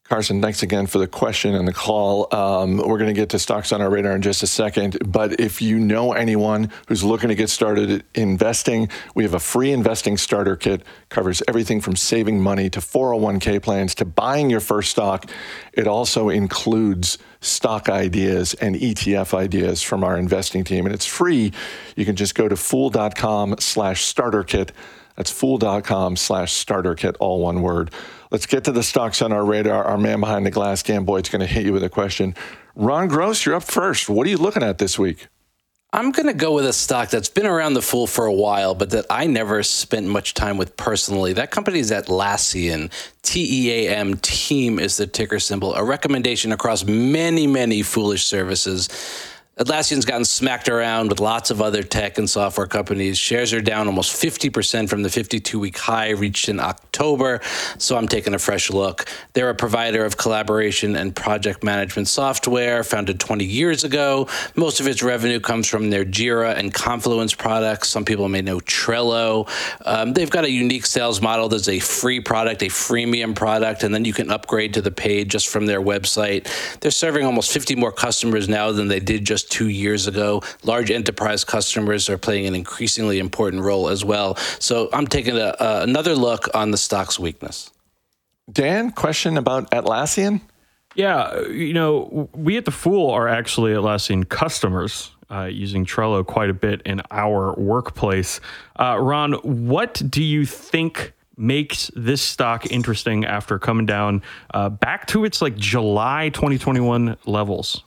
Carson, 0.09 0.41
thanks 0.41 0.63
again 0.63 0.87
for 0.87 0.97
the 0.97 1.07
question 1.07 1.55
and 1.55 1.69
the 1.69 1.73
call. 1.73 2.35
Um, 2.35 2.79
we're 2.79 2.97
going 2.97 3.15
to 3.15 3.21
get 3.21 3.29
to 3.31 3.39
stocks 3.39 3.73
on 3.73 3.83
our 3.83 3.91
radar 3.91 4.13
in 4.13 4.23
just 4.23 4.43
a 4.43 4.47
second. 4.47 4.97
But 5.07 5.39
if 5.39 5.61
you 5.61 5.79
know 5.79 6.15
anyone 6.15 6.71
who's 6.87 7.05
looking 7.05 7.29
to 7.29 7.35
get 7.35 7.51
started 7.51 8.03
investing, 8.15 8.89
we 9.15 9.25
have 9.25 9.35
a 9.35 9.39
free 9.39 9.71
investing 9.71 10.17
starter 10.17 10.57
kit. 10.57 10.83
Covers 11.11 11.43
everything 11.47 11.83
from 11.83 11.95
saving 11.95 12.41
money 12.41 12.71
to 12.71 12.81
401k 12.81 13.63
plans 13.63 13.95
to 13.97 14.07
buying 14.07 14.49
your 14.49 14.61
first 14.61 14.93
stock. 14.93 15.31
It 15.75 15.87
also 15.87 16.31
includes 16.31 17.19
stock 17.41 17.89
ideas 17.89 18.55
and 18.55 18.77
ETF 18.77 19.35
ideas 19.35 19.83
from 19.83 20.05
our 20.05 20.17
investing 20.17 20.65
team, 20.65 20.87
and 20.87 20.95
it's 20.95 21.07
free. 21.07 21.53
You 21.97 22.05
can 22.05 22.17
just 22.17 22.35
go 22.35 22.49
to 22.49 22.57
fool.com/slash 22.57 24.03
starter 24.03 24.45
kit. 24.45 24.73
That's 25.17 25.31
fool.com 25.33 26.17
slash 26.17 26.53
starter 26.53 26.95
kit, 26.95 27.17
all 27.19 27.41
one 27.41 27.61
word. 27.61 27.91
Let's 28.31 28.47
get 28.47 28.65
to 28.65 28.73
the 28.73 28.83
stocks 28.85 29.21
on 29.21 29.33
our 29.33 29.45
radar. 29.45 29.85
Our 29.85 29.99
man 29.99 30.21
behind 30.21 30.47
the 30.47 30.51
glass, 30.51 30.83
Dan 30.83 31.05
Boyd's 31.05 31.29
going 31.29 31.41
to 31.41 31.47
hit 31.47 31.65
you 31.65 31.73
with 31.73 31.83
a 31.83 31.89
question. 31.89 32.37
Ron 32.77 33.09
Gross, 33.09 33.45
you're 33.45 33.57
up 33.57 33.65
first. 33.65 34.09
What 34.09 34.27
are 34.27 34.31
you 34.31 34.37
looking 34.37 34.63
at 34.63 34.79
this 34.79 34.99
week? 34.99 35.27
I'm 35.91 36.13
going 36.13 36.27
to 36.27 36.35
go 36.35 36.53
with 36.53 36.67
a 36.67 36.73
stock 36.75 37.09
that's 37.09 37.31
been 37.31 37.47
around 37.47 37.73
the 37.73 37.81
fool 37.81 38.07
for 38.07 38.27
a 38.27 38.33
while, 38.33 38.75
but 38.75 38.91
that 38.91 39.07
I 39.09 39.27
never 39.27 39.63
spent 39.63 40.07
much 40.07 40.35
time 40.35 40.59
with 40.59 40.77
personally. 40.77 41.33
That 41.33 41.51
company 41.51 41.79
is 41.79 41.91
Atlassian. 41.91 42.93
T 43.23 43.69
E 43.69 43.87
A 43.87 43.97
M, 43.97 44.19
team 44.19 44.79
is 44.79 44.99
the 44.99 45.07
ticker 45.07 45.41
symbol, 45.41 45.75
a 45.75 45.83
recommendation 45.83 46.53
across 46.53 46.85
many, 46.85 47.47
many 47.47 47.83
foolish 47.83 48.27
services. 48.27 48.91
Atlassian's 49.59 50.05
gotten 50.05 50.25
smacked 50.25 50.69
around 50.69 51.09
with 51.09 51.19
lots 51.19 51.51
of 51.51 51.61
other 51.61 51.83
tech 51.83 52.17
and 52.17 52.31
software 52.31 52.69
companies. 52.69 53.19
Shares 53.19 53.53
are 53.53 53.61
down 53.61 53.89
almost 53.89 54.15
50% 54.23 54.89
from 54.89 55.03
the 55.03 55.11
52 55.11 55.59
week 55.59 55.77
high 55.77 56.11
reached 56.11 56.49
in 56.49 56.61
October. 56.61 57.41
So 57.77 57.97
I'm 57.97 58.07
taking 58.07 58.35
a 58.35 58.39
fresh 58.39 58.71
look. 58.71 59.07
They're 59.33 59.51
a 59.51 59.57
provider 59.57 60.05
of 60.05 60.17
collaboration 60.17 60.95
and 60.95 61.15
project 61.15 61.65
management 61.65 62.07
software 62.07 62.85
founded 62.85 63.19
20 63.19 63.45
years 63.45 63.83
ago. 63.83 64.29
Most 64.55 64.79
of 64.79 64.87
its 64.87 65.03
revenue 65.03 65.41
comes 65.41 65.67
from 65.67 65.91
their 65.91 66.05
Jira 66.05 66.57
and 66.57 66.73
Confluence 66.73 67.35
products. 67.35 67.89
Some 67.89 68.05
people 68.05 68.29
may 68.29 68.43
know 68.43 68.61
Trello. 68.61 69.49
Um, 69.85 70.13
they've 70.13 70.31
got 70.31 70.45
a 70.45 70.51
unique 70.51 70.87
sales 70.87 71.21
model. 71.21 71.49
There's 71.49 71.69
a 71.69 71.81
free 71.81 72.21
product, 72.21 72.63
a 72.63 72.67
freemium 72.67 73.35
product, 73.35 73.83
and 73.83 73.93
then 73.93 74.05
you 74.05 74.13
can 74.13 74.31
upgrade 74.31 74.75
to 74.75 74.83
the 74.83 74.93
paid 74.93 75.29
just 75.29 75.49
from 75.49 75.67
their 75.67 75.81
website. 75.81 76.47
They're 76.79 76.93
serving 76.93 77.27
almost 77.27 77.51
50 77.51 77.75
more 77.75 77.91
customers 77.91 78.49
now 78.49 78.71
than 78.71 78.87
they 78.87 79.01
did 79.01 79.25
just 79.25 79.48
two 79.49 79.69
years 79.69 80.07
ago. 80.07 80.43
Large 80.65 80.91
enterprise 80.91 81.45
customers 81.45 82.09
are 82.09 82.19
playing 82.19 82.47
an 82.47 82.55
increasingly 82.55 83.19
important 83.19 83.63
role 83.63 83.89
as 83.89 84.05
well. 84.05 84.37
So 84.59 84.89
I'm 84.93 85.07
taking 85.07 85.37
a, 85.37 85.55
uh, 85.59 85.81
another 85.83 86.15
look 86.15 86.49
on 86.55 86.71
the 86.71 86.77
stock's 86.77 87.19
weakness. 87.19 87.71
Dan, 88.51 88.93
question 88.93 89.37
about 89.37 89.71
Atlassian? 89.71 90.41
Yeah, 90.95 91.43
you 91.47 91.75
know, 91.75 92.29
we 92.35 92.57
at 92.57 92.65
the 92.65 92.71
Fool 92.71 93.11
are 93.11 93.29
actually 93.29 93.73
Atlassian 93.73 94.29
customers. 94.29 95.13
Uh, 95.31 95.45
using 95.45 95.85
Trello 95.85 96.25
quite 96.25 96.49
a 96.49 96.55
bit 96.55 96.81
in 96.87 97.03
our 97.11 97.55
workplace. 97.59 98.41
Uh, 98.77 98.97
Ron, 98.99 99.35
what 99.35 100.01
do 100.09 100.23
you 100.25 100.47
think 100.47 101.13
makes 101.37 101.91
this 101.95 102.23
stock 102.23 102.71
interesting 102.71 103.27
after 103.27 103.59
coming 103.59 103.85
down 103.85 104.23
uh, 104.55 104.71
back 104.71 105.07
to 105.09 105.27
its 105.27 105.43
like 105.43 105.55
July 105.57 106.31
2021 106.31 107.17
levels? 107.27 107.85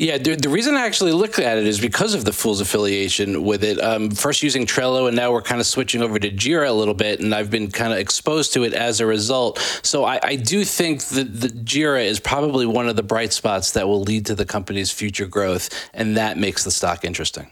Yeah, 0.00 0.16
the, 0.16 0.34
the, 0.34 0.48
reason 0.48 0.76
I 0.76 0.86
actually 0.86 1.12
look 1.12 1.38
at 1.38 1.58
it 1.58 1.66
is 1.66 1.78
because 1.78 2.14
of 2.14 2.24
the 2.24 2.32
Fool's 2.32 2.62
affiliation 2.62 3.44
with 3.44 3.62
it. 3.62 3.78
Um, 3.82 4.10
first 4.10 4.42
using 4.42 4.64
Trello, 4.64 5.08
and 5.08 5.14
now 5.14 5.30
we're 5.30 5.42
kind 5.42 5.60
of 5.60 5.66
switching 5.66 6.00
over 6.00 6.18
to 6.18 6.30
Jira 6.30 6.70
a 6.70 6.72
little 6.72 6.94
bit, 6.94 7.20
and 7.20 7.34
I've 7.34 7.50
been 7.50 7.70
kind 7.70 7.92
of 7.92 7.98
exposed 7.98 8.54
to 8.54 8.62
it 8.62 8.72
as 8.72 9.00
a 9.00 9.06
result. 9.06 9.58
So 9.82 10.06
I, 10.06 10.18
I 10.22 10.36
do 10.36 10.64
think 10.64 11.04
that 11.08 11.42
the 11.42 11.48
Jira 11.48 12.02
is 12.02 12.18
probably 12.18 12.64
one 12.64 12.88
of 12.88 12.96
the 12.96 13.02
bright 13.02 13.34
spots 13.34 13.72
that 13.72 13.88
will 13.88 14.00
lead 14.00 14.24
to 14.24 14.34
the 14.34 14.46
company's 14.46 14.90
future 14.90 15.26
growth, 15.26 15.68
and 15.92 16.16
that 16.16 16.38
makes 16.38 16.64
the 16.64 16.70
stock 16.70 17.04
interesting. 17.04 17.50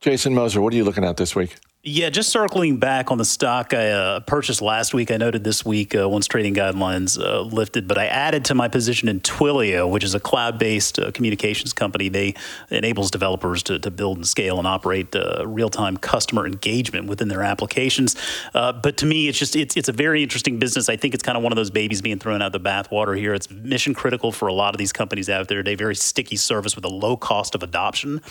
Jason 0.00 0.34
Moser, 0.34 0.60
what 0.60 0.72
are 0.72 0.76
you 0.76 0.84
looking 0.84 1.04
at 1.04 1.16
this 1.16 1.36
week? 1.36 1.54
Yeah, 1.88 2.10
just 2.10 2.30
circling 2.30 2.78
back 2.78 3.12
on 3.12 3.18
the 3.18 3.24
stock 3.24 3.72
I 3.72 3.90
uh, 3.90 4.18
purchased 4.18 4.60
last 4.60 4.92
week. 4.92 5.12
I 5.12 5.18
noted 5.18 5.44
this 5.44 5.64
week 5.64 5.94
uh, 5.94 6.08
once 6.08 6.26
trading 6.26 6.52
guidelines 6.52 7.16
uh, 7.16 7.42
lifted, 7.42 7.86
but 7.86 7.96
I 7.96 8.06
added 8.06 8.44
to 8.46 8.56
my 8.56 8.66
position 8.66 9.08
in 9.08 9.20
Twilio, 9.20 9.88
which 9.88 10.02
is 10.02 10.12
a 10.12 10.18
cloud-based 10.18 10.98
uh, 10.98 11.12
communications 11.12 11.72
company. 11.72 12.08
They 12.08 12.34
enables 12.70 13.12
developers 13.12 13.62
to, 13.62 13.78
to 13.78 13.90
build 13.92 14.16
and 14.16 14.26
scale 14.26 14.58
and 14.58 14.66
operate 14.66 15.14
uh, 15.14 15.46
real-time 15.46 15.96
customer 15.96 16.44
engagement 16.44 17.06
within 17.06 17.28
their 17.28 17.44
applications. 17.44 18.16
Uh, 18.52 18.72
but 18.72 18.96
to 18.96 19.06
me, 19.06 19.28
it's 19.28 19.38
just 19.38 19.54
it's 19.54 19.76
it's 19.76 19.88
a 19.88 19.92
very 19.92 20.24
interesting 20.24 20.58
business. 20.58 20.88
I 20.88 20.96
think 20.96 21.14
it's 21.14 21.22
kind 21.22 21.38
of 21.38 21.44
one 21.44 21.52
of 21.52 21.56
those 21.56 21.70
babies 21.70 22.02
being 22.02 22.18
thrown 22.18 22.42
out 22.42 22.50
the 22.50 22.58
bathwater 22.58 23.16
here. 23.16 23.32
It's 23.32 23.48
mission 23.48 23.94
critical 23.94 24.32
for 24.32 24.48
a 24.48 24.52
lot 24.52 24.74
of 24.74 24.78
these 24.78 24.92
companies 24.92 25.30
out 25.30 25.46
there. 25.46 25.62
They 25.62 25.76
very 25.76 25.94
sticky 25.94 26.34
service 26.34 26.74
with 26.74 26.84
a 26.84 26.90
low 26.90 27.16
cost 27.16 27.54
of 27.54 27.62
adoption, 27.62 28.22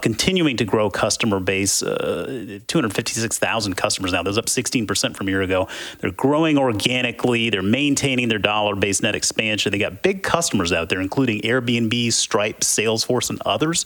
continuing 0.00 0.56
to 0.56 0.64
grow 0.64 0.90
customer 0.90 1.38
base, 1.38 1.78
200 1.78 2.95
56,000 2.96 3.74
customers 3.74 4.12
now. 4.12 4.22
Those 4.22 4.38
up 4.38 4.46
16% 4.46 5.14
from 5.14 5.28
a 5.28 5.30
year 5.30 5.42
ago. 5.42 5.68
They're 6.00 6.10
growing 6.10 6.58
organically. 6.58 7.50
They're 7.50 7.62
maintaining 7.62 8.28
their 8.28 8.38
dollar-based 8.38 9.02
net 9.02 9.14
expansion. 9.14 9.70
They 9.70 9.78
got 9.78 10.02
big 10.02 10.22
customers 10.22 10.72
out 10.72 10.88
there, 10.88 11.00
including 11.00 11.42
Airbnb, 11.42 12.12
Stripe, 12.12 12.60
Salesforce, 12.60 13.30
and 13.30 13.40
others. 13.44 13.84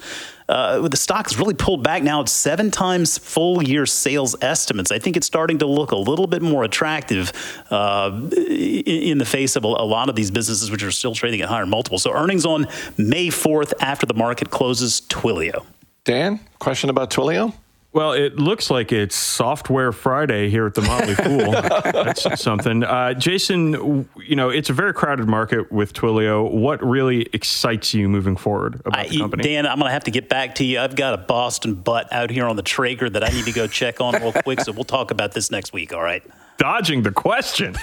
Uh, 0.49 0.89
the 0.89 0.97
stock 0.97 1.29
has 1.29 1.39
really 1.39 1.55
pulled 1.55 1.83
back 1.83 2.03
now. 2.03 2.21
It's 2.21 2.33
seven 2.33 2.71
times 2.71 3.19
full 3.19 3.63
year 3.63 3.87
sales 3.87 4.35
estimates. 4.43 4.91
I 4.91 4.99
think 4.99 5.17
it's 5.17 5.27
starting 5.27 5.59
to 5.59 5.67
look 5.67 5.93
a 5.93 5.97
little 5.97 6.27
bit 6.27 6.43
more 6.43 6.65
attractive 6.65 7.33
uh, 7.71 8.11
in 8.33 9.19
the 9.19 9.25
face 9.25 9.55
of 9.55 9.63
a, 9.63 9.69
lot 9.69 10.09
of 10.09 10.17
these 10.17 10.31
businesses, 10.31 10.71
which 10.71 10.83
are 10.83 10.91
still 10.91 11.15
trading 11.15 11.41
at 11.41 11.49
higher 11.49 11.67
multiples. 11.67 12.03
So 12.03 12.13
earnings 12.13 12.45
on 12.45 12.67
May 12.97 13.29
4th 13.29 13.73
after 13.81 14.07
the 14.07 14.15
market 14.15 14.51
closes, 14.51 15.01
Twilio. 15.03 15.65
Dan, 16.05 16.41
question 16.59 16.91
about 16.91 17.11
Twilio? 17.11 17.55
Well, 17.93 18.13
it 18.13 18.37
looks 18.37 18.71
like 18.71 18.93
it's 18.93 19.17
Software 19.17 19.91
Friday 19.91 20.49
here 20.49 20.65
at 20.65 20.75
the 20.75 20.83
Motley 20.83 21.15
Fool. 21.17 21.51
That's 21.51 22.41
something. 22.41 22.85
Uh, 22.85 23.15
Jason, 23.15 24.09
you 24.25 24.37
know, 24.37 24.49
it's 24.49 24.71
a 24.71 24.73
very 24.73 24.95
crowded 24.95 25.27
market 25.27 25.73
with 25.73 25.93
Twilio. 25.93 26.49
What 26.49 26.85
really 26.85 27.23
excites 27.33 27.93
you 27.93 28.09
moving 28.09 28.37
forward 28.37 28.81
about 28.85 29.07
I, 29.07 29.09
the 29.09 29.19
company? 29.19 29.43
Dan, 29.43 29.67
I'm 29.67 29.79
going 29.79 29.89
to 29.89 29.93
have 29.93 30.05
to 30.05 30.13
get 30.13 30.29
back 30.29 30.55
to 30.57 30.65
you. 30.65 30.79
I've 30.79 30.95
got 30.95 31.15
a 31.15 31.19
Boston 31.19 31.75
butt 31.75 32.13
out 32.13 32.31
here 32.31 32.47
on 32.47 32.55
the 32.55 32.63
Traeger 32.63 33.11
that 33.11 33.25
I 33.25 33.31
need 33.31 33.47
to 33.47 33.53
go 33.53 33.67
check 33.67 34.01
on 34.01 34.15
real 34.15 34.33
quick. 34.33 34.61
So 34.61 34.71
we'll 34.71 34.85
talk 34.85 35.11
about 35.11 35.33
this 35.33 35.51
next 35.51 35.73
week. 35.73 35.93
All 35.93 36.03
right. 36.03 36.23
Dodging 36.59 37.03
the 37.03 37.11
question. 37.11 37.75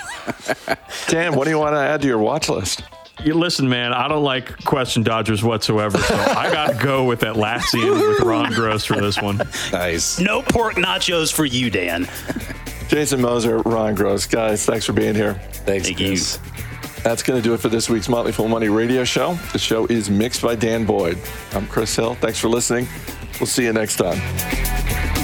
Dan, 1.07 1.35
what 1.35 1.45
do 1.45 1.49
you 1.49 1.59
want 1.59 1.73
to 1.73 1.79
add 1.79 2.01
to 2.03 2.07
your 2.07 2.19
watch 2.19 2.47
list? 2.47 2.81
You 3.23 3.33
listen, 3.33 3.67
man. 3.67 3.93
I 3.93 4.07
don't 4.07 4.23
like 4.23 4.63
question 4.63 5.03
dodgers 5.03 5.43
whatsoever, 5.43 5.97
so 5.97 6.15
I 6.15 6.51
got 6.51 6.77
to 6.77 6.83
go 6.83 7.05
with 7.05 7.21
Atlassian 7.21 8.07
with 8.09 8.19
Ron 8.21 8.53
Gross 8.53 8.85
for 8.85 9.01
this 9.01 9.21
one. 9.21 9.37
Nice. 9.71 10.19
No 10.19 10.41
pork 10.43 10.75
nachos 10.75 11.33
for 11.33 11.45
you, 11.45 11.69
Dan. 11.69 12.07
Jason 12.87 13.19
Moser, 13.21 13.57
Ron 13.59 13.95
Gross, 13.95 14.25
guys, 14.25 14.65
thanks 14.65 14.85
for 14.85 14.93
being 14.93 15.15
here. 15.15 15.33
Thanks, 15.51 15.87
Thank 15.87 15.99
you. 15.99 16.17
That's 17.03 17.23
going 17.23 17.41
to 17.41 17.43
do 17.43 17.53
it 17.53 17.59
for 17.59 17.69
this 17.69 17.89
week's 17.89 18.07
Motley 18.09 18.31
Fool 18.31 18.47
Money 18.47 18.69
radio 18.69 19.03
show. 19.03 19.33
The 19.51 19.59
show 19.59 19.85
is 19.87 20.09
mixed 20.09 20.41
by 20.41 20.55
Dan 20.55 20.85
Boyd. 20.85 21.17
I'm 21.53 21.67
Chris 21.67 21.95
Hill. 21.95 22.15
Thanks 22.15 22.39
for 22.39 22.49
listening. 22.49 22.87
We'll 23.39 23.47
see 23.47 23.63
you 23.63 23.73
next 23.73 23.97
time. 23.97 25.16